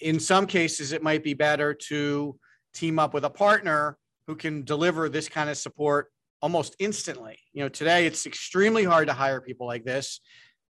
In 0.00 0.18
some 0.18 0.46
cases, 0.46 0.92
it 0.92 1.02
might 1.02 1.22
be 1.22 1.34
better 1.34 1.72
to 1.88 2.36
team 2.74 2.98
up 2.98 3.14
with 3.14 3.24
a 3.24 3.30
partner 3.30 3.96
who 4.26 4.34
can 4.34 4.64
deliver 4.64 5.08
this 5.08 5.28
kind 5.28 5.48
of 5.48 5.56
support 5.56 6.10
almost 6.44 6.76
instantly. 6.78 7.38
You 7.54 7.62
know, 7.62 7.70
today 7.70 8.04
it's 8.04 8.26
extremely 8.26 8.84
hard 8.84 9.08
to 9.08 9.14
hire 9.14 9.40
people 9.40 9.66
like 9.66 9.82
this. 9.82 10.20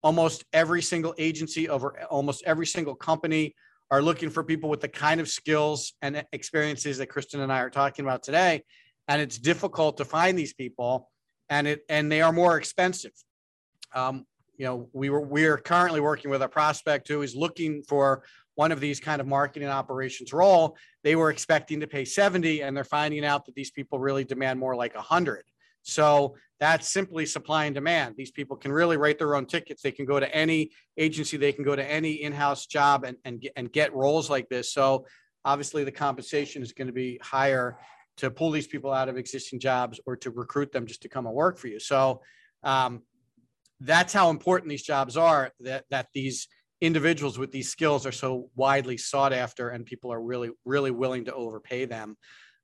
Almost 0.04 0.46
every 0.54 0.84
single 0.84 1.16
agency 1.18 1.68
over 1.68 2.00
almost 2.04 2.44
every 2.46 2.68
single 2.68 2.94
company 2.94 3.56
are 3.90 4.04
looking 4.04 4.30
for 4.30 4.44
people 4.44 4.70
with 4.70 4.82
the 4.82 4.88
kind 4.88 5.20
of 5.20 5.28
skills 5.28 5.94
and 6.04 6.24
experiences 6.34 7.00
that 7.00 7.08
Kristen 7.08 7.40
and 7.40 7.52
I 7.52 7.62
are 7.62 7.72
talking 7.72 8.06
about 8.06 8.22
today. 8.22 8.64
And 9.08 9.20
it's 9.20 9.40
difficult 9.40 9.98
to 9.98 10.06
find 10.06 10.38
these 10.38 10.54
people 10.54 11.10
and 11.50 11.66
it 11.66 11.84
and 11.90 12.12
they 12.12 12.22
are 12.22 12.32
more 12.32 12.58
expensive. 12.58 13.14
Um, 13.96 14.28
you 14.58 14.68
know, 14.68 14.88
we 14.94 15.10
were 15.10 15.22
we 15.22 15.46
are 15.46 15.58
currently 15.58 16.00
working 16.00 16.30
with 16.30 16.44
a 16.44 16.48
prospect 16.48 17.08
who 17.08 17.24
is 17.24 17.36
looking 17.36 17.82
for 17.82 18.22
one 18.56 18.72
of 18.72 18.80
these 18.80 19.00
kind 19.00 19.20
of 19.20 19.28
marketing 19.28 19.68
operations 19.68 20.34
role, 20.34 20.78
they 21.04 21.16
were 21.16 21.30
expecting 21.30 21.82
to 21.82 21.88
pay 21.88 22.06
70 22.06 22.62
and 22.62 22.76
they're 22.76 22.84
finding 22.84 23.26
out 23.26 23.46
that 23.46 23.56
these 23.56 23.72
people 23.72 24.00
really 24.00 24.24
demand 24.24 24.60
more 24.60 24.76
like 24.76 24.96
100. 24.96 25.44
So 25.86 26.36
that's 26.60 26.92
simply 26.92 27.26
supply 27.26 27.66
and 27.66 27.76
demand. 27.76 28.16
These 28.18 28.32
people 28.32 28.58
can 28.58 28.72
really 28.72 28.98
write 28.98 29.20
their 29.20 29.36
own 29.36 29.46
tickets. 29.46 29.82
They 29.82 29.92
can 29.92 30.06
go 30.06 30.20
to 30.20 30.36
any 30.36 30.72
agency, 30.98 31.38
they 31.38 31.52
can 31.52 31.64
go 31.64 31.76
to 31.76 31.84
any 31.84 32.14
in-house 32.24 32.66
job 32.66 33.04
and, 33.04 33.18
and, 33.24 33.40
get, 33.40 33.54
and 33.56 33.72
get 33.72 33.94
roles 33.94 34.30
like 34.30 34.50
this. 34.50 34.74
So 34.74 35.06
obviously 35.44 35.84
the 35.84 35.92
compensation 35.92 36.64
is 36.64 36.74
going 36.74 36.88
to 36.88 36.94
be 36.94 37.20
higher 37.22 37.78
to 38.18 38.32
pull 38.32 38.52
these 38.52 38.68
people 38.68 38.92
out 38.92 39.10
of 39.10 39.18
existing 39.18 39.60
jobs 39.60 40.00
or 40.06 40.16
to 40.18 40.32
recruit 40.32 40.72
them 40.72 40.88
just 40.88 41.02
to 41.04 41.10
come 41.10 41.28
and 41.28 41.36
work 41.36 41.58
for 41.58 41.68
you. 41.68 41.80
So 41.80 42.22
um, 42.64 43.04
that's 43.80 44.14
how 44.14 44.30
important 44.30 44.70
these 44.70 44.84
jobs 44.84 45.18
are 45.18 45.52
that, 45.60 45.84
that 45.92 46.08
these 46.14 46.48
individuals 46.82 47.38
with 47.38 47.52
these 47.52 47.70
skills 47.70 48.06
are 48.06 48.12
so 48.12 48.50
widely 48.56 48.98
sought 48.98 49.34
after 49.34 49.70
and 49.70 49.86
people 49.86 50.12
are 50.12 50.22
really 50.22 50.50
really 50.66 50.92
willing 50.92 51.26
to 51.26 51.34
overpay 51.34 51.86
them 51.86 52.18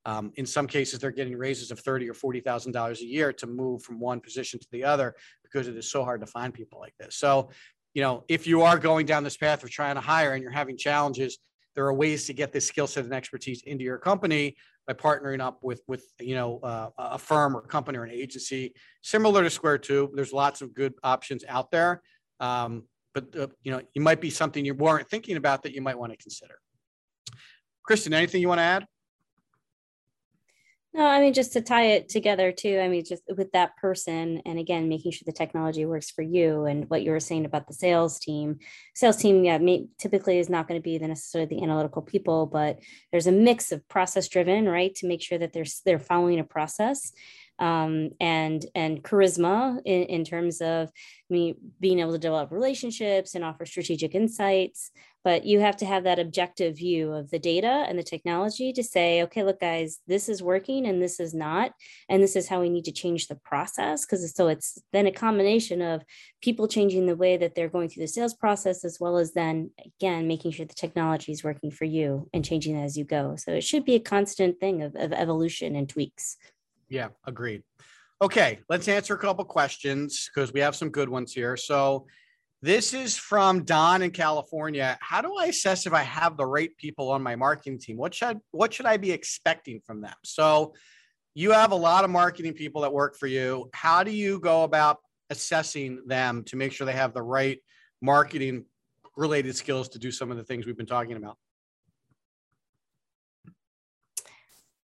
um, 0.06 0.32
in 0.36 0.46
some 0.46 0.68
cases 0.68 1.00
they're 1.00 1.12
getting 1.12 1.38
raises 1.38 1.72
of 1.72 1.80
30 1.80 2.10
or 2.10 2.14
40 2.14 2.40
thousand 2.42 2.72
dollars 2.72 3.02
a 3.02 3.06
year 3.06 3.32
to 3.34 3.48
move 3.48 3.84
from 3.84 4.00
one 4.00 4.20
position 4.20 4.60
to 4.60 4.68
the 4.72 4.84
other 4.84 5.16
because 5.44 5.68
it 5.68 5.78
is 5.78 5.90
so 5.90 6.04
hard 6.04 6.22
to 6.22 6.28
find 6.28 6.54
people 6.54 6.80
like 6.80 6.94
this 7.00 7.16
so 7.16 7.50
you 7.94 8.02
know 8.02 8.24
if 8.28 8.48
you 8.48 8.62
are 8.62 8.80
going 8.80 9.06
down 9.06 9.24
this 9.24 9.38
path 9.38 9.64
of 9.64 9.70
trying 9.70 9.96
to 9.96 10.02
hire 10.02 10.34
and 10.34 10.42
you're 10.42 10.52
having 10.52 10.78
challenges 10.78 11.38
there 11.76 11.86
are 11.86 11.94
ways 11.94 12.26
to 12.26 12.34
get 12.34 12.52
this 12.52 12.68
skill 12.68 12.88
set 12.88 13.06
and 13.06 13.14
expertise 13.14 13.64
into 13.64 13.84
your 13.84 13.98
company 13.98 14.56
by 14.88 14.94
partnering 14.94 15.42
up 15.42 15.60
with 15.62 15.82
with 15.88 16.06
you 16.20 16.36
know 16.36 16.60
uh, 16.60 16.90
a 16.98 17.18
firm 17.18 17.56
or 17.56 17.62
company 17.62 17.98
or 17.98 18.04
an 18.04 18.12
agency 18.12 18.74
similar 19.02 19.44
to 19.44 19.50
Square 19.50 19.80
Two. 19.80 20.12
There's 20.14 20.34
lots 20.34 20.62
of 20.62 20.74
good 20.74 20.94
options 21.04 21.44
out 21.48 21.72
there, 21.72 22.02
um, 22.40 22.84
but 23.14 23.36
uh, 23.36 23.48
you 23.64 23.72
know 23.72 23.82
you 23.94 24.02
might 24.02 24.22
be 24.22 24.30
something 24.30 24.66
you 24.66 24.74
weren't 24.74 25.10
thinking 25.10 25.38
about 25.38 25.64
that 25.64 25.74
you 25.74 25.82
might 25.82 25.98
want 25.98 26.12
to 26.12 26.18
consider. 26.18 26.56
Kristen, 27.84 28.14
anything 28.14 28.42
you 28.42 28.48
want 28.48 28.60
to 28.60 28.64
add? 28.64 28.86
No, 30.93 31.06
I 31.06 31.21
mean, 31.21 31.34
just 31.34 31.54
to 31.54 31.62
tie 31.62 31.86
it 31.91 32.10
together 32.10 32.51
too. 32.51 32.77
I 32.82 32.89
mean, 32.89 33.06
just 33.06 33.23
with 33.38 33.54
that 33.54 33.77
person, 33.77 34.41
and 34.45 34.60
again, 34.60 34.89
making 34.89 35.13
sure 35.13 35.23
the 35.25 35.32
technology 35.32 35.86
works 35.86 36.12
for 36.12 36.21
you 36.21 36.65
and 36.65 36.89
what 36.89 37.01
you 37.01 37.12
were 37.12 37.19
saying 37.21 37.45
about 37.45 37.67
the 37.67 37.73
sales 37.73 38.19
team. 38.19 38.60
Sales 38.93 39.15
team, 39.15 39.45
yeah, 39.45 39.58
may, 39.58 39.88
typically 39.97 40.38
is 40.38 40.49
not 40.49 40.67
going 40.67 40.80
to 40.80 40.84
be 40.84 40.97
the 40.97 41.08
necessarily 41.08 41.47
the 41.47 41.63
analytical 41.63 42.01
people, 42.01 42.45
but 42.45 42.80
there's 43.12 43.27
a 43.27 43.32
mix 43.32 43.71
of 43.71 43.88
process 43.88 44.27
driven, 44.27 44.67
right, 44.67 44.93
to 44.95 45.08
make 45.08 45.21
sure 45.21 45.38
that 45.38 45.54
they're 45.54 45.65
they're 45.86 45.97
following 45.97 46.39
a 46.39 46.43
process 46.43 47.13
um, 47.62 48.10
and 48.19 48.65
and 48.75 49.04
charisma 49.04 49.80
in, 49.86 50.04
in 50.04 50.25
terms 50.25 50.62
of 50.62 50.91
me 51.30 51.56
being 51.80 51.99
able 51.99 52.12
to 52.12 52.17
develop 52.17 52.51
relationships 52.51 53.36
and 53.36 53.45
offer 53.45 53.65
strategic 53.65 54.15
insights 54.15 54.91
but 55.23 55.45
you 55.45 55.60
have 55.60 55.77
to 55.77 55.86
have 55.86 56.03
that 56.03 56.19
objective 56.19 56.77
view 56.77 57.12
of 57.12 57.29
the 57.31 57.39
data 57.39 57.86
and 57.88 57.97
the 57.97 58.03
technology 58.03 58.73
to 58.73 58.84
say 58.84 59.23
okay 59.23 59.43
look 59.43 59.60
guys 59.60 59.99
this 60.07 60.29
is 60.29 60.43
working 60.43 60.86
and 60.86 61.01
this 61.01 61.19
is 61.19 61.34
not 61.34 61.71
and 62.10 62.21
this 62.21 62.36
is 62.36 62.47
how 62.47 62.62
we 62.62 62.69
need 62.69 62.86
to 62.86 62.91
change 62.91 63.27
the 63.27 63.39
process 63.43 64.05
because 64.05 64.36
so 64.36 64.47
it's 64.47 64.77
then 64.93 65.07
a 65.07 65.12
combination 65.12 65.81
of 65.81 66.03
people 66.41 66.67
changing 66.67 67.05
the 67.05 67.15
way 67.15 67.38
that 67.38 67.55
they're 67.55 67.69
going 67.69 67.89
through 67.89 68.01
the 68.01 68.07
sales 68.07 68.34
process 68.34 68.84
as 68.84 68.97
well 68.99 69.17
as 69.17 69.34
then 69.34 69.69
again 69.86 70.27
making 70.27 70.51
sure 70.51 70.65
the 70.65 70.73
technology 70.73 71.31
is 71.31 71.43
working 71.43 71.71
for 71.71 71.86
you 71.86 72.27
and 72.34 72.45
changing 72.45 72.77
as 72.77 72.97
you 72.97 73.03
go 73.03 73.36
so 73.36 73.51
it 73.51 73.63
should 73.63 73.86
be 73.86 73.95
a 73.95 73.99
constant 73.99 74.60
thing 74.60 74.81
of, 74.81 74.95
of 74.95 75.12
evolution 75.13 75.75
and 75.75 75.89
tweaks 75.89 76.38
yeah, 76.91 77.07
agreed. 77.25 77.63
Okay, 78.21 78.60
let's 78.69 78.88
answer 78.88 79.15
a 79.15 79.17
couple 79.17 79.45
questions 79.45 80.29
because 80.31 80.53
we 80.53 80.60
have 80.60 80.75
some 80.75 80.89
good 80.89 81.10
ones 81.10 81.34
here. 81.34 81.55
So, 81.57 82.05
this 82.62 82.93
is 82.93 83.17
from 83.17 83.63
Don 83.63 84.02
in 84.02 84.12
California. 84.12 84.97
How 85.02 85.21
do 85.21 85.36
I 85.36 85.45
assess 85.45 85.88
if 85.88 85.93
I 85.93 86.04
have 86.04 86.38
the 86.38 86.45
right 86.45 86.76
people 86.78 87.12
on 87.12 87.24
my 87.24 87.36
marketing 87.36 87.80
team? 87.80 87.97
What 87.97 88.13
should 88.13 88.39
what 88.52 88.74
should 88.74 88.86
I 88.86 88.97
be 88.97 89.12
expecting 89.12 89.82
from 89.86 90.02
them? 90.02 90.15
So, 90.24 90.74
you 91.34 91.52
have 91.52 91.71
a 91.71 91.76
lot 91.76 92.04
of 92.04 92.10
marketing 92.10 92.54
people 92.54 92.82
that 92.82 92.93
work 92.93 93.15
for 93.17 93.28
you. 93.28 93.69
How 93.74 94.04
do 94.04 94.12
you 94.12 94.39
go 94.39 94.63
about 94.63 95.00
assessing 95.30 96.02
them 96.06 96.43
to 96.45 96.58
make 96.58 96.74
sure 96.74 96.86
they 96.86 96.93
have 96.93 97.13
the 97.13 97.21
right 97.21 97.60
marketing 98.02 98.65
related 99.15 99.56
skills 99.56 99.89
to 99.89 100.00
do 100.00 100.12
some 100.12 100.30
of 100.30 100.38
the 100.38 100.43
things 100.43 100.65
we've 100.65 100.78
been 100.78 100.86
talking 100.86 101.15
about? 101.15 101.38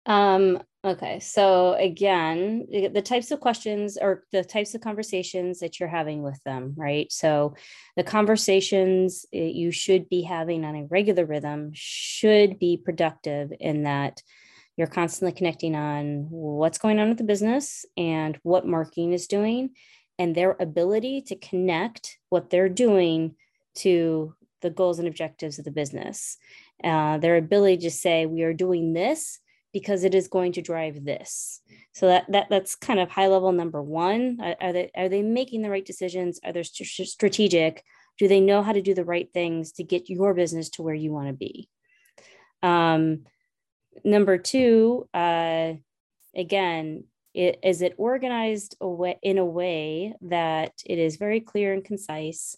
Um, 0.05 0.61
Okay, 0.83 1.19
so 1.19 1.73
again, 1.73 2.65
the 2.71 3.03
types 3.03 3.29
of 3.29 3.39
questions 3.39 3.99
or 4.01 4.23
the 4.31 4.43
types 4.43 4.73
of 4.73 4.81
conversations 4.81 5.59
that 5.59 5.79
you're 5.79 5.87
having 5.87 6.23
with 6.23 6.41
them, 6.43 6.73
right? 6.75 7.11
So 7.11 7.53
the 7.95 8.03
conversations 8.03 9.27
you 9.31 9.71
should 9.71 10.09
be 10.09 10.23
having 10.23 10.65
on 10.65 10.75
a 10.75 10.85
regular 10.85 11.23
rhythm 11.23 11.69
should 11.75 12.57
be 12.57 12.77
productive 12.77 13.53
in 13.59 13.83
that 13.83 14.23
you're 14.75 14.87
constantly 14.87 15.37
connecting 15.37 15.75
on 15.75 16.25
what's 16.31 16.79
going 16.79 16.99
on 16.99 17.09
with 17.09 17.19
the 17.19 17.23
business 17.25 17.85
and 17.95 18.39
what 18.41 18.65
marketing 18.65 19.13
is 19.13 19.27
doing 19.27 19.75
and 20.17 20.33
their 20.33 20.55
ability 20.59 21.21
to 21.27 21.35
connect 21.35 22.17
what 22.29 22.49
they're 22.49 22.69
doing 22.69 23.35
to 23.75 24.33
the 24.61 24.71
goals 24.71 24.97
and 24.97 25.07
objectives 25.07 25.59
of 25.59 25.65
the 25.65 25.69
business. 25.69 26.37
Uh, 26.83 27.19
their 27.19 27.37
ability 27.37 27.77
to 27.83 27.91
say, 27.91 28.25
we 28.25 28.41
are 28.41 28.53
doing 28.53 28.93
this 28.93 29.39
because 29.73 30.03
it 30.03 30.13
is 30.13 30.27
going 30.27 30.51
to 30.53 30.61
drive 30.61 31.05
this. 31.05 31.61
So 31.93 32.07
that, 32.07 32.25
that 32.29 32.47
that's 32.49 32.75
kind 32.75 32.99
of 32.99 33.09
high 33.09 33.27
level 33.27 33.51
number 33.51 33.81
one. 33.81 34.37
Are, 34.41 34.55
are 34.59 34.73
they 34.73 34.91
are 34.95 35.09
they 35.09 35.21
making 35.21 35.61
the 35.61 35.69
right 35.69 35.85
decisions? 35.85 36.39
Are 36.43 36.53
they 36.53 36.63
st- 36.63 37.07
strategic? 37.07 37.83
Do 38.17 38.27
they 38.27 38.41
know 38.41 38.61
how 38.61 38.73
to 38.73 38.81
do 38.81 38.93
the 38.93 39.05
right 39.05 39.29
things 39.33 39.71
to 39.73 39.83
get 39.83 40.09
your 40.09 40.33
business 40.33 40.69
to 40.71 40.81
where 40.81 40.93
you 40.93 41.11
want 41.11 41.27
to 41.27 41.33
be? 41.33 41.69
Um, 42.61 43.25
number 44.03 44.37
two, 44.37 45.07
uh, 45.13 45.73
again, 46.35 47.05
it, 47.33 47.59
is 47.63 47.81
it 47.81 47.95
organized 47.97 48.75
away, 48.81 49.17
in 49.23 49.37
a 49.37 49.45
way 49.45 50.13
that 50.21 50.73
it 50.85 50.99
is 50.99 51.15
very 51.15 51.39
clear 51.39 51.73
and 51.73 51.83
concise? 51.83 52.57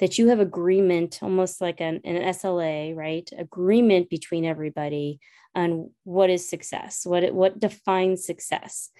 That 0.00 0.18
you 0.18 0.28
have 0.28 0.40
agreement, 0.40 1.20
almost 1.22 1.60
like 1.60 1.80
an, 1.80 2.00
an 2.04 2.16
SLA, 2.34 2.96
right? 2.96 3.28
Agreement 3.38 4.10
between 4.10 4.44
everybody 4.44 5.20
on 5.54 5.90
what 6.02 6.30
is 6.30 6.48
success, 6.48 7.06
what 7.06 7.32
what 7.32 7.60
defines 7.60 8.26
success. 8.26 8.90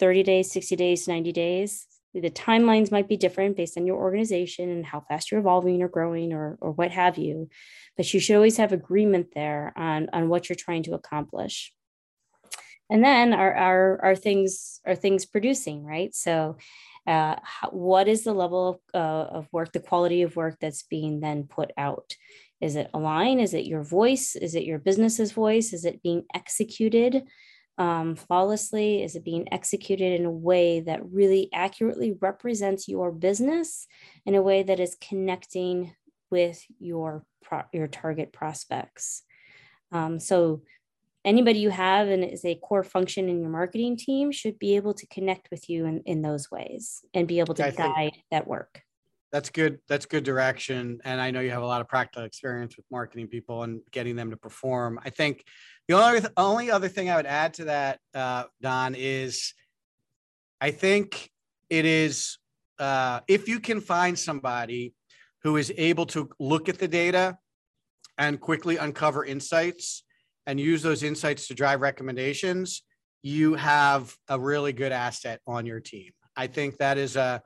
30 0.00 0.22
days, 0.22 0.50
60 0.50 0.76
days, 0.76 1.06
90 1.06 1.32
days. 1.32 1.86
The 2.12 2.30
timelines 2.30 2.90
might 2.90 3.06
be 3.06 3.16
different 3.16 3.56
based 3.56 3.78
on 3.78 3.86
your 3.86 3.98
organization 3.98 4.68
and 4.68 4.84
how 4.84 5.00
fast 5.00 5.30
you're 5.30 5.38
evolving 5.38 5.80
or 5.82 5.88
growing 5.88 6.32
or, 6.32 6.58
or 6.60 6.72
what 6.72 6.90
have 6.90 7.18
you. 7.18 7.48
But 7.96 8.12
you 8.12 8.18
should 8.18 8.34
always 8.34 8.56
have 8.56 8.72
agreement 8.72 9.28
there 9.34 9.72
on, 9.76 10.08
on 10.12 10.28
what 10.28 10.48
you're 10.48 10.56
trying 10.56 10.82
to 10.84 10.94
accomplish. 10.94 11.72
And 12.88 13.04
then 13.04 13.32
are, 13.32 13.54
are, 13.54 14.00
are 14.02 14.16
things 14.16 14.80
are 14.84 14.96
things 14.96 15.24
producing, 15.24 15.84
right? 15.84 16.12
So 16.12 16.56
uh, 17.10 17.34
how, 17.42 17.68
what 17.70 18.06
is 18.06 18.22
the 18.22 18.32
level 18.32 18.68
of, 18.68 18.78
uh, 18.94 19.38
of 19.38 19.48
work, 19.50 19.72
the 19.72 19.80
quality 19.80 20.22
of 20.22 20.36
work 20.36 20.56
that's 20.60 20.84
being 20.84 21.18
then 21.18 21.42
put 21.42 21.72
out? 21.76 22.14
Is 22.60 22.76
it 22.76 22.88
a 22.94 23.00
line? 23.00 23.40
Is 23.40 23.52
it 23.52 23.66
your 23.66 23.82
voice? 23.82 24.36
Is 24.36 24.54
it 24.54 24.62
your 24.62 24.78
business's 24.78 25.32
voice? 25.32 25.72
Is 25.72 25.84
it 25.84 26.04
being 26.04 26.22
executed 26.32 27.24
um, 27.78 28.14
flawlessly? 28.14 29.02
Is 29.02 29.16
it 29.16 29.24
being 29.24 29.52
executed 29.52 30.20
in 30.20 30.24
a 30.24 30.30
way 30.30 30.80
that 30.82 31.04
really 31.10 31.48
accurately 31.52 32.16
represents 32.20 32.86
your 32.86 33.10
business 33.10 33.88
in 34.24 34.36
a 34.36 34.42
way 34.42 34.62
that 34.62 34.78
is 34.78 34.96
connecting 35.00 35.92
with 36.30 36.62
your 36.78 37.24
pro- 37.42 37.64
your 37.72 37.88
target 37.88 38.32
prospects? 38.32 39.22
Um, 39.90 40.20
so 40.20 40.62
anybody 41.24 41.58
you 41.58 41.70
have 41.70 42.08
and 42.08 42.24
is 42.24 42.44
a 42.44 42.54
core 42.56 42.84
function 42.84 43.28
in 43.28 43.40
your 43.40 43.50
marketing 43.50 43.96
team 43.96 44.32
should 44.32 44.58
be 44.58 44.76
able 44.76 44.94
to 44.94 45.06
connect 45.06 45.50
with 45.50 45.68
you 45.68 45.86
in, 45.86 46.02
in 46.06 46.22
those 46.22 46.50
ways 46.50 47.04
and 47.14 47.28
be 47.28 47.40
able 47.40 47.54
to 47.54 47.66
I 47.66 47.70
guide 47.70 48.16
that 48.30 48.46
work. 48.46 48.82
That's 49.32 49.50
good 49.50 49.78
that's 49.88 50.06
good 50.06 50.24
direction 50.24 50.98
and 51.04 51.20
i 51.20 51.30
know 51.30 51.38
you 51.38 51.52
have 51.52 51.62
a 51.62 51.66
lot 51.66 51.80
of 51.80 51.86
practical 51.86 52.24
experience 52.24 52.76
with 52.76 52.84
marketing 52.90 53.28
people 53.28 53.62
and 53.62 53.80
getting 53.92 54.16
them 54.16 54.30
to 54.30 54.36
perform. 54.36 54.98
I 55.04 55.10
think 55.10 55.44
the 55.86 55.94
only 55.94 56.20
only 56.36 56.70
other 56.70 56.88
thing 56.88 57.10
i 57.10 57.16
would 57.16 57.26
add 57.26 57.54
to 57.54 57.64
that 57.64 58.00
uh, 58.14 58.44
don 58.60 58.94
is 58.96 59.54
i 60.60 60.70
think 60.70 61.30
it 61.68 61.84
is 61.84 62.38
uh, 62.78 63.20
if 63.28 63.46
you 63.46 63.60
can 63.60 63.80
find 63.80 64.18
somebody 64.18 64.94
who 65.42 65.56
is 65.58 65.72
able 65.76 66.06
to 66.06 66.30
look 66.40 66.68
at 66.68 66.78
the 66.78 66.88
data 66.88 67.36
and 68.18 68.40
quickly 68.40 68.78
uncover 68.78 69.24
insights 69.24 70.02
and 70.50 70.58
use 70.58 70.82
those 70.82 71.02
insights 71.02 71.46
to 71.48 71.54
drive 71.54 71.80
recommendations 71.80 72.82
you 73.22 73.54
have 73.54 74.16
a 74.28 74.38
really 74.38 74.72
good 74.72 74.92
asset 74.92 75.40
on 75.46 75.66
your 75.66 75.80
team. 75.80 76.12
I 76.36 76.46
think 76.46 76.78
that 76.78 76.98
is 76.98 77.16
a 77.16 77.42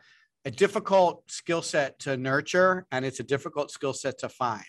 a 0.47 0.51
difficult 0.51 1.23
skill 1.31 1.63
set 1.63 1.99
to 1.99 2.19
nurture 2.19 2.87
and 2.93 3.07
it's 3.07 3.19
a 3.19 3.23
difficult 3.23 3.71
skill 3.71 3.95
set 3.95 4.19
to 4.19 4.29
find. 4.29 4.63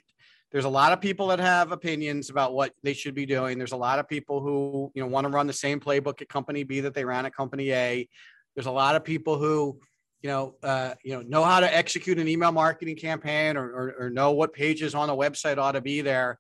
There's 0.54 0.64
a 0.64 0.70
lot 0.70 0.94
of 0.94 1.02
people 1.02 1.28
that 1.28 1.40
have 1.40 1.74
opinions 1.74 2.30
about 2.30 2.54
what 2.54 2.72
they 2.82 2.94
should 2.94 3.14
be 3.14 3.26
doing. 3.26 3.58
There's 3.58 3.74
a 3.74 3.78
lot 3.78 4.00
of 4.00 4.08
people 4.08 4.40
who 4.40 4.90
you 4.96 5.02
know 5.02 5.08
want 5.08 5.26
to 5.26 5.32
run 5.32 5.48
the 5.48 5.54
same 5.54 5.80
playbook 5.80 6.22
at 6.22 6.30
company 6.30 6.64
b 6.64 6.80
that 6.82 6.94
they 6.94 7.06
ran 7.06 7.26
at 7.26 7.36
company 7.36 7.72
a. 7.72 8.08
There's 8.56 8.68
a 8.68 8.72
lot 8.72 8.96
of 8.96 9.04
people 9.04 9.38
who 9.38 9.80
you 10.22 10.30
know 10.30 10.56
uh, 10.64 10.94
you 11.04 11.14
know 11.14 11.22
know 11.22 11.44
how 11.44 11.60
to 11.60 11.76
execute 11.76 12.20
an 12.20 12.28
email 12.28 12.54
marketing 12.54 12.96
campaign 12.96 13.58
or, 13.58 13.68
or, 13.70 13.96
or 14.00 14.10
know 14.10 14.32
what 14.32 14.54
pages 14.54 14.96
on 14.96 15.10
a 15.10 15.16
website 15.16 15.58
ought 15.58 15.74
to 15.74 15.82
be 15.82 16.02
there. 16.02 16.40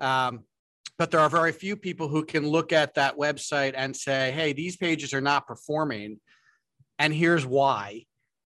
Um, 0.00 0.44
but 0.98 1.10
there 1.10 1.20
are 1.20 1.28
very 1.28 1.52
few 1.52 1.76
people 1.76 2.08
who 2.08 2.24
can 2.24 2.46
look 2.46 2.72
at 2.72 2.94
that 2.94 3.16
website 3.16 3.74
and 3.76 3.96
say 3.96 4.30
hey 4.32 4.52
these 4.52 4.76
pages 4.76 5.12
are 5.12 5.20
not 5.20 5.46
performing 5.46 6.18
and 6.98 7.12
here's 7.12 7.44
why 7.46 8.04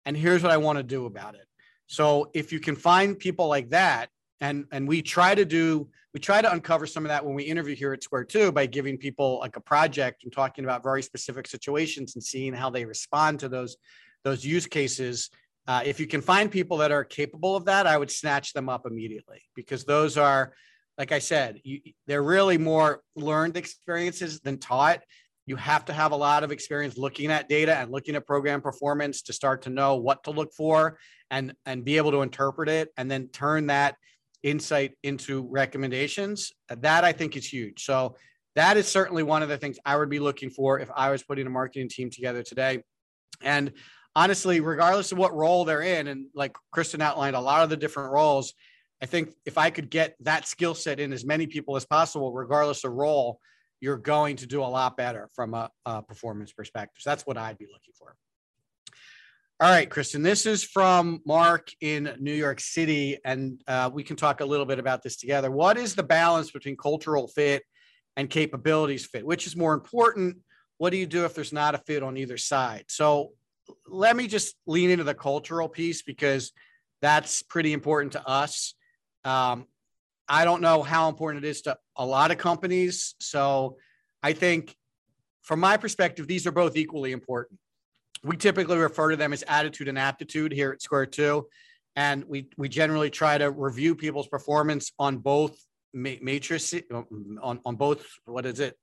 and 0.04 0.16
here's 0.16 0.42
what 0.42 0.52
I 0.52 0.57
want 0.59 0.78
to 0.78 0.83
do 0.83 1.07
about 1.07 1.35
it. 1.35 1.46
So 1.87 2.31
if 2.35 2.52
you 2.52 2.60
can 2.60 2.77
find 2.77 3.18
people 3.18 3.48
like 3.48 3.71
that, 3.71 4.08
and 4.40 4.66
and 4.73 4.87
we 4.87 5.00
try 5.00 5.35
to 5.35 5.44
do 5.44 5.88
we 6.12 6.21
try 6.21 6.42
to 6.42 6.52
uncover 6.52 6.87
some 6.87 7.04
of 7.04 7.08
that 7.08 7.25
when 7.25 7.35
we 7.35 7.44
interview 7.44 7.75
here 7.75 7.92
at 7.92 8.02
Square 8.02 8.25
Two 8.25 8.52
by 8.52 8.66
giving 8.66 8.98
people 8.98 9.38
like 9.38 9.56
a 9.56 9.60
project 9.60 10.25
and 10.25 10.33
talking 10.33 10.64
about 10.64 10.83
very 10.83 11.02
specific 11.02 11.46
situations 11.46 12.14
and 12.14 12.23
seeing 12.23 12.52
how 12.52 12.68
they 12.68 12.85
respond 12.85 13.40
to 13.40 13.48
those 13.48 13.77
those 14.25 14.44
use 14.44 14.66
cases. 14.66 15.31
Uh, 15.66 15.83
if 15.85 15.98
you 15.98 16.06
can 16.06 16.21
find 16.21 16.50
people 16.50 16.77
that 16.79 16.92
are 16.92 17.04
capable 17.04 17.56
of 17.56 17.64
that, 17.64 17.87
I 17.87 17.96
would 17.96 18.10
snatch 18.10 18.52
them 18.52 18.68
up 18.68 18.85
immediately 18.85 19.40
because 19.54 19.85
those 19.85 20.18
are, 20.18 20.52
like 20.98 21.12
I 21.12 21.18
said, 21.18 21.60
you, 21.64 21.80
they're 22.06 22.22
really 22.22 22.58
more 22.58 23.02
learned 23.16 23.56
experiences 23.56 24.40
than 24.40 24.58
taught 24.58 25.00
you 25.46 25.56
have 25.56 25.84
to 25.84 25.92
have 25.92 26.12
a 26.12 26.16
lot 26.16 26.42
of 26.42 26.52
experience 26.52 26.96
looking 26.96 27.30
at 27.30 27.48
data 27.48 27.76
and 27.76 27.90
looking 27.90 28.16
at 28.16 28.26
program 28.26 28.60
performance 28.60 29.22
to 29.22 29.32
start 29.32 29.62
to 29.62 29.70
know 29.70 29.96
what 29.96 30.24
to 30.24 30.30
look 30.30 30.52
for 30.54 30.98
and 31.30 31.54
and 31.66 31.84
be 31.84 31.96
able 31.96 32.10
to 32.12 32.22
interpret 32.22 32.68
it 32.68 32.90
and 32.96 33.10
then 33.10 33.28
turn 33.28 33.66
that 33.66 33.96
insight 34.42 34.92
into 35.02 35.46
recommendations. 35.50 36.52
That 36.68 37.04
I 37.04 37.12
think 37.12 37.36
is 37.36 37.46
huge. 37.46 37.84
So 37.84 38.16
that 38.56 38.76
is 38.76 38.88
certainly 38.88 39.22
one 39.22 39.42
of 39.42 39.48
the 39.48 39.58
things 39.58 39.78
I 39.84 39.96
would 39.96 40.08
be 40.08 40.20
looking 40.20 40.50
for 40.50 40.80
if 40.80 40.90
I 40.94 41.10
was 41.10 41.22
putting 41.22 41.46
a 41.46 41.50
marketing 41.50 41.88
team 41.88 42.08
together 42.08 42.42
today. 42.42 42.82
And 43.42 43.72
honestly, 44.14 44.60
regardless 44.60 45.12
of 45.12 45.18
what 45.18 45.34
role 45.34 45.64
they're 45.64 45.82
in, 45.82 46.06
and 46.06 46.26
like 46.34 46.56
Kristen 46.72 47.02
outlined 47.02 47.36
a 47.36 47.40
lot 47.40 47.64
of 47.64 47.70
the 47.70 47.76
different 47.76 48.12
roles, 48.12 48.54
I 49.02 49.06
think 49.06 49.30
if 49.44 49.58
I 49.58 49.70
could 49.70 49.90
get 49.90 50.14
that 50.20 50.48
skill 50.48 50.74
set 50.74 51.00
in 51.00 51.12
as 51.12 51.24
many 51.24 51.46
people 51.46 51.76
as 51.76 51.84
possible, 51.84 52.32
regardless 52.32 52.84
of 52.84 52.92
role, 52.92 53.38
you're 53.80 53.98
going 53.98 54.36
to 54.36 54.46
do 54.46 54.62
a 54.62 54.64
lot 54.64 54.96
better 54.96 55.28
from 55.34 55.52
a, 55.54 55.70
a 55.84 56.02
performance 56.02 56.52
perspective. 56.52 57.02
So 57.02 57.10
that's 57.10 57.26
what 57.26 57.36
I'd 57.36 57.58
be 57.58 57.66
looking 57.66 57.92
for. 57.98 58.16
All 59.60 59.70
right, 59.70 59.88
Kristen, 59.88 60.22
this 60.22 60.46
is 60.46 60.64
from 60.64 61.20
Mark 61.24 61.68
in 61.80 62.16
New 62.18 62.32
York 62.32 62.60
City, 62.60 63.18
and 63.24 63.62
uh, 63.68 63.88
we 63.92 64.02
can 64.02 64.16
talk 64.16 64.40
a 64.40 64.44
little 64.44 64.66
bit 64.66 64.78
about 64.78 65.02
this 65.02 65.16
together. 65.16 65.50
What 65.50 65.76
is 65.76 65.94
the 65.94 66.02
balance 66.02 66.50
between 66.50 66.76
cultural 66.76 67.28
fit 67.28 67.62
and 68.16 68.28
capabilities 68.28 69.06
fit? 69.06 69.24
Which 69.24 69.46
is 69.46 69.54
more 69.54 69.72
important? 69.74 70.38
What 70.78 70.90
do 70.90 70.96
you 70.96 71.06
do 71.06 71.24
if 71.24 71.34
there's 71.34 71.52
not 71.52 71.74
a 71.74 71.78
fit 71.78 72.02
on 72.02 72.16
either 72.16 72.36
side? 72.36 72.86
So 72.88 73.30
let 73.86 74.16
me 74.16 74.26
just 74.26 74.56
lean 74.66 74.90
into 74.90 75.04
the 75.04 75.14
cultural 75.14 75.68
piece 75.68 76.02
because 76.02 76.52
that's 77.00 77.42
pretty 77.42 77.72
important 77.72 78.12
to 78.14 78.26
us. 78.26 78.74
Um, 79.25 79.66
I 80.29 80.44
don't 80.44 80.62
know 80.62 80.83
how 80.83 81.08
important 81.08 81.44
it 81.44 81.48
is 81.48 81.62
to 81.62 81.77
a 81.96 82.04
lot 82.04 82.31
of 82.31 82.38
companies. 82.38 83.14
So 83.20 83.77
I 84.22 84.33
think 84.33 84.77
from 85.42 85.60
my 85.60 85.77
perspective, 85.77 86.27
these 86.27 86.46
are 86.46 86.52
both 86.52 86.77
equally 86.77 87.12
important. 87.12 87.58
We 88.22 88.37
typically 88.37 88.79
refer 88.79 89.10
to 89.10 89.16
them 89.16 89.33
as 89.33 89.44
attitude 89.46 89.88
and 89.88 89.98
aptitude 89.98 90.52
here 90.52 90.72
at 90.72 90.81
Square 90.81 91.06
Two. 91.06 91.46
And 91.96 92.25
we, 92.25 92.48
we 92.56 92.68
generally 92.68 93.10
try 93.10 93.38
to 93.38 93.50
review 93.50 93.94
people's 93.94 94.27
performance 94.27 94.92
on 94.98 95.18
both 95.18 95.56
matrices, 95.92 96.83
on, 96.90 97.60
on 97.64 97.77
both, 97.77 98.04
what 98.25 98.46
is 98.46 98.58
it? 98.58 98.77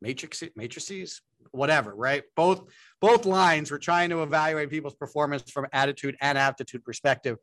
Matrix, 0.00 0.42
matrices, 0.56 1.20
whatever, 1.52 1.94
right? 1.94 2.24
Both, 2.34 2.64
both 3.00 3.26
lines, 3.26 3.70
we're 3.70 3.78
trying 3.78 4.10
to 4.10 4.22
evaluate 4.22 4.70
people's 4.70 4.96
performance 4.96 5.50
from 5.50 5.66
attitude 5.72 6.16
and 6.20 6.36
aptitude 6.36 6.84
perspective. 6.84 7.36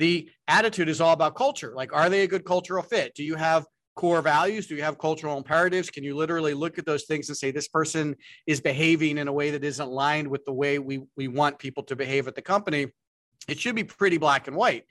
The 0.00 0.30
attitude 0.48 0.88
is 0.88 1.02
all 1.02 1.12
about 1.12 1.34
culture. 1.34 1.74
Like, 1.76 1.92
are 1.92 2.08
they 2.08 2.22
a 2.22 2.26
good 2.26 2.46
cultural 2.46 2.82
fit? 2.82 3.14
Do 3.14 3.22
you 3.22 3.34
have 3.34 3.66
core 3.96 4.22
values? 4.22 4.66
Do 4.66 4.74
you 4.74 4.82
have 4.82 4.96
cultural 4.98 5.36
imperatives? 5.36 5.90
Can 5.90 6.04
you 6.04 6.16
literally 6.16 6.54
look 6.54 6.78
at 6.78 6.86
those 6.86 7.04
things 7.04 7.28
and 7.28 7.36
say 7.36 7.50
this 7.50 7.68
person 7.68 8.16
is 8.46 8.62
behaving 8.62 9.18
in 9.18 9.28
a 9.28 9.32
way 9.32 9.50
that 9.50 9.62
isn't 9.62 9.86
aligned 9.86 10.26
with 10.26 10.42
the 10.46 10.54
way 10.54 10.78
we 10.78 11.02
we 11.18 11.28
want 11.28 11.58
people 11.58 11.82
to 11.84 11.96
behave 11.96 12.26
at 12.28 12.34
the 12.34 12.40
company? 12.40 12.86
It 13.46 13.60
should 13.60 13.74
be 13.74 13.84
pretty 13.84 14.16
black 14.16 14.48
and 14.48 14.56
white. 14.56 14.84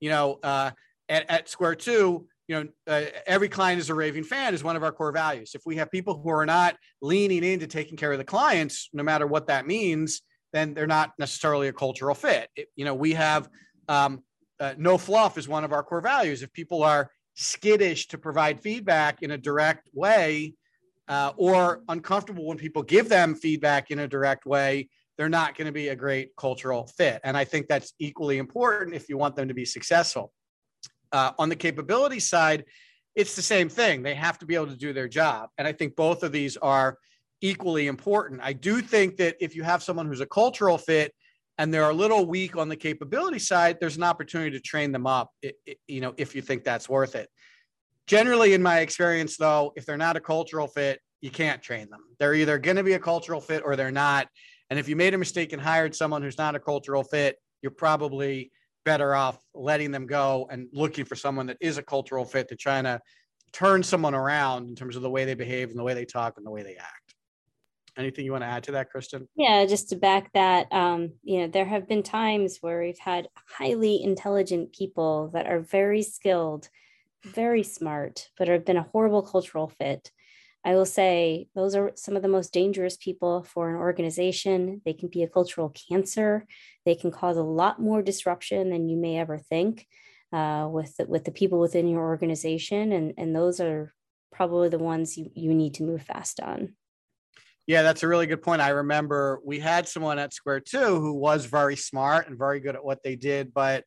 You 0.00 0.08
know, 0.08 0.38
uh, 0.42 0.70
at, 1.10 1.30
at 1.30 1.48
Square 1.50 1.74
Two, 1.74 2.26
you 2.48 2.54
know, 2.54 2.68
uh, 2.86 3.04
every 3.26 3.50
client 3.50 3.82
is 3.82 3.90
a 3.90 3.94
raving 3.94 4.24
fan 4.24 4.54
is 4.54 4.64
one 4.64 4.76
of 4.76 4.82
our 4.82 4.92
core 4.92 5.12
values. 5.12 5.52
If 5.54 5.62
we 5.66 5.76
have 5.76 5.90
people 5.90 6.22
who 6.22 6.30
are 6.30 6.46
not 6.46 6.76
leaning 7.02 7.44
into 7.44 7.66
taking 7.66 7.98
care 7.98 8.12
of 8.12 8.18
the 8.18 8.24
clients, 8.24 8.88
no 8.94 9.02
matter 9.02 9.26
what 9.26 9.48
that 9.48 9.66
means, 9.66 10.22
then 10.54 10.72
they're 10.72 10.86
not 10.86 11.12
necessarily 11.18 11.68
a 11.68 11.72
cultural 11.74 12.14
fit. 12.14 12.48
It, 12.56 12.68
you 12.76 12.86
know, 12.86 12.94
we 12.94 13.12
have 13.12 13.50
um, 13.88 14.22
uh, 14.60 14.74
no 14.78 14.98
fluff 14.98 15.38
is 15.38 15.48
one 15.48 15.64
of 15.64 15.72
our 15.72 15.82
core 15.82 16.00
values. 16.00 16.42
If 16.42 16.52
people 16.52 16.82
are 16.82 17.10
skittish 17.34 18.08
to 18.08 18.18
provide 18.18 18.60
feedback 18.60 19.22
in 19.22 19.32
a 19.32 19.38
direct 19.38 19.88
way 19.92 20.54
uh, 21.08 21.32
or 21.36 21.82
uncomfortable 21.88 22.46
when 22.46 22.56
people 22.56 22.82
give 22.82 23.08
them 23.08 23.34
feedback 23.34 23.90
in 23.90 23.98
a 24.00 24.08
direct 24.08 24.46
way, 24.46 24.88
they're 25.16 25.28
not 25.28 25.56
going 25.56 25.66
to 25.66 25.72
be 25.72 25.88
a 25.88 25.96
great 25.96 26.30
cultural 26.36 26.86
fit. 26.86 27.20
And 27.24 27.36
I 27.36 27.44
think 27.44 27.68
that's 27.68 27.92
equally 27.98 28.38
important 28.38 28.94
if 28.94 29.08
you 29.08 29.16
want 29.16 29.36
them 29.36 29.48
to 29.48 29.54
be 29.54 29.64
successful. 29.64 30.32
Uh, 31.12 31.32
on 31.38 31.48
the 31.48 31.56
capability 31.56 32.20
side, 32.20 32.64
it's 33.14 33.36
the 33.36 33.42
same 33.42 33.68
thing. 33.68 34.02
They 34.02 34.14
have 34.14 34.38
to 34.40 34.46
be 34.46 34.56
able 34.56 34.66
to 34.68 34.76
do 34.76 34.92
their 34.92 35.06
job. 35.06 35.50
And 35.56 35.68
I 35.68 35.72
think 35.72 35.94
both 35.94 36.24
of 36.24 36.32
these 36.32 36.56
are 36.56 36.98
equally 37.40 37.86
important. 37.86 38.40
I 38.42 38.52
do 38.54 38.80
think 38.80 39.16
that 39.18 39.36
if 39.40 39.54
you 39.54 39.62
have 39.62 39.82
someone 39.82 40.06
who's 40.06 40.20
a 40.20 40.26
cultural 40.26 40.78
fit, 40.78 41.14
and 41.58 41.72
they're 41.72 41.88
a 41.88 41.94
little 41.94 42.26
weak 42.26 42.56
on 42.56 42.68
the 42.68 42.76
capability 42.76 43.38
side, 43.38 43.78
there's 43.80 43.96
an 43.96 44.02
opportunity 44.02 44.50
to 44.52 44.60
train 44.60 44.92
them 44.92 45.06
up, 45.06 45.30
you 45.86 46.00
know, 46.00 46.14
if 46.16 46.34
you 46.34 46.42
think 46.42 46.64
that's 46.64 46.88
worth 46.88 47.14
it. 47.14 47.28
Generally, 48.06 48.54
in 48.54 48.62
my 48.62 48.80
experience, 48.80 49.36
though, 49.36 49.72
if 49.76 49.86
they're 49.86 49.96
not 49.96 50.16
a 50.16 50.20
cultural 50.20 50.66
fit, 50.66 51.00
you 51.20 51.30
can't 51.30 51.62
train 51.62 51.88
them. 51.90 52.00
They're 52.18 52.34
either 52.34 52.58
going 52.58 52.76
to 52.76 52.82
be 52.82 52.94
a 52.94 52.98
cultural 52.98 53.40
fit 53.40 53.62
or 53.64 53.76
they're 53.76 53.90
not. 53.90 54.28
And 54.68 54.78
if 54.78 54.88
you 54.88 54.96
made 54.96 55.14
a 55.14 55.18
mistake 55.18 55.52
and 55.52 55.62
hired 55.62 55.94
someone 55.94 56.22
who's 56.22 56.36
not 56.36 56.54
a 56.54 56.60
cultural 56.60 57.02
fit, 57.02 57.38
you're 57.62 57.70
probably 57.70 58.50
better 58.84 59.14
off 59.14 59.38
letting 59.54 59.90
them 59.90 60.06
go 60.06 60.46
and 60.50 60.68
looking 60.72 61.04
for 61.04 61.16
someone 61.16 61.46
that 61.46 61.56
is 61.60 61.78
a 61.78 61.82
cultural 61.82 62.24
fit 62.24 62.48
to 62.48 62.56
try 62.56 62.82
to 62.82 63.00
turn 63.52 63.82
someone 63.82 64.14
around 64.14 64.68
in 64.68 64.74
terms 64.74 64.96
of 64.96 65.02
the 65.02 65.08
way 65.08 65.24
they 65.24 65.34
behave 65.34 65.70
and 65.70 65.78
the 65.78 65.82
way 65.82 65.94
they 65.94 66.04
talk 66.04 66.34
and 66.36 66.44
the 66.44 66.50
way 66.50 66.62
they 66.62 66.76
act. 66.76 67.03
Anything 67.96 68.24
you 68.24 68.32
want 68.32 68.42
to 68.42 68.48
add 68.48 68.64
to 68.64 68.72
that, 68.72 68.90
Kristen? 68.90 69.28
Yeah, 69.36 69.66
just 69.66 69.90
to 69.90 69.96
back 69.96 70.32
that, 70.32 70.72
um, 70.72 71.12
you 71.22 71.40
know, 71.40 71.48
there 71.48 71.64
have 71.64 71.88
been 71.88 72.02
times 72.02 72.58
where 72.60 72.82
we've 72.82 72.98
had 72.98 73.28
highly 73.46 74.02
intelligent 74.02 74.72
people 74.72 75.30
that 75.32 75.46
are 75.46 75.60
very 75.60 76.02
skilled, 76.02 76.68
very 77.24 77.62
smart, 77.62 78.28
but 78.36 78.48
have 78.48 78.64
been 78.64 78.76
a 78.76 78.88
horrible 78.92 79.22
cultural 79.22 79.68
fit. 79.68 80.10
I 80.64 80.74
will 80.74 80.86
say 80.86 81.48
those 81.54 81.74
are 81.76 81.92
some 81.94 82.16
of 82.16 82.22
the 82.22 82.28
most 82.28 82.52
dangerous 82.52 82.96
people 82.96 83.44
for 83.44 83.68
an 83.68 83.76
organization. 83.76 84.80
They 84.84 84.94
can 84.94 85.08
be 85.08 85.22
a 85.22 85.28
cultural 85.28 85.72
cancer. 85.88 86.46
They 86.86 86.94
can 86.94 87.10
cause 87.10 87.36
a 87.36 87.42
lot 87.42 87.80
more 87.80 88.02
disruption 88.02 88.70
than 88.70 88.88
you 88.88 88.96
may 88.96 89.18
ever 89.18 89.38
think 89.38 89.86
uh, 90.32 90.68
with, 90.70 90.96
the, 90.96 91.06
with 91.06 91.24
the 91.24 91.32
people 91.32 91.60
within 91.60 91.86
your 91.86 92.00
organization. 92.00 92.92
And, 92.92 93.12
and 93.18 93.36
those 93.36 93.60
are 93.60 93.92
probably 94.32 94.70
the 94.70 94.78
ones 94.78 95.16
you, 95.18 95.30
you 95.34 95.54
need 95.54 95.74
to 95.74 95.84
move 95.84 96.02
fast 96.02 96.40
on. 96.40 96.74
Yeah, 97.66 97.82
that's 97.82 98.02
a 98.02 98.08
really 98.08 98.26
good 98.26 98.42
point. 98.42 98.60
I 98.60 98.70
remember 98.70 99.40
we 99.44 99.58
had 99.58 99.88
someone 99.88 100.18
at 100.18 100.34
Square 100.34 100.60
Two 100.60 101.00
who 101.00 101.14
was 101.14 101.46
very 101.46 101.76
smart 101.76 102.28
and 102.28 102.38
very 102.38 102.60
good 102.60 102.74
at 102.74 102.84
what 102.84 103.02
they 103.02 103.16
did, 103.16 103.54
but 103.54 103.84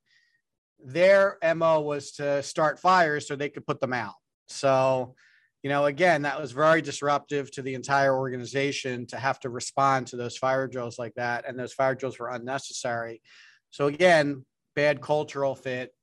their 0.83 1.37
MO 1.55 1.81
was 1.81 2.11
to 2.13 2.41
start 2.41 2.79
fires 2.79 3.27
so 3.27 3.35
they 3.35 3.49
could 3.49 3.67
put 3.67 3.79
them 3.79 3.93
out. 3.93 4.15
So, 4.47 5.15
you 5.61 5.69
know, 5.69 5.85
again, 5.85 6.23
that 6.23 6.39
was 6.39 6.51
very 6.51 6.81
disruptive 6.81 7.51
to 7.51 7.61
the 7.61 7.75
entire 7.75 8.15
organization 8.17 9.05
to 9.07 9.17
have 9.17 9.39
to 9.41 9.49
respond 9.49 10.07
to 10.07 10.15
those 10.15 10.37
fire 10.37 10.67
drills 10.67 10.97
like 10.97 11.13
that. 11.15 11.47
And 11.47 11.59
those 11.59 11.73
fire 11.73 11.95
drills 11.95 12.17
were 12.17 12.29
unnecessary. 12.29 13.21
So, 13.69 13.87
again, 13.87 14.45
bad 14.75 15.01
cultural 15.01 15.55
fit, 15.55 15.93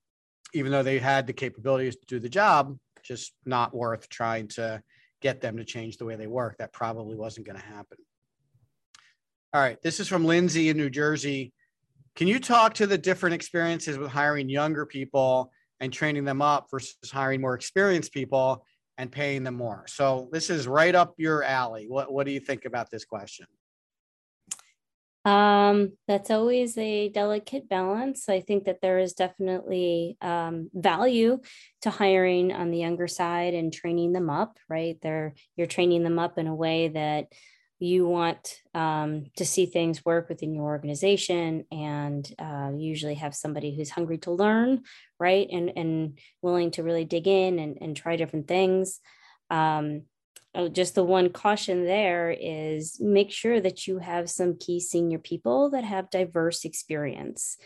even 0.53 0.70
though 0.70 0.83
they 0.85 0.99
had 0.99 1.27
the 1.27 1.33
capabilities 1.33 1.97
to 1.97 2.07
do 2.07 2.20
the 2.20 2.29
job, 2.29 2.77
just 3.03 3.33
not 3.45 3.75
worth 3.75 4.09
trying 4.09 4.49
to 4.49 4.83
get 5.25 5.41
them 5.41 5.57
to 5.57 5.64
change 5.64 5.97
the 5.97 6.05
way 6.05 6.16
they 6.16 6.27
work. 6.27 6.59
That 6.59 6.70
probably 6.72 7.16
wasn't 7.16 7.47
going 7.47 7.59
to 7.59 7.66
happen. 7.66 7.97
All 9.55 9.61
right, 9.61 9.81
this 9.83 9.99
is 9.99 10.07
from 10.07 10.27
Lindsay 10.27 10.68
in 10.68 10.77
New 10.77 10.91
Jersey. 10.91 11.53
Can 12.14 12.29
you 12.29 12.39
talk 12.39 12.75
to 12.75 12.87
the 12.87 12.99
different 12.99 13.35
experiences 13.35 13.97
with 13.97 14.11
hiring 14.11 14.51
younger 14.51 14.85
people 14.85 15.51
and 15.81 15.91
training 15.91 16.25
them 16.25 16.43
up 16.43 16.66
versus 16.70 17.11
hiring 17.11 17.41
more 17.41 17.55
experienced 17.55 18.12
people 18.12 18.66
and 18.99 19.11
paying 19.11 19.45
them 19.45 19.55
more? 19.55 19.85
So 19.89 20.29
this 20.31 20.51
is 20.51 20.68
right 20.68 20.95
up 20.95 21.14
your 21.16 21.43
alley. 21.43 21.87
What 21.89 22.12
what 22.12 22.27
do 22.27 22.33
you 22.33 22.41
think 22.41 22.66
about 22.66 22.91
this 22.91 23.07
question? 23.07 23.47
Um, 25.25 25.93
that's 26.07 26.31
always 26.31 26.77
a 26.77 27.09
delicate 27.09 27.68
balance. 27.68 28.29
I 28.29 28.41
think 28.41 28.64
that 28.64 28.83
there 28.83 28.99
is 28.99 29.14
definitely 29.14 30.18
um, 30.20 30.68
value 30.75 31.41
to 31.83 31.91
hiring 31.91 32.53
on 32.53 32.70
the 32.70 32.79
younger 32.79 33.09
side 33.09 33.55
and 33.55 33.72
training 33.72 34.12
them 34.12 34.29
up, 34.29 34.59
right? 34.68 34.99
They're, 35.01 35.35
you're 35.57 35.66
training 35.66 36.03
them 36.03 36.18
up 36.18 36.37
in 36.37 36.47
a 36.47 36.55
way 36.55 36.89
that 36.89 37.29
you 37.79 38.07
want 38.07 38.61
um, 38.75 39.27
to 39.37 39.45
see 39.45 39.66
things 39.66 40.05
work 40.05 40.29
within 40.29 40.55
your 40.55 40.64
organization 40.64 41.64
and 41.72 42.31
uh, 42.39 42.70
usually 42.77 43.14
have 43.14 43.35
somebody 43.35 43.75
who's 43.75 43.91
hungry 43.91 44.18
to 44.18 44.31
learn, 44.31 44.83
right? 45.18 45.49
And, 45.51 45.72
and 45.77 46.18
willing 46.43 46.70
to 46.72 46.83
really 46.83 47.05
dig 47.05 47.27
in 47.27 47.59
and, 47.59 47.79
and 47.81 47.97
try 47.97 48.16
different 48.16 48.47
things. 48.47 49.01
Um, 49.51 50.03
oh, 50.55 50.69
just 50.69 50.95
the 50.95 51.05
one 51.05 51.31
caution 51.31 51.85
there 51.85 52.31
is 52.31 52.99
make 53.01 53.31
sure 53.31 53.61
that 53.61 53.87
you 53.87 53.99
have 53.99 54.31
some 54.31 54.57
key 54.59 54.81
senior 54.81 55.19
people 55.19 55.71
that 55.71 55.85
have 55.85 56.11
diverse 56.11 56.65
experience. 56.65 57.57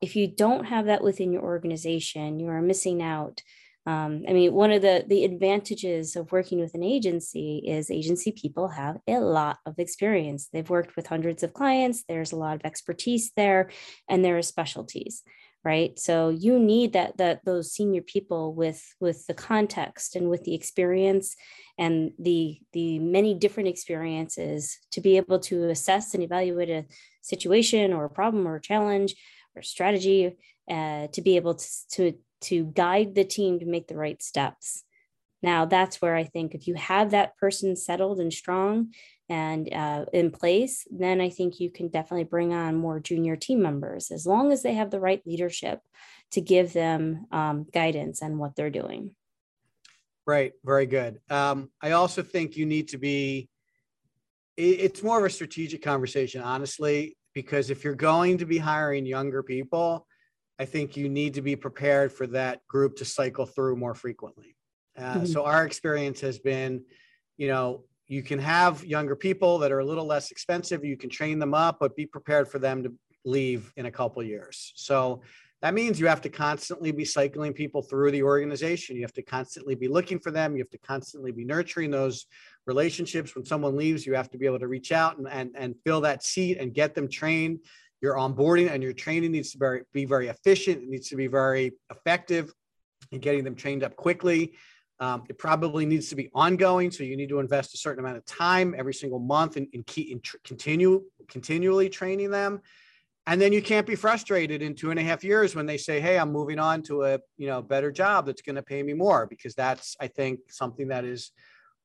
If 0.00 0.16
you 0.16 0.26
don't 0.26 0.66
have 0.66 0.86
that 0.86 1.02
within 1.02 1.32
your 1.32 1.42
organization, 1.42 2.38
you 2.38 2.48
are 2.48 2.62
missing 2.62 3.02
out. 3.02 3.42
Um, 3.86 4.24
I 4.28 4.32
mean, 4.32 4.52
one 4.52 4.72
of 4.72 4.82
the, 4.82 5.04
the 5.06 5.24
advantages 5.24 6.16
of 6.16 6.32
working 6.32 6.58
with 6.58 6.74
an 6.74 6.82
agency 6.82 7.62
is 7.64 7.90
agency 7.90 8.32
people 8.32 8.68
have 8.68 8.98
a 9.06 9.18
lot 9.18 9.58
of 9.64 9.78
experience. 9.78 10.48
They've 10.52 10.68
worked 10.68 10.96
with 10.96 11.06
hundreds 11.06 11.44
of 11.44 11.54
clients, 11.54 12.04
there's 12.08 12.32
a 12.32 12.36
lot 12.36 12.56
of 12.56 12.62
expertise 12.64 13.32
there, 13.36 13.70
and 14.08 14.24
there 14.24 14.36
are 14.36 14.42
specialties 14.42 15.22
right 15.66 15.98
so 15.98 16.28
you 16.28 16.60
need 16.60 16.92
that 16.92 17.16
that 17.16 17.44
those 17.44 17.72
senior 17.72 18.00
people 18.00 18.54
with 18.54 18.80
with 19.00 19.26
the 19.26 19.34
context 19.34 20.14
and 20.14 20.30
with 20.30 20.44
the 20.44 20.54
experience 20.54 21.34
and 21.76 22.12
the 22.20 22.58
the 22.72 23.00
many 23.00 23.34
different 23.34 23.68
experiences 23.68 24.78
to 24.92 25.00
be 25.00 25.16
able 25.16 25.40
to 25.40 25.68
assess 25.68 26.14
and 26.14 26.22
evaluate 26.22 26.70
a 26.70 26.86
situation 27.20 27.92
or 27.92 28.04
a 28.04 28.16
problem 28.20 28.46
or 28.46 28.56
a 28.56 28.60
challenge 28.60 29.16
or 29.56 29.62
strategy 29.62 30.36
uh, 30.70 31.08
to 31.08 31.20
be 31.20 31.34
able 31.36 31.54
to, 31.54 31.68
to 31.90 32.12
to 32.40 32.64
guide 32.74 33.14
the 33.14 33.24
team 33.24 33.58
to 33.58 33.66
make 33.66 33.88
the 33.88 33.96
right 33.96 34.22
steps. 34.22 34.84
Now, 35.46 35.64
that's 35.64 36.02
where 36.02 36.16
I 36.16 36.24
think 36.24 36.56
if 36.56 36.66
you 36.66 36.74
have 36.74 37.12
that 37.12 37.36
person 37.36 37.76
settled 37.76 38.18
and 38.18 38.32
strong 38.32 38.92
and 39.28 39.72
uh, 39.72 40.06
in 40.12 40.32
place, 40.32 40.84
then 40.90 41.20
I 41.20 41.30
think 41.30 41.60
you 41.60 41.70
can 41.70 41.86
definitely 41.86 42.24
bring 42.24 42.52
on 42.52 42.74
more 42.74 42.98
junior 42.98 43.36
team 43.36 43.62
members 43.62 44.10
as 44.10 44.26
long 44.26 44.50
as 44.50 44.64
they 44.64 44.74
have 44.74 44.90
the 44.90 44.98
right 44.98 45.22
leadership 45.24 45.78
to 46.32 46.40
give 46.40 46.72
them 46.72 47.26
um, 47.30 47.64
guidance 47.72 48.24
on 48.24 48.38
what 48.38 48.56
they're 48.56 48.70
doing. 48.70 49.14
Right. 50.26 50.52
Very 50.64 50.86
good. 50.86 51.20
Um, 51.30 51.70
I 51.80 51.92
also 51.92 52.24
think 52.24 52.56
you 52.56 52.66
need 52.66 52.88
to 52.88 52.98
be, 52.98 53.48
it's 54.56 55.04
more 55.04 55.20
of 55.20 55.24
a 55.24 55.30
strategic 55.30 55.80
conversation, 55.80 56.42
honestly, 56.42 57.16
because 57.34 57.70
if 57.70 57.84
you're 57.84 57.94
going 57.94 58.38
to 58.38 58.46
be 58.46 58.58
hiring 58.58 59.06
younger 59.06 59.44
people, 59.44 60.08
I 60.58 60.64
think 60.64 60.96
you 60.96 61.08
need 61.08 61.34
to 61.34 61.42
be 61.42 61.54
prepared 61.54 62.12
for 62.12 62.26
that 62.28 62.66
group 62.66 62.96
to 62.96 63.04
cycle 63.04 63.46
through 63.46 63.76
more 63.76 63.94
frequently. 63.94 64.55
Uh, 64.96 65.14
mm-hmm. 65.14 65.26
So 65.26 65.44
our 65.44 65.64
experience 65.66 66.20
has 66.20 66.38
been, 66.38 66.82
you 67.36 67.48
know, 67.48 67.84
you 68.08 68.22
can 68.22 68.38
have 68.38 68.84
younger 68.84 69.16
people 69.16 69.58
that 69.58 69.72
are 69.72 69.80
a 69.80 69.84
little 69.84 70.06
less 70.06 70.30
expensive. 70.30 70.84
You 70.84 70.96
can 70.96 71.10
train 71.10 71.38
them 71.38 71.54
up, 71.54 71.78
but 71.80 71.96
be 71.96 72.06
prepared 72.06 72.48
for 72.48 72.58
them 72.58 72.82
to 72.84 72.92
leave 73.24 73.72
in 73.76 73.86
a 73.86 73.90
couple 73.90 74.22
years. 74.22 74.72
So 74.76 75.22
that 75.62 75.74
means 75.74 75.98
you 75.98 76.06
have 76.06 76.20
to 76.20 76.28
constantly 76.28 76.92
be 76.92 77.04
cycling 77.04 77.52
people 77.52 77.82
through 77.82 78.12
the 78.12 78.22
organization. 78.22 78.94
You 78.94 79.02
have 79.02 79.12
to 79.14 79.22
constantly 79.22 79.74
be 79.74 79.88
looking 79.88 80.20
for 80.20 80.30
them. 80.30 80.54
You 80.54 80.62
have 80.62 80.70
to 80.70 80.78
constantly 80.78 81.32
be 81.32 81.44
nurturing 81.44 81.90
those 81.90 82.26
relationships. 82.66 83.34
When 83.34 83.44
someone 83.44 83.76
leaves, 83.76 84.06
you 84.06 84.14
have 84.14 84.30
to 84.30 84.38
be 84.38 84.46
able 84.46 84.60
to 84.60 84.68
reach 84.68 84.92
out 84.92 85.18
and, 85.18 85.26
and, 85.28 85.50
and 85.56 85.74
fill 85.84 86.02
that 86.02 86.22
seat 86.22 86.58
and 86.58 86.74
get 86.74 86.94
them 86.94 87.08
trained. 87.08 87.60
Your 88.02 88.14
onboarding 88.16 88.70
and 88.70 88.82
your 88.82 88.92
training 88.92 89.32
needs 89.32 89.52
to 89.52 89.58
be, 89.58 90.02
be 90.02 90.04
very 90.04 90.28
efficient. 90.28 90.82
It 90.82 90.88
needs 90.88 91.08
to 91.08 91.16
be 91.16 91.26
very 91.26 91.72
effective 91.90 92.52
in 93.10 93.20
getting 93.20 93.42
them 93.42 93.54
trained 93.54 93.82
up 93.82 93.96
quickly. 93.96 94.52
Um, 94.98 95.24
it 95.28 95.38
probably 95.38 95.84
needs 95.84 96.08
to 96.08 96.16
be 96.16 96.30
ongoing. 96.34 96.90
So 96.90 97.04
you 97.04 97.16
need 97.16 97.28
to 97.28 97.38
invest 97.38 97.74
a 97.74 97.76
certain 97.76 98.02
amount 98.02 98.16
of 98.16 98.24
time 98.24 98.74
every 98.76 98.94
single 98.94 99.18
month 99.18 99.56
in, 99.56 99.68
key, 99.86 100.12
in 100.12 100.20
tr- 100.20 100.38
continue 100.42 101.02
continually 101.28 101.88
training 101.88 102.30
them 102.30 102.60
and 103.26 103.40
then 103.40 103.52
you 103.52 103.60
can't 103.60 103.86
be 103.86 103.96
frustrated 103.96 104.62
in 104.62 104.74
two 104.74 104.90
and 104.90 105.00
a 105.00 105.02
half 105.02 105.24
years 105.24 105.54
when 105.54 105.66
they 105.66 105.76
say 105.76 106.00
hey 106.00 106.18
i'm 106.18 106.32
moving 106.32 106.58
on 106.58 106.82
to 106.82 107.02
a 107.02 107.18
you 107.36 107.46
know 107.46 107.60
better 107.60 107.90
job 107.90 108.26
that's 108.26 108.42
going 108.42 108.56
to 108.56 108.62
pay 108.62 108.82
me 108.82 108.92
more 108.92 109.26
because 109.26 109.54
that's 109.54 109.96
i 110.00 110.06
think 110.06 110.40
something 110.48 110.88
that 110.88 111.04
is 111.04 111.32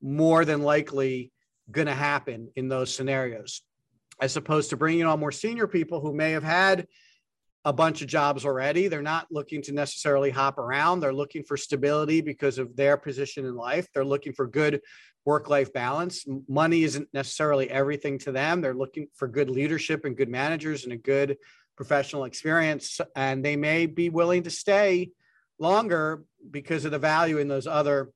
more 0.02 0.46
than 0.46 0.62
likely 0.62 1.32
going 1.70 1.88
to 1.88 1.94
happen 1.94 2.50
in 2.56 2.68
those 2.68 2.94
scenarios 2.94 3.62
as 4.22 4.38
opposed 4.38 4.70
to 4.70 4.78
bringing 4.78 5.06
on 5.06 5.20
more 5.20 5.32
senior 5.32 5.68
people 5.68 6.00
who 6.00 6.14
may 6.14 6.32
have 6.32 6.44
had 6.44 6.88
a 7.64 7.74
bunch 7.74 8.02
of 8.02 8.08
jobs 8.08 8.46
already 8.46 8.88
they're 8.88 9.02
not 9.02 9.28
looking 9.30 9.62
to 9.62 9.72
necessarily 9.72 10.30
hop 10.30 10.58
around 10.58 11.00
they're 11.00 11.14
looking 11.14 11.44
for 11.44 11.56
stability 11.56 12.20
because 12.22 12.58
of 12.58 12.76
their 12.76 12.98
position 12.98 13.46
in 13.46 13.56
life 13.56 13.88
they're 13.94 14.04
looking 14.04 14.34
for 14.34 14.48
good 14.48 14.82
work 15.26 15.50
life 15.50 15.72
balance. 15.74 16.26
Money 16.48 16.84
isn't 16.84 17.08
necessarily 17.14 17.70
everything 17.70 18.18
to 18.20 18.32
them. 18.32 18.62
They're 18.62 18.74
looking 18.74 19.08
for 19.16 19.28
good 19.28 19.50
leadership 19.50 20.06
and 20.06 20.18
good 20.18 20.30
managers 20.30 20.84
and 20.84 20.94
a 20.94 20.98
good 20.98 21.38
professional 21.76 22.26
experience. 22.26 23.00
And 23.16 23.44
they 23.46 23.56
may 23.56 23.86
be 23.86 24.10
willing 24.10 24.44
to 24.44 24.50
stay 24.50 25.12
longer 25.60 26.24
because 26.50 26.86
of 26.86 26.92
the 26.92 27.00
value 27.00 27.38
in 27.38 27.48
those 27.48 27.68
other 27.68 28.12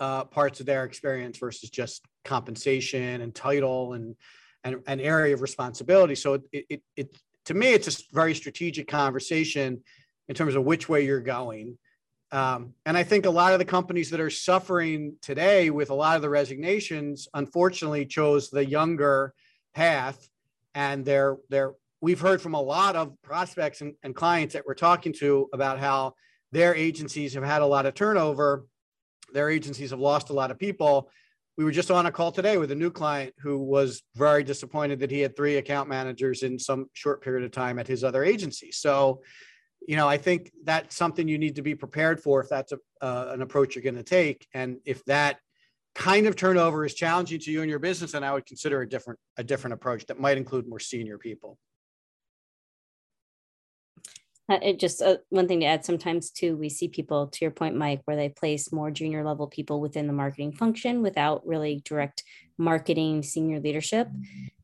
uh, 0.00 0.24
parts 0.24 0.60
of 0.60 0.66
their 0.66 0.84
experience 0.84 1.38
versus 1.38 1.70
just 1.70 2.04
compensation 2.24 3.20
and 3.20 3.34
title 3.34 3.92
and 3.92 4.16
and 4.64 4.82
an 4.86 4.98
area 4.98 5.34
of 5.34 5.42
responsibility. 5.42 6.14
So 6.14 6.34
it, 6.50 6.64
it, 6.70 6.82
it 6.96 7.18
to 7.46 7.54
me, 7.54 7.72
it's 7.72 7.88
a 7.88 8.02
very 8.12 8.34
strategic 8.34 8.88
conversation 8.88 9.82
in 10.28 10.34
terms 10.34 10.54
of 10.54 10.64
which 10.64 10.88
way 10.88 11.04
you're 11.04 11.20
going. 11.20 11.78
Um, 12.32 12.74
and 12.84 12.96
I 12.96 13.04
think 13.04 13.26
a 13.26 13.30
lot 13.30 13.52
of 13.52 13.58
the 13.58 13.64
companies 13.64 14.10
that 14.10 14.20
are 14.20 14.30
suffering 14.30 15.16
today 15.22 15.70
with 15.70 15.90
a 15.90 15.94
lot 15.94 16.16
of 16.16 16.22
the 16.22 16.30
resignations, 16.30 17.28
unfortunately, 17.34 18.06
chose 18.06 18.50
the 18.50 18.64
younger 18.64 19.34
path. 19.74 20.28
And 20.74 21.04
they're 21.04 21.36
they're 21.48 21.74
we've 22.00 22.20
heard 22.20 22.42
from 22.42 22.54
a 22.54 22.60
lot 22.60 22.96
of 22.96 23.20
prospects 23.22 23.80
and, 23.82 23.94
and 24.02 24.14
clients 24.14 24.54
that 24.54 24.66
we're 24.66 24.74
talking 24.74 25.12
to 25.12 25.48
about 25.52 25.78
how 25.78 26.14
their 26.50 26.74
agencies 26.74 27.34
have 27.34 27.44
had 27.44 27.62
a 27.62 27.66
lot 27.66 27.86
of 27.86 27.94
turnover. 27.94 28.66
Their 29.32 29.50
agencies 29.50 29.90
have 29.90 30.00
lost 30.00 30.30
a 30.30 30.34
lot 30.34 30.50
of 30.50 30.58
people. 30.58 31.10
We 31.56 31.64
were 31.64 31.70
just 31.70 31.90
on 31.90 32.06
a 32.06 32.12
call 32.12 32.32
today 32.32 32.56
with 32.58 32.72
a 32.72 32.74
new 32.74 32.90
client 32.90 33.34
who 33.38 33.58
was 33.58 34.02
very 34.16 34.42
disappointed 34.42 34.98
that 35.00 35.10
he 35.10 35.20
had 35.20 35.36
three 35.36 35.56
account 35.56 35.88
managers 35.88 36.42
in 36.42 36.58
some 36.58 36.86
short 36.94 37.22
period 37.22 37.44
of 37.44 37.52
time 37.52 37.78
at 37.78 37.86
his 37.86 38.02
other 38.02 38.24
agency. 38.24 38.72
So 38.72 39.20
you 39.86 39.96
know, 39.96 40.08
I 40.08 40.16
think 40.16 40.50
that's 40.64 40.96
something 40.96 41.28
you 41.28 41.38
need 41.38 41.56
to 41.56 41.62
be 41.62 41.74
prepared 41.74 42.20
for 42.20 42.40
if 42.40 42.48
that's 42.48 42.72
a, 42.72 42.78
uh, 43.00 43.32
an 43.32 43.42
approach 43.42 43.74
you're 43.74 43.82
going 43.82 43.96
to 43.96 44.02
take. 44.02 44.46
And 44.54 44.78
if 44.84 45.04
that 45.04 45.38
kind 45.94 46.26
of 46.26 46.36
turnover 46.36 46.84
is 46.84 46.94
challenging 46.94 47.38
to 47.40 47.50
you 47.52 47.60
and 47.60 47.70
your 47.70 47.78
business, 47.78 48.12
then 48.12 48.24
I 48.24 48.32
would 48.32 48.46
consider 48.46 48.82
a 48.82 48.88
different 48.88 49.20
a 49.36 49.44
different 49.44 49.74
approach 49.74 50.06
that 50.06 50.18
might 50.18 50.36
include 50.36 50.66
more 50.66 50.80
senior 50.80 51.18
people. 51.18 51.58
Uh, 54.48 54.58
it 54.62 54.78
just 54.78 55.00
uh, 55.00 55.16
one 55.30 55.48
thing 55.48 55.60
to 55.60 55.66
add 55.66 55.84
sometimes 55.84 56.30
too 56.30 56.54
we 56.54 56.68
see 56.68 56.86
people 56.86 57.28
to 57.28 57.38
your 57.40 57.50
point 57.50 57.74
mike 57.74 58.02
where 58.04 58.16
they 58.16 58.28
place 58.28 58.70
more 58.72 58.90
junior 58.90 59.24
level 59.24 59.46
people 59.46 59.80
within 59.80 60.06
the 60.06 60.12
marketing 60.12 60.52
function 60.52 61.00
without 61.00 61.46
really 61.46 61.80
direct 61.86 62.22
marketing 62.58 63.22
senior 63.22 63.58
leadership 63.58 64.06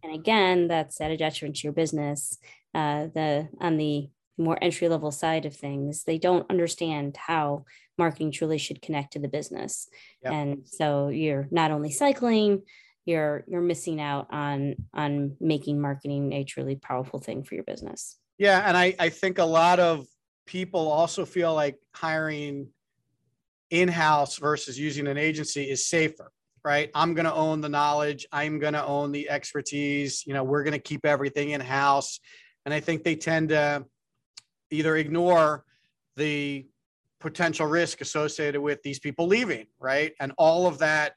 and 0.03 0.15
again 0.15 0.69
that's 0.69 1.01
at 1.01 1.11
a 1.11 1.17
detriment 1.17 1.57
to 1.57 1.63
your 1.63 1.73
business 1.73 2.37
uh, 2.75 3.07
the 3.15 3.49
on 3.61 3.79
the 3.79 4.11
more 4.41 4.59
entry 4.61 4.89
level 4.89 5.11
side 5.11 5.45
of 5.45 5.55
things, 5.55 6.05
they 6.05 6.19
don't 6.19 6.51
understand 6.51 7.17
how 7.17 7.65
marketing 7.99 8.33
truly 8.33 8.59
should 8.59 8.83
connect 8.83 9.13
to 9.13 9.19
the 9.19 9.29
business. 9.29 9.89
Yep. 10.25 10.33
And 10.33 10.63
so 10.65 11.09
you're 11.09 11.47
not 11.51 11.71
only 11.71 11.91
cycling, 11.91 12.63
you're 13.05 13.45
you're 13.49 13.61
missing 13.61 14.01
out 14.01 14.29
on 14.31 14.77
on 14.95 15.37
making 15.41 15.81
marketing 15.81 16.33
a 16.33 16.45
truly 16.45 16.77
powerful 16.77 17.19
thing 17.19 17.45
for 17.45 17.55
your 17.55 17.65
business. 17.65 18.17
Yeah, 18.41 18.63
and 18.67 18.77
I 18.77 18.95
I 18.99 19.11
think 19.11 19.39
a 19.39 19.45
lot 19.45 19.79
of 19.79 20.07
people 20.47 20.91
also 20.91 21.25
feel 21.25 21.55
like 21.55 21.79
hiring 21.95 22.69
in-house 23.71 24.39
versus 24.39 24.77
using 24.79 25.07
an 25.07 25.17
agency 25.17 25.63
is 25.71 25.87
safer 25.87 26.33
right 26.65 26.91
i'm 26.93 27.15
going 27.15 27.25
to 27.25 27.33
own 27.33 27.61
the 27.61 27.69
knowledge 27.69 28.27
i'm 28.33 28.59
going 28.59 28.73
to 28.73 28.85
own 28.85 29.13
the 29.13 29.31
expertise 29.31 30.25
you 30.27 30.35
know 30.35 30.43
we're 30.43 30.65
going 30.65 30.73
to 30.73 30.79
keep 30.81 31.07
everything 31.07 31.51
in 31.51 31.61
house 31.61 32.19
and 32.65 32.75
i 32.75 32.81
think 32.81 33.05
they 33.05 33.15
tend 33.15 33.51
to 33.51 33.87
either 34.71 34.97
ignore 34.97 35.65
the 36.17 36.67
potential 37.21 37.67
risk 37.67 38.01
associated 38.01 38.61
with 38.61 38.83
these 38.83 38.99
people 38.99 39.27
leaving, 39.27 39.67
right? 39.79 40.13
And 40.21 40.33
all 40.39 40.67
of 40.67 40.79
that, 40.79 41.15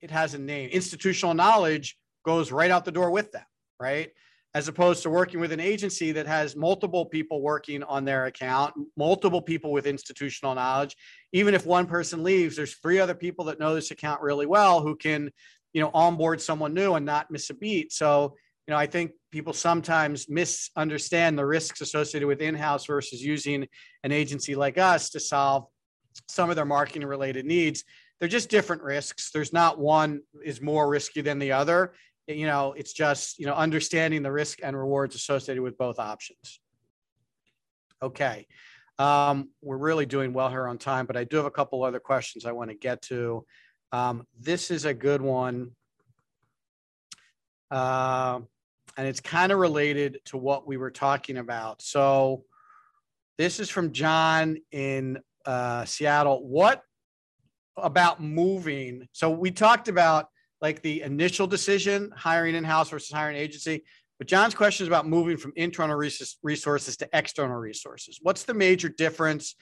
it 0.00 0.10
has 0.10 0.34
a 0.34 0.38
name. 0.38 0.70
Institutional 0.70 1.34
knowledge 1.34 1.96
goes 2.24 2.52
right 2.52 2.70
out 2.70 2.84
the 2.84 2.92
door 2.92 3.10
with 3.10 3.32
them, 3.32 3.44
right? 3.80 4.10
As 4.58 4.66
opposed 4.66 5.04
to 5.04 5.10
working 5.10 5.38
with 5.38 5.52
an 5.52 5.60
agency 5.60 6.10
that 6.10 6.26
has 6.26 6.56
multiple 6.56 7.06
people 7.06 7.40
working 7.40 7.84
on 7.84 8.04
their 8.04 8.26
account, 8.26 8.74
multiple 8.96 9.40
people 9.40 9.70
with 9.70 9.86
institutional 9.86 10.52
knowledge. 10.52 10.96
Even 11.32 11.54
if 11.54 11.64
one 11.64 11.86
person 11.86 12.24
leaves, 12.24 12.56
there's 12.56 12.74
three 12.74 12.98
other 12.98 13.14
people 13.14 13.44
that 13.44 13.60
know 13.60 13.72
this 13.72 13.92
account 13.92 14.20
really 14.20 14.46
well 14.46 14.80
who 14.80 14.96
can, 14.96 15.30
you 15.72 15.80
know, 15.80 15.92
onboard 15.94 16.40
someone 16.40 16.74
new 16.74 16.94
and 16.94 17.06
not 17.06 17.30
miss 17.30 17.50
a 17.50 17.54
beat. 17.54 17.92
So 17.92 18.34
you 18.66 18.74
know, 18.74 18.78
I 18.78 18.86
think 18.86 19.12
people 19.30 19.52
sometimes 19.52 20.28
misunderstand 20.28 21.38
the 21.38 21.46
risks 21.46 21.80
associated 21.80 22.26
with 22.26 22.42
in-house 22.42 22.84
versus 22.84 23.22
using 23.22 23.68
an 24.02 24.10
agency 24.10 24.56
like 24.56 24.76
us 24.76 25.08
to 25.10 25.20
solve 25.20 25.66
some 26.28 26.50
of 26.50 26.56
their 26.56 26.66
marketing 26.66 27.06
related 27.06 27.46
needs. 27.46 27.84
They're 28.18 28.28
just 28.28 28.50
different 28.50 28.82
risks. 28.82 29.30
There's 29.30 29.52
not 29.52 29.78
one 29.78 30.20
is 30.44 30.60
more 30.60 30.88
risky 30.88 31.20
than 31.20 31.38
the 31.38 31.52
other. 31.52 31.94
You 32.28 32.46
know, 32.46 32.74
it's 32.76 32.92
just, 32.92 33.38
you 33.38 33.46
know, 33.46 33.54
understanding 33.54 34.22
the 34.22 34.30
risk 34.30 34.58
and 34.62 34.76
rewards 34.76 35.14
associated 35.14 35.62
with 35.62 35.78
both 35.78 35.98
options. 35.98 36.60
Okay. 38.02 38.46
Um, 38.98 39.48
we're 39.62 39.78
really 39.78 40.04
doing 40.04 40.34
well 40.34 40.50
here 40.50 40.68
on 40.68 40.76
time, 40.76 41.06
but 41.06 41.16
I 41.16 41.24
do 41.24 41.38
have 41.38 41.46
a 41.46 41.50
couple 41.50 41.82
other 41.82 42.00
questions 42.00 42.44
I 42.44 42.52
want 42.52 42.70
to 42.70 42.76
get 42.76 43.00
to. 43.02 43.46
Um, 43.92 44.26
this 44.38 44.70
is 44.70 44.84
a 44.84 44.92
good 44.92 45.22
one. 45.22 45.70
Uh, 47.70 48.40
and 48.96 49.06
it's 49.06 49.20
kind 49.20 49.50
of 49.50 49.58
related 49.58 50.20
to 50.26 50.36
what 50.36 50.66
we 50.66 50.76
were 50.76 50.90
talking 50.90 51.38
about. 51.38 51.80
So 51.80 52.44
this 53.38 53.58
is 53.60 53.70
from 53.70 53.92
John 53.92 54.58
in 54.70 55.18
uh, 55.46 55.86
Seattle. 55.86 56.46
What 56.46 56.82
about 57.76 58.20
moving? 58.20 59.08
So 59.12 59.30
we 59.30 59.50
talked 59.50 59.88
about 59.88 60.26
like 60.60 60.82
the 60.82 61.02
initial 61.02 61.46
decision, 61.46 62.10
hiring 62.16 62.54
in-house 62.54 62.90
versus 62.90 63.12
hiring 63.12 63.36
agency. 63.36 63.84
But 64.18 64.26
John's 64.26 64.54
question 64.54 64.84
is 64.84 64.88
about 64.88 65.06
moving 65.06 65.36
from 65.36 65.52
internal 65.54 65.96
resources 65.96 66.96
to 66.96 67.08
external 67.12 67.56
resources. 67.56 68.18
What's 68.20 68.42
the 68.42 68.54
major 68.54 68.88
difference, 68.88 69.54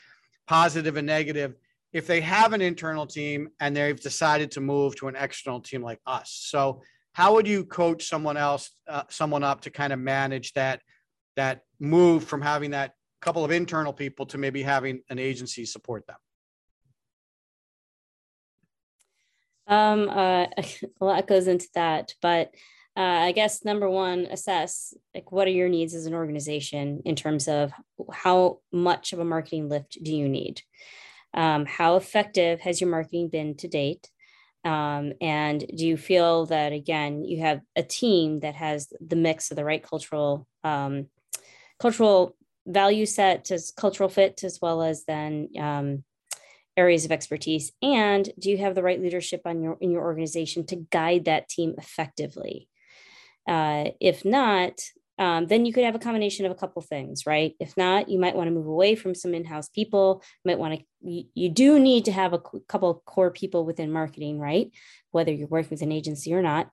positive 0.47 0.97
and 0.97 1.07
negative, 1.07 1.55
if 1.93 2.07
they 2.07 2.21
have 2.23 2.53
an 2.55 2.63
internal 2.63 3.07
team 3.07 3.51
and 3.61 3.77
they've 3.77 4.01
decided 4.01 4.51
to 4.53 4.61
move 4.61 4.97
to 4.97 5.09
an 5.09 5.17
external 5.17 5.61
team 5.61 5.83
like 5.83 6.01
us? 6.07 6.31
So 6.47 6.83
how 7.13 7.35
would 7.35 7.47
you 7.47 7.65
coach 7.65 8.09
someone 8.09 8.37
else, 8.37 8.71
uh, 8.89 9.03
someone 9.09 9.43
up 9.43 9.63
to 9.63 9.71
kind 9.71 9.93
of 9.93 9.99
manage 9.99 10.53
that 10.55 10.81
that 11.37 11.63
move 11.79 12.25
from 12.25 12.41
having 12.41 12.71
that 12.71 12.95
couple 13.21 13.45
of 13.45 13.51
internal 13.51 13.93
people 13.93 14.25
to 14.27 14.39
maybe 14.39 14.63
having 14.63 15.03
an 15.11 15.19
agency 15.19 15.67
support 15.67 16.07
them? 16.07 16.17
Um, 19.67 20.09
uh, 20.09 20.47
a 21.01 21.05
lot 21.05 21.27
goes 21.27 21.49
into 21.49 21.69
that, 21.75 22.15
but 22.23 22.53
uh, 22.97 23.01
I 23.01 23.33
guess 23.33 23.65
number 23.65 23.91
one, 23.91 24.27
assess 24.31 24.95
like 25.15 25.31
what 25.31 25.47
are 25.47 25.51
your 25.51 25.69
needs 25.69 25.95
as 25.95 26.07
an 26.07 26.15
organization 26.15 27.03
in 27.05 27.15
terms 27.15 27.47
of 27.47 27.73
how 28.11 28.61
much 28.73 29.13
of 29.13 29.19
a 29.19 29.25
marketing 29.25 29.69
lift 29.69 29.99
do 30.03 30.15
you 30.15 30.29
need? 30.29 30.63
Um, 31.35 31.67
how 31.67 31.97
effective 31.97 32.61
has 32.61 32.81
your 32.81 32.89
marketing 32.89 33.29
been 33.29 33.57
to 33.59 33.69
date? 33.69 34.09
Um, 34.65 35.13
and 35.21 35.61
do 35.61 35.87
you 35.87 35.97
feel 35.97 36.47
that 36.47 36.73
again 36.73 37.25
you 37.25 37.41
have 37.43 37.61
a 37.77 37.83
team 37.83 38.41
that 38.41 38.57
has 38.57 38.89
the 39.07 39.15
mix 39.15 39.51
of 39.51 39.57
the 39.57 39.65
right 39.65 39.83
cultural 39.83 40.47
um, 40.65 41.07
cultural 41.79 42.35
value 42.67 43.07
set 43.07 43.51
as 43.53 43.71
cultural 43.71 44.09
fit 44.09 44.43
as 44.43 44.59
well 44.61 44.83
as 44.83 45.05
then 45.05 45.51
um, 45.61 46.03
areas 46.77 47.05
of 47.05 47.13
expertise 47.13 47.73
and 47.83 48.31
do 48.39 48.51
you 48.51 48.59
have 48.59 48.75
the 48.75 48.83
right 48.83 49.01
leadership 49.01 49.43
on 49.45 49.63
your 49.63 49.77
in 49.81 49.91
your 49.91 50.03
organization 50.03 50.67
to 50.67 50.87
guide 50.91 51.25
that 51.25 51.49
team 51.49 51.75
effectively 51.79 52.69
uh, 53.47 53.91
if 54.01 54.25
not, 54.25 54.81
um, 55.19 55.47
then 55.47 55.65
you 55.65 55.73
could 55.73 55.85
have 55.85 55.95
a 55.95 56.01
combination 56.01 56.45
of 56.45 56.53
a 56.53 56.57
couple 56.57 56.83
things, 56.83 57.25
right? 57.27 57.55
If 57.59 57.77
not, 57.77 58.09
you 58.09 58.19
might 58.19 58.37
want 58.37 58.49
to 58.49 58.55
move 58.55 58.67
away 58.67 58.97
from 58.97 59.15
some 59.15 59.35
in-house 59.35 59.69
people. 59.69 60.23
You 60.45 60.51
might 60.51 60.59
want 60.59 60.75
to. 60.75 60.85
You, 61.01 61.25
you 61.35 61.49
do 61.49 61.79
need 61.79 62.05
to 62.07 62.13
have 62.13 62.33
a 62.33 62.41
couple 62.69 63.03
core 63.07 63.31
people 63.31 63.65
within 63.65 63.91
marketing, 63.91 64.39
right? 64.39 64.71
Whether 65.13 65.33
you're 65.33 65.49
working 65.49 65.71
with 65.71 65.83
an 65.83 65.93
agency 65.93 66.35
or 66.35 66.43
not. 66.43 66.69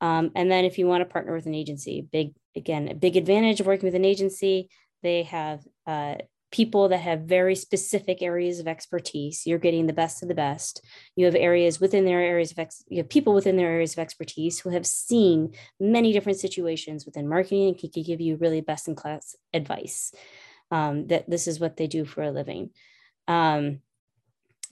Um, 0.00 0.30
and 0.36 0.50
then 0.50 0.64
if 0.64 0.78
you 0.78 0.86
want 0.86 1.00
to 1.00 1.12
partner 1.12 1.34
with 1.34 1.46
an 1.46 1.54
agency, 1.54 2.06
big 2.12 2.34
again, 2.54 2.88
a 2.88 2.94
big 2.94 3.16
advantage 3.16 3.60
of 3.60 3.66
working 3.66 3.86
with 3.86 3.94
an 3.94 4.04
agency, 4.04 4.68
they 5.02 5.24
have 5.24 5.60
uh, 5.86 6.16
people 6.52 6.88
that 6.90 6.98
have 6.98 7.22
very 7.22 7.56
specific 7.56 8.22
areas 8.22 8.60
of 8.60 8.68
expertise. 8.68 9.46
You're 9.46 9.58
getting 9.58 9.86
the 9.86 9.92
best 9.92 10.22
of 10.22 10.28
the 10.28 10.34
best. 10.34 10.84
You 11.16 11.24
have 11.24 11.34
areas 11.34 11.80
within 11.80 12.04
their 12.04 12.20
areas 12.20 12.52
of 12.52 12.58
ex- 12.58 12.84
you 12.88 12.98
have 12.98 13.08
people 13.08 13.34
within 13.34 13.56
their 13.56 13.70
areas 13.70 13.94
of 13.94 13.98
expertise 13.98 14.60
who 14.60 14.70
have 14.70 14.86
seen 14.86 15.54
many 15.80 16.12
different 16.12 16.38
situations 16.38 17.04
within 17.06 17.28
marketing 17.28 17.68
and 17.68 17.78
can 17.78 18.02
give 18.02 18.20
you 18.20 18.36
really 18.36 18.60
best 18.60 18.86
in 18.86 18.94
class 18.94 19.34
advice. 19.52 20.12
Um, 20.70 21.08
that 21.08 21.28
this 21.28 21.48
is 21.48 21.58
what 21.58 21.76
they 21.76 21.86
do 21.86 22.04
for 22.04 22.22
a 22.22 22.30
living. 22.30 22.70
Um, 23.28 23.80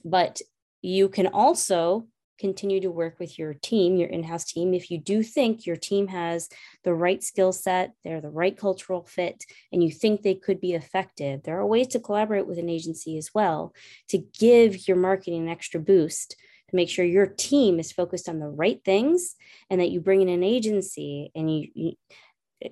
but 0.05 0.41
you 0.81 1.09
can 1.09 1.27
also 1.27 2.07
continue 2.41 2.81
to 2.81 2.91
work 2.91 3.19
with 3.19 3.37
your 3.39 3.53
team, 3.53 3.95
your 3.95 4.09
in 4.09 4.23
house 4.23 4.45
team. 4.45 4.73
If 4.73 4.89
you 4.89 4.97
do 4.97 5.21
think 5.21 5.65
your 5.65 5.75
team 5.77 6.07
has 6.07 6.49
the 6.83 6.93
right 6.93 7.23
skill 7.23 7.53
set, 7.53 7.93
they're 8.03 8.19
the 8.19 8.29
right 8.29 8.57
cultural 8.57 9.05
fit, 9.05 9.45
and 9.71 9.83
you 9.83 9.91
think 9.91 10.21
they 10.21 10.35
could 10.35 10.59
be 10.59 10.73
effective, 10.73 11.43
there 11.43 11.59
are 11.59 11.65
ways 11.65 11.87
to 11.89 11.99
collaborate 11.99 12.47
with 12.47 12.57
an 12.57 12.67
agency 12.67 13.17
as 13.17 13.29
well 13.33 13.73
to 14.09 14.17
give 14.17 14.87
your 14.87 14.97
marketing 14.97 15.43
an 15.43 15.49
extra 15.49 15.79
boost 15.79 16.35
to 16.69 16.75
make 16.75 16.89
sure 16.89 17.05
your 17.05 17.27
team 17.27 17.79
is 17.79 17.91
focused 17.91 18.27
on 18.27 18.39
the 18.39 18.47
right 18.47 18.81
things 18.83 19.35
and 19.69 19.79
that 19.79 19.91
you 19.91 20.01
bring 20.01 20.21
in 20.21 20.29
an 20.29 20.43
agency 20.43 21.31
and 21.35 21.55
you, 21.55 21.67
you 21.75 21.93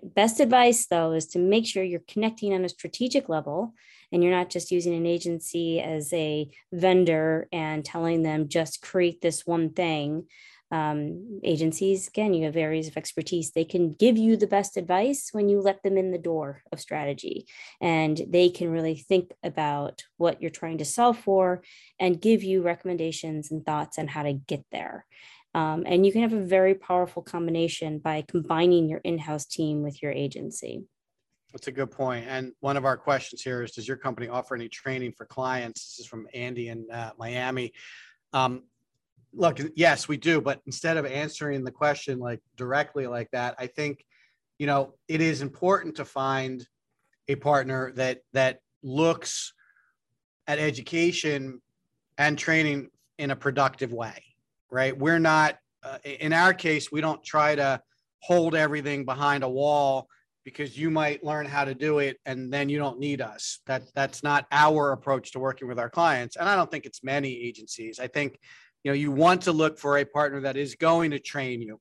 best 0.03 0.39
advice 0.39 0.87
though 0.87 1.13
is 1.13 1.27
to 1.27 1.39
make 1.39 1.65
sure 1.65 1.83
you're 1.83 2.01
connecting 2.07 2.53
on 2.53 2.65
a 2.65 2.69
strategic 2.69 3.27
level 3.29 3.73
and 4.11 4.23
you're 4.23 4.35
not 4.35 4.49
just 4.49 4.71
using 4.71 4.93
an 4.93 5.05
agency 5.05 5.79
as 5.79 6.11
a 6.13 6.49
vendor 6.71 7.47
and 7.51 7.83
telling 7.85 8.23
them 8.23 8.49
just 8.49 8.81
create 8.81 9.21
this 9.21 9.45
one 9.45 9.71
thing. 9.71 10.25
Um, 10.71 11.41
agencies 11.43 12.07
again 12.09 12.35
you 12.35 12.45
have 12.45 12.55
areas 12.55 12.87
of 12.87 12.95
expertise. 12.95 13.51
They 13.51 13.65
can 13.65 13.93
give 13.93 14.17
you 14.17 14.37
the 14.37 14.45
best 14.45 14.77
advice 14.77 15.29
when 15.31 15.49
you 15.49 15.61
let 15.61 15.81
them 15.81 15.97
in 15.97 16.11
the 16.11 16.19
door 16.19 16.61
of 16.71 16.79
strategy. 16.79 17.47
And 17.81 18.21
they 18.27 18.49
can 18.49 18.69
really 18.69 18.95
think 18.95 19.31
about 19.43 20.03
what 20.17 20.41
you're 20.41 20.51
trying 20.51 20.77
to 20.77 20.85
solve 20.85 21.17
for 21.17 21.63
and 21.99 22.21
give 22.21 22.43
you 22.43 22.61
recommendations 22.61 23.49
and 23.49 23.65
thoughts 23.65 23.97
on 23.97 24.07
how 24.07 24.23
to 24.23 24.33
get 24.33 24.63
there. 24.71 25.05
Um, 25.55 25.83
and 25.87 26.05
you 26.05 26.11
can 26.11 26.21
have 26.21 26.33
a 26.33 26.45
very 26.45 26.75
powerful 26.75 27.23
combination 27.23 27.97
by 27.97 28.23
combining 28.27 28.87
your 28.87 28.99
in-house 28.99 29.45
team 29.45 29.81
with 29.81 30.03
your 30.03 30.11
agency 30.11 30.83
that's 31.51 31.67
a 31.67 31.71
good 31.71 31.91
point. 31.91 32.25
And 32.27 32.51
one 32.59 32.77
of 32.77 32.85
our 32.85 32.97
questions 32.97 33.41
here 33.41 33.63
is 33.63 33.71
Does 33.71 33.87
your 33.87 33.97
company 33.97 34.27
offer 34.27 34.55
any 34.55 34.69
training 34.69 35.13
for 35.13 35.25
clients? 35.25 35.81
This 35.81 36.05
is 36.05 36.05
from 36.05 36.27
Andy 36.33 36.69
in 36.69 36.85
uh, 36.91 37.11
Miami. 37.17 37.73
Um, 38.33 38.63
look, 39.33 39.59
yes, 39.75 40.07
we 40.07 40.17
do. 40.17 40.41
But 40.41 40.61
instead 40.65 40.97
of 40.97 41.05
answering 41.05 41.63
the 41.63 41.71
question 41.71 42.19
like 42.19 42.41
directly 42.55 43.07
like 43.07 43.29
that, 43.31 43.55
I 43.57 43.67
think, 43.67 44.05
you 44.59 44.67
know, 44.67 44.93
it 45.07 45.21
is 45.21 45.41
important 45.41 45.95
to 45.95 46.05
find 46.05 46.67
a 47.27 47.35
partner 47.35 47.91
that 47.95 48.19
that 48.33 48.59
looks 48.83 49.53
at 50.47 50.59
education 50.59 51.61
and 52.17 52.37
training 52.37 52.89
in 53.17 53.31
a 53.31 53.35
productive 53.35 53.93
way, 53.93 54.23
right? 54.69 54.97
We're 54.97 55.19
not, 55.19 55.57
uh, 55.83 55.97
in 56.03 56.33
our 56.33 56.53
case, 56.53 56.91
we 56.91 57.01
don't 57.01 57.23
try 57.23 57.55
to 57.55 57.81
hold 58.19 58.55
everything 58.55 59.05
behind 59.05 59.43
a 59.43 59.49
wall 59.49 60.07
because 60.45 60.77
you 60.77 60.89
might 60.89 61.23
learn 61.23 61.45
how 61.45 61.65
to 61.65 61.75
do 61.75 61.99
it 61.99 62.17
and 62.25 62.51
then 62.51 62.69
you 62.69 62.77
don't 62.77 62.99
need 62.99 63.21
us. 63.21 63.59
That 63.67 63.83
that's 63.93 64.23
not 64.23 64.47
our 64.51 64.91
approach 64.91 65.31
to 65.33 65.39
working 65.39 65.67
with 65.67 65.79
our 65.79 65.89
clients. 65.89 66.35
And 66.35 66.47
I 66.47 66.55
don't 66.55 66.71
think 66.71 66.85
it's 66.85 67.03
many 67.03 67.31
agencies. 67.31 67.99
I 67.99 68.07
think 68.07 68.39
you 68.83 68.91
know 68.91 68.95
you 68.95 69.11
want 69.11 69.43
to 69.43 69.51
look 69.51 69.77
for 69.77 69.97
a 69.97 70.05
partner 70.05 70.41
that 70.41 70.57
is 70.57 70.75
going 70.75 71.11
to 71.11 71.19
train 71.19 71.61
you 71.61 71.79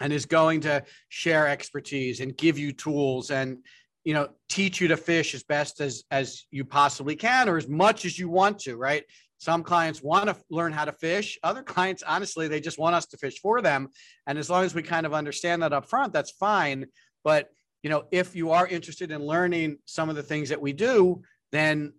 and 0.00 0.12
is 0.12 0.26
going 0.26 0.62
to 0.62 0.82
share 1.08 1.46
expertise 1.46 2.20
and 2.20 2.36
give 2.36 2.58
you 2.58 2.72
tools 2.72 3.30
and 3.30 3.58
you 4.04 4.14
know 4.14 4.28
teach 4.48 4.80
you 4.80 4.88
to 4.88 4.96
fish 4.96 5.34
as 5.34 5.42
best 5.42 5.80
as 5.80 6.04
as 6.10 6.46
you 6.50 6.64
possibly 6.64 7.14
can 7.14 7.48
or 7.48 7.56
as 7.56 7.68
much 7.68 8.04
as 8.04 8.18
you 8.18 8.28
want 8.28 8.58
to 8.58 8.76
right 8.76 9.04
some 9.38 9.62
clients 9.62 10.02
want 10.02 10.26
to 10.26 10.36
learn 10.50 10.72
how 10.72 10.84
to 10.84 10.92
fish 10.92 11.38
other 11.42 11.62
clients 11.62 12.02
honestly 12.02 12.48
they 12.48 12.60
just 12.60 12.78
want 12.78 12.94
us 12.94 13.06
to 13.06 13.18
fish 13.18 13.38
for 13.40 13.60
them 13.60 13.88
and 14.26 14.38
as 14.38 14.48
long 14.48 14.64
as 14.64 14.74
we 14.74 14.82
kind 14.82 15.04
of 15.04 15.12
understand 15.12 15.62
that 15.62 15.72
up 15.72 15.88
front 15.88 16.12
that's 16.12 16.30
fine 16.30 16.86
but 17.24 17.50
you 17.82 17.90
know, 17.90 18.04
if 18.10 18.36
you 18.36 18.50
are 18.50 18.66
interested 18.66 19.10
in 19.10 19.24
learning 19.24 19.78
some 19.84 20.08
of 20.08 20.16
the 20.16 20.22
things 20.22 20.48
that 20.48 20.60
we 20.60 20.72
do, 20.72 21.22
then 21.52 21.92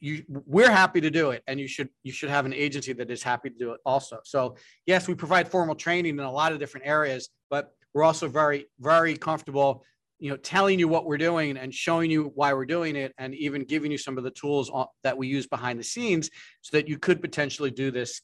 you 0.00 0.22
we're 0.28 0.70
happy 0.70 1.00
to 1.00 1.10
do 1.10 1.30
it 1.30 1.42
and 1.46 1.58
you 1.58 1.66
should 1.66 1.88
you 2.02 2.12
should 2.12 2.28
have 2.28 2.44
an 2.44 2.52
agency 2.52 2.92
that 2.92 3.10
is 3.10 3.22
happy 3.22 3.48
to 3.50 3.56
do 3.56 3.72
it 3.72 3.80
also. 3.84 4.18
So 4.24 4.56
yes 4.86 5.08
we 5.08 5.14
provide 5.14 5.48
formal 5.48 5.74
training 5.74 6.18
in 6.18 6.24
a 6.24 6.30
lot 6.30 6.52
of 6.52 6.58
different 6.58 6.86
areas 6.86 7.30
but 7.50 7.74
we're 7.94 8.04
also 8.04 8.28
very 8.28 8.66
very 8.80 9.16
comfortable 9.16 9.84
you 10.18 10.30
know 10.30 10.36
telling 10.36 10.78
you 10.78 10.88
what 10.88 11.06
we're 11.06 11.18
doing 11.18 11.56
and 11.56 11.74
showing 11.74 12.10
you 12.10 12.30
why 12.34 12.52
we're 12.52 12.66
doing 12.66 12.96
it 12.96 13.12
and 13.18 13.34
even 13.34 13.64
giving 13.64 13.90
you 13.90 13.98
some 13.98 14.18
of 14.18 14.24
the 14.24 14.30
tools 14.30 14.70
that 15.02 15.16
we 15.16 15.26
use 15.26 15.46
behind 15.46 15.80
the 15.80 15.84
scenes 15.84 16.30
so 16.60 16.76
that 16.76 16.86
you 16.86 16.98
could 16.98 17.20
potentially 17.20 17.70
do 17.70 17.90
this 17.90 18.20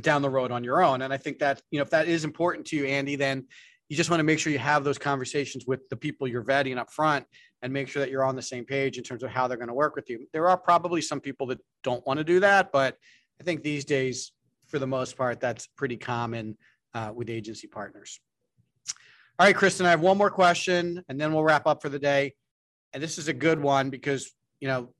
down 0.00 0.22
the 0.22 0.30
road 0.30 0.50
on 0.50 0.64
your 0.64 0.82
own. 0.82 1.02
And 1.02 1.12
i 1.12 1.16
think 1.16 1.40
that 1.40 1.60
you 1.70 1.78
know 1.78 1.82
if 1.82 1.90
that 1.90 2.08
is 2.08 2.24
important 2.24 2.66
to 2.68 2.76
you 2.76 2.86
andy 2.86 3.16
then 3.16 3.46
you 3.88 3.96
just 3.96 4.10
want 4.10 4.20
to 4.20 4.24
make 4.24 4.38
sure 4.38 4.52
you 4.52 4.58
have 4.58 4.84
those 4.84 4.98
conversations 4.98 5.66
with 5.66 5.88
the 5.90 5.96
people 5.96 6.26
you're 6.26 6.44
vetting 6.44 6.78
up 6.78 6.90
front 6.90 7.26
and 7.62 7.72
make 7.72 7.88
sure 7.88 8.00
that 8.00 8.10
you're 8.10 8.24
on 8.24 8.36
the 8.36 8.42
same 8.42 8.64
page 8.64 8.96
in 8.98 9.04
terms 9.04 9.22
of 9.22 9.30
how 9.30 9.46
they're 9.46 9.58
going 9.58 9.68
to 9.68 9.74
work 9.74 9.94
with 9.94 10.08
you. 10.08 10.26
There 10.32 10.48
are 10.48 10.56
probably 10.56 11.00
some 11.00 11.20
people 11.20 11.46
that 11.48 11.58
don't 11.82 12.04
want 12.06 12.18
to 12.18 12.24
do 12.24 12.40
that, 12.40 12.72
but 12.72 12.96
I 13.40 13.44
think 13.44 13.62
these 13.62 13.84
days, 13.84 14.32
for 14.68 14.78
the 14.78 14.86
most 14.86 15.16
part, 15.16 15.40
that's 15.40 15.66
pretty 15.66 15.96
common 15.96 16.56
uh, 16.94 17.12
with 17.14 17.28
agency 17.28 17.66
partners. 17.66 18.20
All 19.38 19.46
right, 19.46 19.54
Kristen, 19.54 19.84
I 19.84 19.90
have 19.90 20.00
one 20.00 20.16
more 20.16 20.30
question 20.30 21.02
and 21.08 21.20
then 21.20 21.32
we'll 21.32 21.42
wrap 21.42 21.66
up 21.66 21.82
for 21.82 21.88
the 21.88 21.98
day. 21.98 22.34
And 22.92 23.02
this 23.02 23.18
is 23.18 23.28
a 23.28 23.32
good 23.32 23.60
one 23.60 23.90
because, 23.90 24.30
you 24.60 24.68
know, 24.68 24.94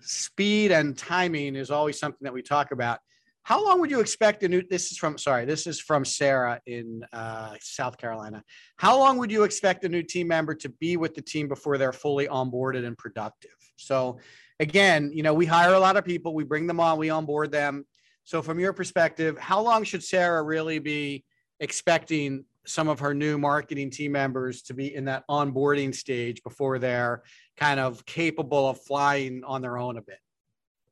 speed 0.00 0.70
and 0.70 0.96
timing 0.96 1.56
is 1.56 1.70
always 1.70 1.98
something 1.98 2.22
that 2.22 2.32
we 2.32 2.42
talk 2.42 2.70
about. 2.70 3.00
How 3.48 3.64
long 3.64 3.80
would 3.80 3.90
you 3.90 4.00
expect 4.00 4.42
a 4.42 4.48
new? 4.48 4.62
This 4.62 4.92
is 4.92 4.98
from 4.98 5.16
sorry, 5.16 5.46
this 5.46 5.66
is 5.66 5.80
from 5.80 6.04
Sarah 6.04 6.60
in 6.66 7.02
uh, 7.14 7.54
South 7.62 7.96
Carolina. 7.96 8.44
How 8.76 8.98
long 8.98 9.16
would 9.16 9.30
you 9.30 9.44
expect 9.44 9.86
a 9.86 9.88
new 9.88 10.02
team 10.02 10.28
member 10.28 10.54
to 10.56 10.68
be 10.68 10.98
with 10.98 11.14
the 11.14 11.22
team 11.22 11.48
before 11.48 11.78
they're 11.78 11.94
fully 11.94 12.28
onboarded 12.28 12.84
and 12.84 12.98
productive? 12.98 13.56
So, 13.76 14.18
again, 14.60 15.10
you 15.14 15.22
know, 15.22 15.32
we 15.32 15.46
hire 15.46 15.72
a 15.72 15.80
lot 15.80 15.96
of 15.96 16.04
people, 16.04 16.34
we 16.34 16.44
bring 16.44 16.66
them 16.66 16.78
on, 16.78 16.98
we 16.98 17.08
onboard 17.08 17.50
them. 17.50 17.86
So, 18.24 18.42
from 18.42 18.60
your 18.60 18.74
perspective, 18.74 19.38
how 19.38 19.62
long 19.62 19.82
should 19.82 20.04
Sarah 20.04 20.42
really 20.42 20.78
be 20.78 21.24
expecting 21.58 22.44
some 22.66 22.86
of 22.86 23.00
her 23.00 23.14
new 23.14 23.38
marketing 23.38 23.88
team 23.88 24.12
members 24.12 24.60
to 24.64 24.74
be 24.74 24.94
in 24.94 25.06
that 25.06 25.24
onboarding 25.26 25.94
stage 25.94 26.42
before 26.42 26.78
they're 26.78 27.22
kind 27.56 27.80
of 27.80 28.04
capable 28.04 28.68
of 28.68 28.78
flying 28.82 29.42
on 29.42 29.62
their 29.62 29.78
own 29.78 29.96
a 29.96 30.02
bit? 30.02 30.18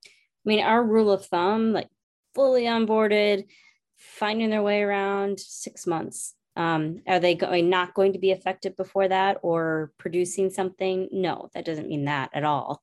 I 0.07 0.48
mean, 0.48 0.61
our 0.61 0.82
rule 0.82 1.11
of 1.11 1.26
thumb, 1.26 1.74
like 1.74 1.88
fully 2.37 2.64
onboarded, 2.64 3.47
finding 3.97 4.51
their 4.51 4.62
way 4.62 4.82
around 4.82 5.41
six 5.41 5.87
months. 5.87 6.34
Um, 6.55 7.03
are 7.09 7.18
they 7.18 7.34
going 7.34 7.68
not 7.68 7.95
going 7.95 8.12
to 8.12 8.18
be 8.18 8.30
effective 8.30 8.76
before 8.76 9.09
that 9.09 9.39
or 9.43 9.91
producing 9.99 10.51
something? 10.51 11.09
No, 11.11 11.49
that 11.55 11.64
doesn't 11.64 11.89
mean 11.89 12.05
that 12.05 12.30
at 12.32 12.45
all. 12.45 12.80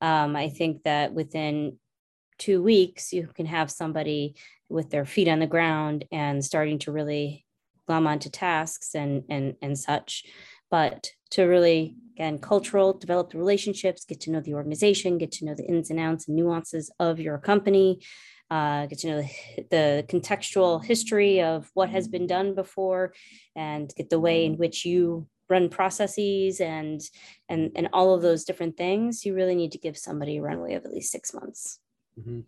Um, 0.00 0.36
I 0.36 0.48
think 0.50 0.82
that 0.82 1.14
within 1.14 1.78
two 2.38 2.62
weeks, 2.62 3.12
you 3.12 3.28
can 3.34 3.46
have 3.46 3.70
somebody 3.70 4.34
with 4.68 4.90
their 4.90 5.06
feet 5.06 5.28
on 5.28 5.38
the 5.38 5.46
ground 5.46 6.04
and 6.12 6.44
starting 6.44 6.78
to 6.80 6.92
really 6.92 7.46
glom 7.86 8.06
onto 8.06 8.28
tasks 8.28 8.94
and 8.94 9.22
and 9.30 9.54
and 9.62 9.78
such. 9.78 10.24
but 10.70 11.10
to 11.30 11.44
really 11.44 11.96
again 12.14 12.38
cultural 12.38 12.92
develop 12.92 13.30
the 13.30 13.38
relationships 13.38 14.04
get 14.04 14.20
to 14.20 14.30
know 14.30 14.40
the 14.40 14.54
organization 14.54 15.18
get 15.18 15.32
to 15.32 15.44
know 15.44 15.54
the 15.54 15.64
ins 15.64 15.90
and 15.90 16.00
outs 16.00 16.28
and 16.28 16.36
nuances 16.36 16.90
of 16.98 17.20
your 17.20 17.38
company 17.38 18.00
uh, 18.50 18.86
get 18.86 18.98
to 19.00 19.08
know 19.08 19.16
the, 19.56 19.64
the 19.70 20.06
contextual 20.08 20.84
history 20.84 21.42
of 21.42 21.70
what 21.74 21.90
has 21.90 22.08
been 22.08 22.26
done 22.26 22.54
before 22.54 23.12
and 23.54 23.92
get 23.96 24.10
the 24.10 24.20
way 24.20 24.44
in 24.44 24.56
which 24.56 24.84
you 24.84 25.26
run 25.48 25.68
processes 25.68 26.60
and 26.60 27.00
and 27.48 27.70
and 27.76 27.88
all 27.92 28.14
of 28.14 28.22
those 28.22 28.44
different 28.44 28.76
things. 28.76 29.24
You 29.24 29.34
really 29.34 29.54
need 29.54 29.72
to 29.72 29.78
give 29.78 29.96
somebody 29.96 30.38
a 30.38 30.42
runway 30.42 30.74
of 30.74 30.84
at 30.84 30.92
least 30.92 31.12
six 31.12 31.32
months. 31.34 31.80
Mm-hmm. 32.18 32.40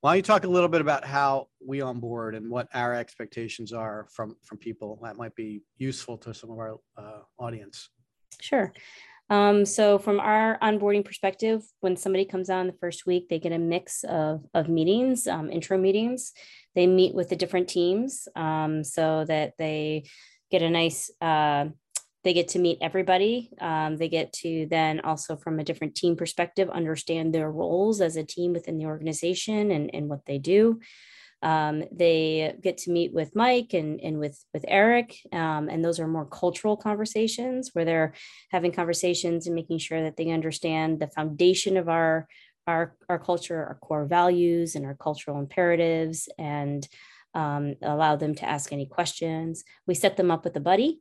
why 0.00 0.10
don't 0.10 0.16
you 0.16 0.22
talk 0.22 0.44
a 0.44 0.48
little 0.48 0.68
bit 0.68 0.80
about 0.80 1.04
how 1.04 1.46
we 1.64 1.80
onboard 1.80 2.34
and 2.34 2.50
what 2.50 2.66
our 2.74 2.92
expectations 2.92 3.72
are 3.72 4.08
from 4.10 4.36
from 4.42 4.58
people 4.58 4.98
that 5.02 5.16
might 5.16 5.34
be 5.36 5.62
useful 5.78 6.18
to 6.18 6.34
some 6.34 6.50
of 6.50 6.58
our 6.58 6.76
uh, 6.96 7.20
audience? 7.38 7.90
Sure 8.40 8.72
um, 9.28 9.64
so 9.64 9.98
from 9.98 10.20
our 10.20 10.58
onboarding 10.60 11.04
perspective, 11.04 11.62
when 11.80 11.96
somebody 11.96 12.24
comes 12.24 12.48
on 12.50 12.66
the 12.66 12.72
first 12.80 13.06
week, 13.06 13.28
they 13.28 13.38
get 13.38 13.52
a 13.52 13.58
mix 13.58 14.04
of, 14.04 14.44
of 14.54 14.68
meetings, 14.68 15.26
um, 15.26 15.50
intro 15.50 15.78
meetings. 15.78 16.32
They 16.74 16.86
meet 16.86 17.14
with 17.14 17.28
the 17.28 17.36
different 17.36 17.68
teams 17.68 18.28
um, 18.36 18.84
so 18.84 19.24
that 19.26 19.54
they 19.58 20.04
get 20.50 20.62
a 20.62 20.70
nice 20.70 21.10
uh, 21.20 21.66
they 22.26 22.34
get 22.34 22.48
to 22.48 22.58
meet 22.58 22.78
everybody. 22.80 23.50
Um, 23.60 23.98
they 23.98 24.08
get 24.08 24.32
to 24.42 24.66
then 24.68 24.98
also, 24.98 25.36
from 25.36 25.60
a 25.60 25.64
different 25.64 25.94
team 25.94 26.16
perspective, 26.16 26.68
understand 26.68 27.32
their 27.32 27.48
roles 27.48 28.00
as 28.00 28.16
a 28.16 28.24
team 28.24 28.52
within 28.52 28.78
the 28.78 28.86
organization 28.86 29.70
and, 29.70 29.94
and 29.94 30.08
what 30.08 30.26
they 30.26 30.38
do. 30.38 30.80
Um, 31.42 31.84
they 31.92 32.56
get 32.62 32.78
to 32.78 32.90
meet 32.90 33.12
with 33.12 33.36
Mike 33.36 33.74
and, 33.74 34.00
and 34.00 34.18
with, 34.18 34.42
with 34.54 34.64
Eric, 34.66 35.18
um, 35.32 35.68
and 35.68 35.84
those 35.84 36.00
are 36.00 36.08
more 36.08 36.26
cultural 36.26 36.76
conversations 36.76 37.70
where 37.72 37.84
they're 37.84 38.14
having 38.50 38.72
conversations 38.72 39.46
and 39.46 39.54
making 39.54 39.78
sure 39.78 40.02
that 40.02 40.16
they 40.16 40.30
understand 40.30 40.98
the 40.98 41.08
foundation 41.08 41.76
of 41.76 41.88
our, 41.88 42.26
our, 42.66 42.96
our 43.08 43.18
culture, 43.18 43.58
our 43.58 43.78
core 43.80 44.06
values, 44.06 44.74
and 44.74 44.84
our 44.86 44.94
cultural 44.94 45.38
imperatives, 45.38 46.28
and 46.38 46.88
um, 47.34 47.74
allow 47.82 48.16
them 48.16 48.34
to 48.34 48.48
ask 48.48 48.72
any 48.72 48.86
questions. 48.86 49.62
We 49.86 49.94
set 49.94 50.16
them 50.16 50.30
up 50.30 50.42
with 50.44 50.56
a 50.56 50.60
buddy 50.60 51.00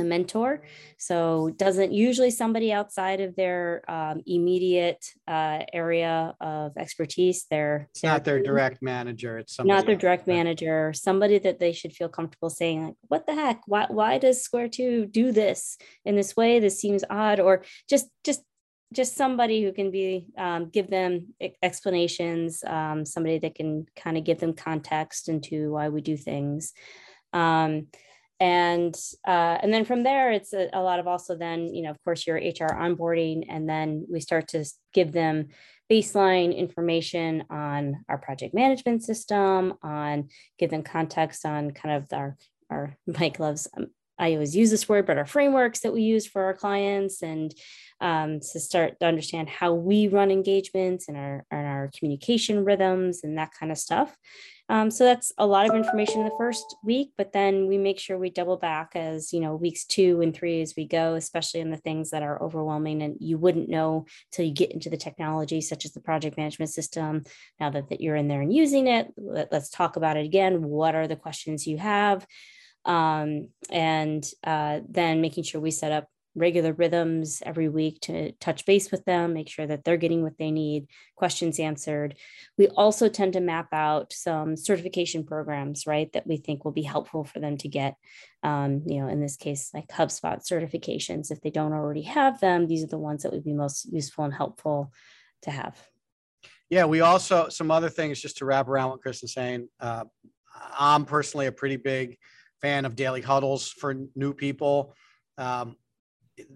a 0.00 0.04
mentor. 0.04 0.62
So 0.98 1.50
doesn't 1.56 1.92
usually 1.92 2.30
somebody 2.30 2.72
outside 2.72 3.20
of 3.20 3.36
their 3.36 3.82
um, 3.88 4.22
immediate 4.26 5.04
uh, 5.26 5.60
area 5.72 6.34
of 6.40 6.76
expertise. 6.76 7.46
They're, 7.50 7.88
it's 7.90 8.02
not 8.02 8.24
their 8.24 8.42
direct 8.42 8.82
manager. 8.82 9.38
It's 9.38 9.58
not 9.62 9.86
their 9.86 9.96
direct 9.96 10.26
manager. 10.26 10.92
Somebody 10.92 11.38
that 11.38 11.58
they 11.58 11.72
should 11.72 11.92
feel 11.92 12.08
comfortable 12.08 12.50
saying 12.50 12.84
like, 12.84 12.94
"What 13.08 13.26
the 13.26 13.34
heck? 13.34 13.62
Why 13.66 13.86
why 13.88 14.18
does 14.18 14.42
Square 14.42 14.68
Two 14.68 15.06
do 15.06 15.32
this 15.32 15.78
in 16.04 16.16
this 16.16 16.36
way? 16.36 16.60
This 16.60 16.80
seems 16.80 17.04
odd." 17.10 17.40
Or 17.40 17.62
just 17.88 18.08
just 18.24 18.42
just 18.92 19.16
somebody 19.16 19.62
who 19.62 19.72
can 19.72 19.90
be 19.90 20.26
um, 20.36 20.70
give 20.70 20.88
them 20.88 21.34
explanations. 21.62 22.64
Um, 22.66 23.04
somebody 23.04 23.38
that 23.40 23.54
can 23.54 23.86
kind 23.96 24.16
of 24.16 24.24
give 24.24 24.40
them 24.40 24.54
context 24.54 25.28
into 25.28 25.72
why 25.72 25.88
we 25.88 26.00
do 26.00 26.16
things. 26.16 26.72
Um, 27.32 27.88
and 28.40 28.96
uh, 29.26 29.58
and 29.62 29.72
then 29.72 29.84
from 29.84 30.02
there 30.02 30.30
it's 30.30 30.52
a, 30.52 30.68
a, 30.72 30.80
lot 30.80 31.00
of 31.00 31.06
also 31.06 31.36
then 31.36 31.74
you 31.74 31.82
know 31.82 31.90
of 31.90 32.02
course 32.04 32.26
your 32.26 32.36
hr 32.36 32.72
onboarding 32.72 33.44
and 33.48 33.68
then 33.68 34.06
we 34.10 34.20
start 34.20 34.48
to 34.48 34.64
give 34.92 35.12
them 35.12 35.48
baseline 35.90 36.56
information 36.56 37.44
on 37.50 38.04
our 38.08 38.18
project 38.18 38.54
management 38.54 39.02
system 39.02 39.74
on 39.82 40.28
give 40.58 40.70
them 40.70 40.82
context 40.82 41.44
on 41.44 41.72
kind 41.72 41.96
of 41.96 42.12
our 42.16 42.36
our 42.70 42.96
mike 43.18 43.40
loves 43.40 43.66
um, 43.76 43.86
i 44.18 44.32
always 44.32 44.54
use 44.54 44.70
this 44.70 44.88
word 44.88 45.06
but 45.06 45.18
our 45.18 45.26
frameworks 45.26 45.80
that 45.80 45.92
we 45.92 46.02
use 46.02 46.26
for 46.26 46.44
our 46.44 46.54
clients 46.54 47.22
and 47.22 47.54
um, 48.00 48.40
to 48.40 48.60
start 48.60 49.00
to 49.00 49.06
understand 49.06 49.48
how 49.48 49.74
we 49.74 50.08
run 50.08 50.30
engagements 50.30 51.08
and 51.08 51.16
our, 51.16 51.44
and 51.50 51.66
our 51.66 51.90
communication 51.96 52.64
rhythms 52.64 53.20
and 53.24 53.38
that 53.38 53.52
kind 53.58 53.72
of 53.72 53.78
stuff 53.78 54.16
um, 54.70 54.90
so 54.90 55.04
that's 55.04 55.32
a 55.38 55.46
lot 55.46 55.68
of 55.68 55.74
information 55.74 56.20
in 56.20 56.26
the 56.26 56.36
first 56.36 56.76
week, 56.84 57.12
but 57.16 57.32
then 57.32 57.68
we 57.68 57.78
make 57.78 57.98
sure 57.98 58.18
we 58.18 58.28
double 58.28 58.58
back 58.58 58.90
as 58.94 59.32
you 59.32 59.40
know 59.40 59.56
weeks 59.56 59.86
two 59.86 60.20
and 60.20 60.34
three 60.34 60.60
as 60.60 60.74
we 60.76 60.86
go, 60.86 61.14
especially 61.14 61.60
in 61.60 61.70
the 61.70 61.78
things 61.78 62.10
that 62.10 62.22
are 62.22 62.42
overwhelming 62.42 63.02
and 63.02 63.16
you 63.18 63.38
wouldn't 63.38 63.70
know 63.70 64.04
till 64.30 64.44
you 64.44 64.52
get 64.52 64.72
into 64.72 64.90
the 64.90 64.98
technology, 64.98 65.62
such 65.62 65.86
as 65.86 65.92
the 65.92 66.00
project 66.00 66.36
management 66.36 66.70
system. 66.70 67.24
Now 67.58 67.70
that, 67.70 67.88
that 67.88 68.02
you're 68.02 68.16
in 68.16 68.28
there 68.28 68.42
and 68.42 68.52
using 68.52 68.88
it, 68.88 69.08
let, 69.16 69.52
us 69.54 69.70
talk 69.70 69.96
about 69.96 70.18
it 70.18 70.26
again. 70.26 70.62
What 70.62 70.94
are 70.94 71.08
the 71.08 71.16
questions 71.16 71.66
you 71.66 71.78
have? 71.78 72.26
Um, 72.84 73.48
and 73.70 74.28
uh, 74.44 74.80
then 74.86 75.22
making 75.22 75.44
sure 75.44 75.62
we 75.62 75.70
set 75.70 75.92
up 75.92 76.08
regular 76.38 76.72
rhythms 76.72 77.42
every 77.44 77.68
week 77.68 78.00
to 78.02 78.32
touch 78.32 78.64
base 78.64 78.90
with 78.90 79.04
them, 79.04 79.32
make 79.32 79.48
sure 79.48 79.66
that 79.66 79.84
they're 79.84 79.96
getting 79.96 80.22
what 80.22 80.38
they 80.38 80.50
need, 80.50 80.88
questions 81.16 81.58
answered. 81.58 82.16
We 82.56 82.68
also 82.68 83.08
tend 83.08 83.34
to 83.34 83.40
map 83.40 83.68
out 83.72 84.12
some 84.12 84.56
certification 84.56 85.24
programs, 85.24 85.86
right, 85.86 86.12
that 86.12 86.26
we 86.26 86.36
think 86.36 86.64
will 86.64 86.72
be 86.72 86.82
helpful 86.82 87.24
for 87.24 87.40
them 87.40 87.56
to 87.58 87.68
get. 87.68 87.96
Um, 88.42 88.82
you 88.86 89.00
know, 89.00 89.08
in 89.08 89.20
this 89.20 89.36
case, 89.36 89.70
like 89.74 89.88
HubSpot 89.88 90.40
certifications. 90.46 91.30
If 91.30 91.40
they 91.40 91.50
don't 91.50 91.72
already 91.72 92.02
have 92.02 92.40
them, 92.40 92.66
these 92.66 92.84
are 92.84 92.88
the 92.88 92.98
ones 92.98 93.22
that 93.22 93.32
would 93.32 93.44
be 93.44 93.52
most 93.52 93.92
useful 93.92 94.24
and 94.24 94.34
helpful 94.34 94.92
to 95.42 95.50
have. 95.50 95.76
Yeah, 96.70 96.84
we 96.84 97.00
also, 97.00 97.48
some 97.48 97.70
other 97.70 97.88
things 97.88 98.20
just 98.20 98.38
to 98.38 98.44
wrap 98.44 98.68
around 98.68 98.90
what 98.90 99.00
Chris 99.00 99.22
is 99.22 99.32
saying. 99.32 99.68
Uh, 99.80 100.04
I'm 100.78 101.04
personally 101.04 101.46
a 101.46 101.52
pretty 101.52 101.76
big 101.76 102.18
fan 102.60 102.84
of 102.84 102.96
daily 102.96 103.22
huddles 103.22 103.68
for 103.68 103.94
new 104.14 104.34
people. 104.34 104.94
Um, 105.36 105.76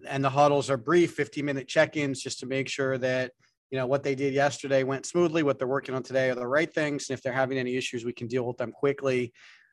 and 0.08 0.24
the 0.24 0.30
huddles 0.30 0.70
are 0.70 0.76
brief 0.76 1.14
15 1.14 1.44
minute 1.44 1.68
check-ins 1.68 2.22
just 2.22 2.40
to 2.40 2.46
make 2.46 2.68
sure 2.68 2.98
that 2.98 3.32
you 3.70 3.78
know 3.78 3.86
what 3.86 4.02
they 4.02 4.14
did 4.14 4.34
yesterday 4.34 4.82
went 4.82 5.06
smoothly 5.06 5.42
what 5.42 5.58
they're 5.58 5.68
working 5.68 5.94
on 5.94 6.02
today 6.02 6.30
are 6.30 6.34
the 6.34 6.46
right 6.46 6.72
things 6.72 7.08
and 7.08 7.16
if 7.16 7.22
they're 7.22 7.32
having 7.32 7.58
any 7.58 7.76
issues 7.76 8.04
we 8.04 8.12
can 8.12 8.26
deal 8.26 8.46
with 8.46 8.56
them 8.56 8.72
quickly. 8.72 9.32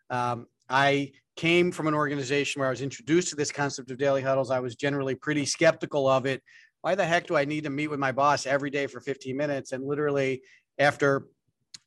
Um, 0.09 0.47
i 0.69 1.11
came 1.35 1.71
from 1.71 1.87
an 1.87 1.93
organization 1.93 2.59
where 2.59 2.67
i 2.67 2.71
was 2.71 2.81
introduced 2.81 3.29
to 3.29 3.35
this 3.35 3.51
concept 3.51 3.91
of 3.91 3.97
daily 3.97 4.21
huddles. 4.21 4.51
I 4.51 4.59
was 4.59 4.75
generally 4.75 5.15
pretty 5.15 5.45
skeptical 5.45 6.07
of 6.07 6.25
it. 6.25 6.41
Why 6.81 6.95
the 6.95 7.05
heck 7.05 7.27
do 7.27 7.35
i 7.35 7.45
need 7.45 7.65
to 7.65 7.69
meet 7.69 7.87
with 7.87 7.99
my 7.99 8.11
boss 8.11 8.45
every 8.45 8.69
day 8.69 8.87
for 8.87 8.99
15 8.99 9.35
minutes? 9.35 9.71
And 9.71 9.83
literally 9.83 10.41
after 10.77 11.27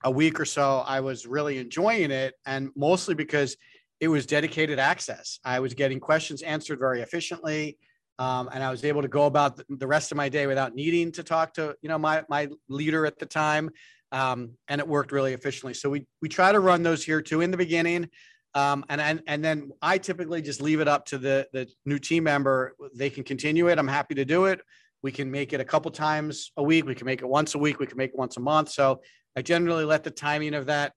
a 0.05 0.11
week 0.11 0.41
or 0.41 0.45
so 0.45 0.83
i 0.87 1.01
was 1.01 1.27
really 1.27 1.59
enjoying 1.59 2.11
it 2.11 2.35
and 2.45 2.71
mostly 2.77 3.15
because 3.15 3.57
it 4.03 4.09
was 4.09 4.27
dedicated 4.27 4.81
access. 4.81 5.39
I 5.45 5.61
was 5.61 5.75
getting 5.75 6.01
questions 6.01 6.43
answered 6.43 6.81
very 6.81 7.03
efficiently 7.03 7.79
um, 8.19 8.49
and 8.53 8.63
I 8.63 8.71
was 8.71 8.85
able 8.85 9.03
to 9.03 9.09
go 9.09 9.27
about 9.27 9.61
the 9.69 9.87
rest 9.87 10.13
of 10.13 10.17
my 10.17 10.29
day 10.29 10.47
without 10.47 10.75
needing 10.75 11.13
to 11.13 11.23
talk 11.23 11.55
to 11.55 11.77
you 11.83 11.89
know 11.89 11.99
my 11.99 12.25
my 12.29 12.49
leader 12.69 13.07
at 13.07 13.19
the 13.19 13.27
time, 13.27 13.71
um, 14.13 14.53
and 14.69 14.81
it 14.81 14.87
worked 14.87 15.13
really 15.13 15.33
efficiently. 15.33 15.75
So 15.75 15.91
we 15.91 16.07
we 16.21 16.29
try 16.29 16.53
to 16.53 16.61
run 16.61 16.83
those 16.83 17.05
here 17.05 17.23
too 17.23 17.41
in 17.41 17.51
the 17.51 17.57
beginning, 17.57 18.09
um, 18.55 18.85
and 18.89 19.01
and 19.01 19.23
and 19.27 19.45
then 19.45 19.71
I 19.81 19.99
typically 19.99 20.43
just 20.43 20.61
leave 20.61 20.81
it 20.81 20.89
up 20.89 21.07
to 21.07 21.19
the 21.19 21.47
the 21.53 21.69
new 21.85 21.99
team 21.99 22.25
member. 22.25 22.75
They 22.95 23.11
can 23.11 23.25
continue 23.25 23.69
it. 23.69 23.79
I'm 23.79 23.89
happy 23.89 24.15
to 24.17 24.25
do 24.25 24.47
it. 24.47 24.61
We 25.03 25.11
can 25.11 25.31
make 25.31 25.53
it 25.53 25.61
a 25.61 25.65
couple 25.65 25.91
times 25.91 26.53
a 26.57 26.63
week. 26.63 26.87
We 26.87 26.95
can 26.95 27.07
make 27.07 27.23
it 27.23 27.29
once 27.29 27.55
a 27.55 27.59
week. 27.59 27.81
We 27.81 27.87
can 27.87 27.97
make 27.97 28.11
it 28.11 28.19
once 28.19 28.37
a 28.37 28.41
month. 28.41 28.71
So 28.71 29.01
I 29.37 29.43
generally 29.43 29.85
let 29.85 30.05
the 30.05 30.11
timing 30.11 30.55
of 30.55 30.67
that 30.67 30.93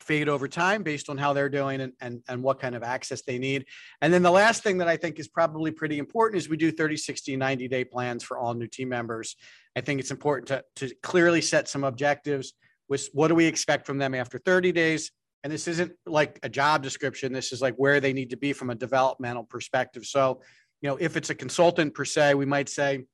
fade 0.00 0.28
over 0.28 0.46
time 0.46 0.82
based 0.82 1.08
on 1.08 1.16
how 1.16 1.32
they're 1.32 1.48
doing 1.48 1.80
and, 1.80 1.92
and, 2.00 2.22
and 2.28 2.42
what 2.42 2.60
kind 2.60 2.74
of 2.74 2.82
access 2.82 3.22
they 3.22 3.38
need. 3.38 3.64
And 4.00 4.12
then 4.12 4.22
the 4.22 4.30
last 4.30 4.62
thing 4.62 4.78
that 4.78 4.88
I 4.88 4.96
think 4.96 5.18
is 5.18 5.28
probably 5.28 5.70
pretty 5.70 5.98
important 5.98 6.38
is 6.38 6.48
we 6.48 6.56
do 6.56 6.70
30, 6.70 6.96
60, 6.96 7.36
90 7.36 7.68
day 7.68 7.84
plans 7.84 8.22
for 8.22 8.38
all 8.38 8.54
new 8.54 8.66
team 8.66 8.88
members. 8.88 9.36
I 9.76 9.80
think 9.80 10.00
it's 10.00 10.10
important 10.10 10.48
to, 10.48 10.64
to 10.86 10.94
clearly 11.02 11.40
set 11.40 11.68
some 11.68 11.84
objectives 11.84 12.52
with 12.88 13.08
what 13.12 13.28
do 13.28 13.34
we 13.34 13.46
expect 13.46 13.86
from 13.86 13.98
them 13.98 14.14
after 14.14 14.38
30 14.38 14.72
days. 14.72 15.10
And 15.42 15.52
this 15.52 15.68
isn't 15.68 15.92
like 16.06 16.38
a 16.42 16.48
job 16.48 16.82
description. 16.82 17.32
This 17.32 17.52
is 17.52 17.60
like 17.60 17.74
where 17.76 18.00
they 18.00 18.12
need 18.12 18.30
to 18.30 18.36
be 18.36 18.52
from 18.52 18.70
a 18.70 18.74
developmental 18.74 19.44
perspective. 19.44 20.04
So, 20.06 20.40
you 20.80 20.88
know, 20.88 20.96
if 21.00 21.16
it's 21.16 21.30
a 21.30 21.34
consultant 21.34 21.94
per 21.94 22.04
se, 22.04 22.34
we 22.34 22.46
might 22.46 22.68
say 22.68 23.04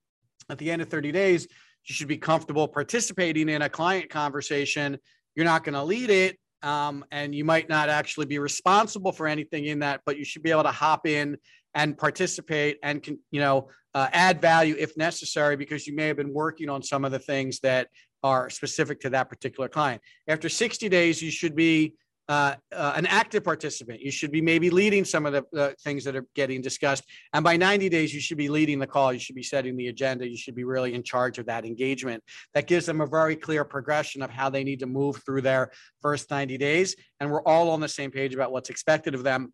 at 0.48 0.58
the 0.58 0.70
end 0.70 0.82
of 0.82 0.88
30 0.88 1.12
days, 1.12 1.46
you 1.86 1.94
should 1.94 2.08
be 2.08 2.18
comfortable 2.18 2.68
participating 2.68 3.48
in 3.48 3.62
a 3.62 3.68
client 3.68 4.10
conversation. 4.10 4.98
You're 5.34 5.46
not 5.46 5.64
going 5.64 5.74
to 5.74 5.82
lead 5.82 6.10
it, 6.10 6.38
um, 6.62 7.04
and 7.10 7.34
you 7.34 7.44
might 7.44 7.68
not 7.68 7.88
actually 7.88 8.26
be 8.26 8.38
responsible 8.38 9.12
for 9.12 9.26
anything 9.26 9.66
in 9.66 9.80
that, 9.80 10.00
but 10.04 10.16
you 10.16 10.24
should 10.24 10.42
be 10.42 10.50
able 10.50 10.62
to 10.62 10.70
hop 10.70 11.06
in 11.06 11.36
and 11.74 11.96
participate 11.96 12.78
and 12.82 13.02
can, 13.02 13.18
you 13.30 13.40
know, 13.40 13.68
uh, 13.94 14.08
add 14.12 14.40
value 14.40 14.76
if 14.78 14.96
necessary 14.96 15.56
because 15.56 15.86
you 15.86 15.94
may 15.94 16.06
have 16.06 16.16
been 16.16 16.32
working 16.32 16.68
on 16.68 16.82
some 16.82 17.04
of 17.04 17.12
the 17.12 17.18
things 17.18 17.60
that 17.60 17.88
are 18.22 18.50
specific 18.50 19.00
to 19.00 19.10
that 19.10 19.28
particular 19.28 19.68
client. 19.68 20.00
After 20.28 20.48
60 20.48 20.88
days, 20.88 21.22
you 21.22 21.30
should 21.30 21.56
be 21.56 21.94
uh, 22.30 22.54
uh, 22.70 22.92
an 22.94 23.06
active 23.06 23.42
participant. 23.42 24.00
You 24.00 24.12
should 24.12 24.30
be 24.30 24.40
maybe 24.40 24.70
leading 24.70 25.04
some 25.04 25.26
of 25.26 25.32
the 25.32 25.74
things 25.82 26.04
that 26.04 26.14
are 26.14 26.24
getting 26.36 26.62
discussed. 26.62 27.02
And 27.32 27.42
by 27.42 27.56
90 27.56 27.88
days, 27.88 28.14
you 28.14 28.20
should 28.20 28.38
be 28.38 28.48
leading 28.48 28.78
the 28.78 28.86
call. 28.86 29.12
You 29.12 29.18
should 29.18 29.34
be 29.34 29.42
setting 29.42 29.76
the 29.76 29.88
agenda. 29.88 30.30
You 30.30 30.36
should 30.36 30.54
be 30.54 30.62
really 30.62 30.94
in 30.94 31.02
charge 31.02 31.40
of 31.40 31.46
that 31.46 31.64
engagement. 31.64 32.22
That 32.54 32.68
gives 32.68 32.86
them 32.86 33.00
a 33.00 33.06
very 33.06 33.34
clear 33.34 33.64
progression 33.64 34.22
of 34.22 34.30
how 34.30 34.48
they 34.48 34.62
need 34.62 34.78
to 34.78 34.86
move 34.86 35.20
through 35.26 35.40
their 35.42 35.72
first 36.02 36.30
90 36.30 36.56
days. 36.56 36.94
And 37.18 37.32
we're 37.32 37.42
all 37.42 37.68
on 37.70 37.80
the 37.80 37.88
same 37.88 38.12
page 38.12 38.32
about 38.32 38.52
what's 38.52 38.70
expected 38.70 39.16
of 39.16 39.24
them. 39.24 39.52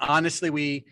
Honestly, 0.00 0.48
we, 0.48 0.86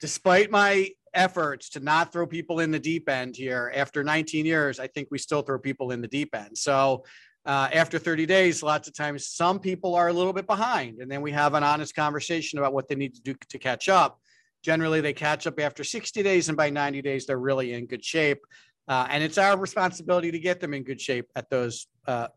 despite 0.00 0.50
my 0.50 0.88
efforts 1.14 1.70
to 1.70 1.80
not 1.80 2.12
throw 2.12 2.26
people 2.26 2.60
in 2.60 2.70
the 2.70 2.78
deep 2.78 3.08
end 3.08 3.36
here. 3.36 3.72
After 3.74 4.04
19 4.04 4.46
years, 4.46 4.78
I 4.78 4.86
think 4.86 5.08
we 5.10 5.18
still 5.18 5.42
throw 5.42 5.58
people 5.58 5.90
in 5.90 6.00
the 6.00 6.08
deep 6.08 6.34
end. 6.34 6.56
So 6.56 7.04
uh, 7.50 7.68
after 7.72 7.98
30 7.98 8.26
days, 8.26 8.62
lots 8.62 8.86
of 8.86 8.94
times 8.94 9.26
some 9.26 9.58
people 9.58 9.96
are 9.96 10.06
a 10.06 10.12
little 10.12 10.32
bit 10.32 10.46
behind, 10.46 11.00
and 11.00 11.10
then 11.10 11.20
we 11.20 11.32
have 11.32 11.54
an 11.54 11.64
honest 11.64 11.96
conversation 11.96 12.60
about 12.60 12.72
what 12.72 12.86
they 12.86 12.94
need 12.94 13.12
to 13.12 13.20
do 13.22 13.34
to 13.48 13.58
catch 13.58 13.88
up. 13.88 14.20
Generally, 14.62 15.00
they 15.00 15.12
catch 15.12 15.48
up 15.48 15.58
after 15.58 15.82
60 15.82 16.22
days, 16.22 16.48
and 16.48 16.56
by 16.56 16.70
90 16.70 17.02
days, 17.02 17.26
they're 17.26 17.40
really 17.40 17.72
in 17.72 17.86
good 17.86 18.04
shape. 18.04 18.38
Uh, 18.86 19.08
and 19.10 19.24
it's 19.24 19.36
our 19.36 19.58
responsibility 19.58 20.30
to 20.30 20.38
get 20.38 20.60
them 20.60 20.72
in 20.74 20.84
good 20.84 21.00
shape 21.00 21.28
at 21.34 21.50
those 21.50 21.88
uh, 22.06 22.28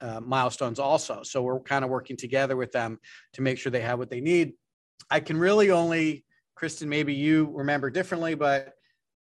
uh, 0.00 0.20
milestones 0.20 0.78
also. 0.78 1.22
So 1.24 1.42
we're 1.42 1.60
kind 1.60 1.84
of 1.84 1.90
working 1.90 2.16
together 2.16 2.56
with 2.56 2.72
them 2.72 2.98
to 3.34 3.42
make 3.42 3.58
sure 3.58 3.70
they 3.70 3.82
have 3.82 3.98
what 3.98 4.08
they 4.08 4.22
need. 4.22 4.54
I 5.10 5.20
can 5.20 5.36
really 5.36 5.72
only, 5.72 6.24
Kristen, 6.54 6.88
maybe 6.88 7.12
you 7.12 7.50
remember 7.52 7.90
differently, 7.90 8.34
but 8.34 8.72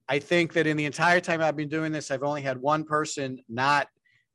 I 0.09 0.19
think 0.19 0.51
that 0.51 0.67
in 0.67 0.75
the 0.75 0.85
entire 0.85 1.21
time 1.21 1.41
I've 1.41 1.55
been 1.55 1.69
doing 1.69 1.93
this, 1.93 2.11
I've 2.11 2.23
only 2.23 2.41
had 2.41 2.57
one 2.57 2.83
person 2.83 3.39
not 3.47 3.87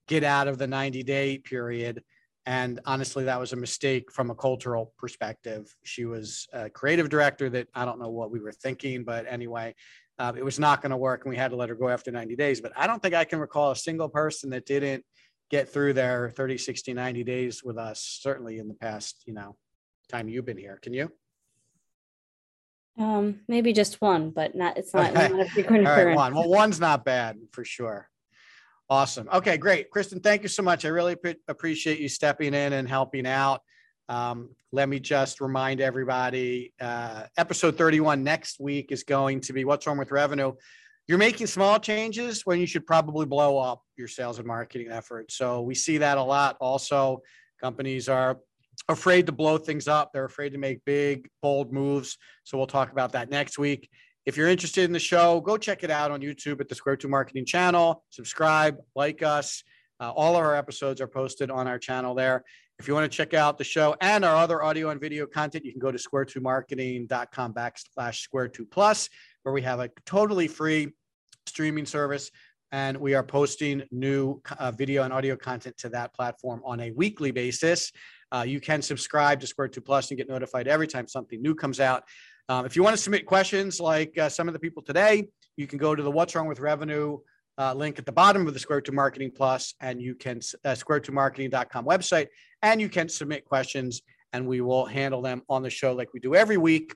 get 0.09 0.25
out 0.25 0.49
of 0.49 0.59
the 0.59 0.67
90 0.67 1.03
day 1.03 1.39
period. 1.39 2.03
And 2.47 2.81
honestly, 2.85 3.25
that 3.25 3.41
was 3.41 3.53
a 3.53 3.57
mistake 3.57 4.13
from 4.13 4.31
a 4.31 4.35
cultural 4.35 4.93
perspective. 4.99 5.75
She 5.83 6.05
was 6.05 6.47
a 6.53 6.69
creative 6.69 7.09
director 7.09 7.49
that 7.51 7.69
I 7.75 7.85
don't 7.85 7.99
know 7.99 8.11
what 8.11 8.31
we 8.31 8.41
were 8.41 8.53
thinking, 8.53 9.05
but 9.05 9.25
anyway, 9.27 9.75
uh, 10.19 10.33
it 10.37 10.45
was 10.45 10.59
not 10.59 10.83
going 10.83 10.91
to 10.91 10.97
work 10.97 11.25
and 11.25 11.31
we 11.31 11.37
had 11.37 11.53
to 11.53 11.57
let 11.57 11.71
her 11.71 11.75
go 11.75 11.89
after 11.89 12.11
90 12.11 12.37
days. 12.37 12.61
But 12.61 12.73
I 12.77 12.87
don't 12.87 13.03
think 13.03 13.15
I 13.15 13.25
can 13.25 13.39
recall 13.39 13.71
a 13.71 13.77
single 13.77 14.09
person 14.09 14.51
that 14.51 14.67
didn't 14.67 15.05
get 15.51 15.69
through 15.71 15.95
their 15.95 16.31
30, 16.31 16.59
60, 16.59 16.93
90 16.93 17.25
days 17.25 17.65
with 17.65 17.79
us, 17.79 18.19
certainly 18.21 18.59
in 18.59 18.69
the 18.69 18.75
past, 18.75 19.23
you 19.27 19.33
know, 19.33 19.57
time 20.09 20.29
you've 20.29 20.45
been 20.45 20.59
here. 20.59 20.79
Can 20.83 20.93
you? 20.93 21.11
Um, 22.99 23.41
maybe 23.49 23.73
just 23.73 24.01
one, 24.01 24.31
but 24.31 24.55
not, 24.55 24.77
it's 24.77 24.95
not, 24.95 25.13
not 25.15 25.41
a 25.41 25.49
frequent 25.49 25.87
All 25.87 25.97
right, 25.97 26.15
one. 26.15 26.35
Well, 26.35 26.49
one's 26.49 26.79
not 26.79 27.05
bad 27.05 27.39
for 27.53 27.65
sure. 27.65 28.09
Awesome. 28.91 29.29
Okay, 29.33 29.57
great. 29.57 29.91
Kristen, 29.91 30.21
thank 30.21 30.43
you 30.43 30.49
so 30.49 30.63
much. 30.63 30.85
I 30.85 30.89
really 30.89 31.17
pre- 31.17 31.37
appreciate 31.49 32.01
you 32.01 32.09
stepping 32.09 32.53
in 32.53 32.75
and 32.75 32.89
helping 32.89 33.27
out. 33.27 33.63
Um, 34.11 34.51
let 34.73 34.89
me 34.91 35.01
just 35.01 35.41
remind 35.41 35.81
everybody 35.81 36.75
uh, 36.81 37.25
episode 37.39 37.79
31 37.79 38.23
next 38.23 38.61
week 38.61 38.93
is 38.93 39.03
going 39.03 39.41
to 39.41 39.55
be 39.55 39.65
What's 39.65 39.87
Wrong 39.87 39.97
with 39.97 40.11
Revenue. 40.11 40.53
You're 41.07 41.19
making 41.19 41.47
small 41.47 41.79
changes 41.79 42.43
when 42.45 42.61
you 42.61 42.67
should 42.67 42.87
probably 42.87 43.25
blow 43.25 43.59
up 43.59 43.83
your 43.97 44.09
sales 44.09 44.39
and 44.39 44.47
marketing 44.47 44.89
efforts. 44.91 45.37
So 45.37 45.63
we 45.63 45.75
see 45.75 45.99
that 45.99 46.19
a 46.19 46.23
lot. 46.23 46.57
Also, 46.61 47.23
companies 47.63 48.09
are 48.09 48.39
afraid 48.89 49.27
to 49.27 49.33
blow 49.33 49.57
things 49.57 49.89
up, 49.89 50.13
they're 50.13 50.25
afraid 50.25 50.51
to 50.51 50.59
make 50.59 50.85
big, 50.85 51.29
bold 51.41 51.73
moves. 51.73 52.19
So 52.45 52.59
we'll 52.59 52.67
talk 52.67 52.93
about 52.93 53.13
that 53.13 53.31
next 53.31 53.59
week. 53.59 53.89
If 54.27 54.39
you're 54.39 54.49
interested 54.49 54.85
in 54.85 54.93
the 54.93 54.99
show, 54.99 55.39
go 55.43 55.59
check 55.59 55.85
it 55.85 55.91
out 55.91 56.11
on 56.11 56.21
YouTube 56.23 56.59
at 56.61 56.69
the 56.71 56.75
Square 56.75 56.97
Two 56.97 57.09
Marketing 57.09 57.45
channel. 57.45 58.05
Subscribe, 58.09 58.79
like 58.97 59.23
us. 59.23 59.63
Uh, 60.01 60.11
all 60.13 60.35
of 60.35 60.43
our 60.43 60.57
episodes 60.57 61.03
are 61.03 61.07
posted 61.07 61.51
on 61.51 61.69
our 61.69 61.79
channel 61.79 62.15
there. 62.15 62.43
If 62.79 62.89
you 62.89 62.95
want 62.95 63.11
to 63.11 63.15
check 63.15 63.35
out 63.35 63.59
the 63.59 63.65
show 63.65 63.95
and 64.01 64.25
our 64.25 64.35
other 64.35 64.63
audio 64.63 64.89
and 64.89 65.01
video 65.01 65.27
content, 65.27 65.67
you 65.67 65.73
can 65.73 65.81
go 65.81 65.93
to 65.93 65.99
square2marketing.com 65.99 67.53
backslash 67.53 68.21
square 68.21 68.49
two 68.49 68.65
plus, 68.65 69.11
where 69.43 69.53
we 69.53 69.61
have 69.61 69.81
a 69.81 69.91
totally 70.07 70.49
free 70.49 70.95
streaming 71.47 71.85
service. 71.85 72.31
And 72.73 72.97
we 72.97 73.15
are 73.15 73.23
posting 73.23 73.83
new 73.93 74.41
uh, 74.59 74.71
video 74.73 75.03
and 75.03 75.13
audio 75.13 75.37
content 75.37 75.77
to 75.79 75.91
that 75.91 76.15
platform 76.15 76.63
on 76.65 76.81
a 76.81 76.91
weekly 76.93 77.31
basis. 77.31 77.93
Uh, 78.33 78.45
you 78.47 78.59
can 78.59 78.81
subscribe 78.81 79.39
to 79.41 79.47
Square 79.47 79.69
Two 79.69 79.83
Plus 79.83 80.11
and 80.11 80.17
get 80.17 80.31
notified 80.31 80.67
every 80.67 80.89
time 80.89 81.07
something 81.07 81.43
new 81.43 81.55
comes 81.55 81.79
out. 81.79 82.05
Um, 82.49 82.67
if 82.67 82.77
you 82.77 82.83
want 82.83 82.95
to 82.95 83.03
submit 83.03 83.25
questions 83.25 83.81
like 83.81 84.17
uh, 84.19 84.29
some 84.29 84.49
of 84.49 84.53
the 84.55 84.61
people 84.61 84.83
today, 84.83 85.29
you 85.57 85.67
can 85.67 85.79
go 85.79 85.95
to 85.95 86.03
the 86.03 86.11
What's 86.11 86.35
Wrong 86.35 86.47
with 86.47 86.61
Revenue 86.61 87.19
uh, 87.57 87.73
link 87.73 87.99
at 87.99 88.07
the 88.07 88.13
bottom 88.13 88.47
of 88.47 88.53
the 88.53 88.61
Square 88.61 88.83
Two 88.83 88.93
Marketing 88.93 89.31
Plus, 89.35 89.75
and 89.81 90.01
you 90.03 90.15
can 90.15 90.39
uh, 90.65 90.71
square2marketing.com 90.71 91.85
website, 91.87 92.29
and 92.63 92.81
you 92.81 92.89
can 92.89 93.09
submit 93.09 93.45
questions, 93.45 94.03
and 94.33 94.47
we 94.47 94.61
will 94.61 94.85
handle 94.85 95.23
them 95.23 95.43
on 95.49 95.63
the 95.63 95.71
show 95.71 95.93
like 95.93 96.13
we 96.13 96.21
do 96.21 96.35
every 96.35 96.57
week. 96.57 96.95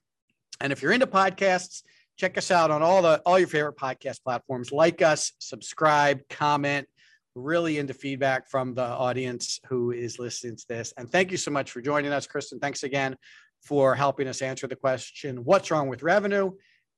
And 0.60 0.72
if 0.72 0.82
you're 0.82 0.92
into 0.92 1.06
podcasts, 1.06 1.82
check 2.16 2.36
us 2.36 2.50
out 2.50 2.70
on 2.70 2.82
all 2.82 3.00
the 3.02 3.22
all 3.24 3.38
your 3.38 3.48
favorite 3.48 3.76
podcast 3.76 4.22
platforms. 4.22 4.72
Like 4.72 5.00
us, 5.00 5.32
subscribe, 5.38 6.20
comment. 6.28 6.88
Really 7.34 7.78
into 7.78 7.94
feedback 7.94 8.50
from 8.50 8.74
the 8.74 8.82
audience 8.82 9.60
who 9.68 9.92
is 9.92 10.18
listening 10.18 10.56
to 10.56 10.64
this. 10.68 10.92
And 10.96 11.08
thank 11.08 11.30
you 11.30 11.36
so 11.36 11.52
much 11.52 11.70
for 11.70 11.80
joining 11.80 12.12
us, 12.12 12.26
Kristen. 12.26 12.58
Thanks 12.58 12.82
again 12.82 13.16
for 13.60 13.94
helping 13.94 14.28
us 14.28 14.42
answer 14.42 14.66
the 14.66 14.76
question, 14.76 15.44
what's 15.44 15.70
wrong 15.70 15.88
with 15.88 16.02
revenue? 16.02 16.50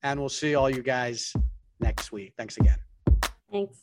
And 0.03 0.19
we'll 0.19 0.29
see 0.29 0.55
all 0.55 0.71
you 0.71 0.83
guys 0.83 1.33
next 1.81 2.13
week. 2.13 2.35
Thanks 2.37 2.57
again. 2.57 2.79
Thanks. 3.51 3.79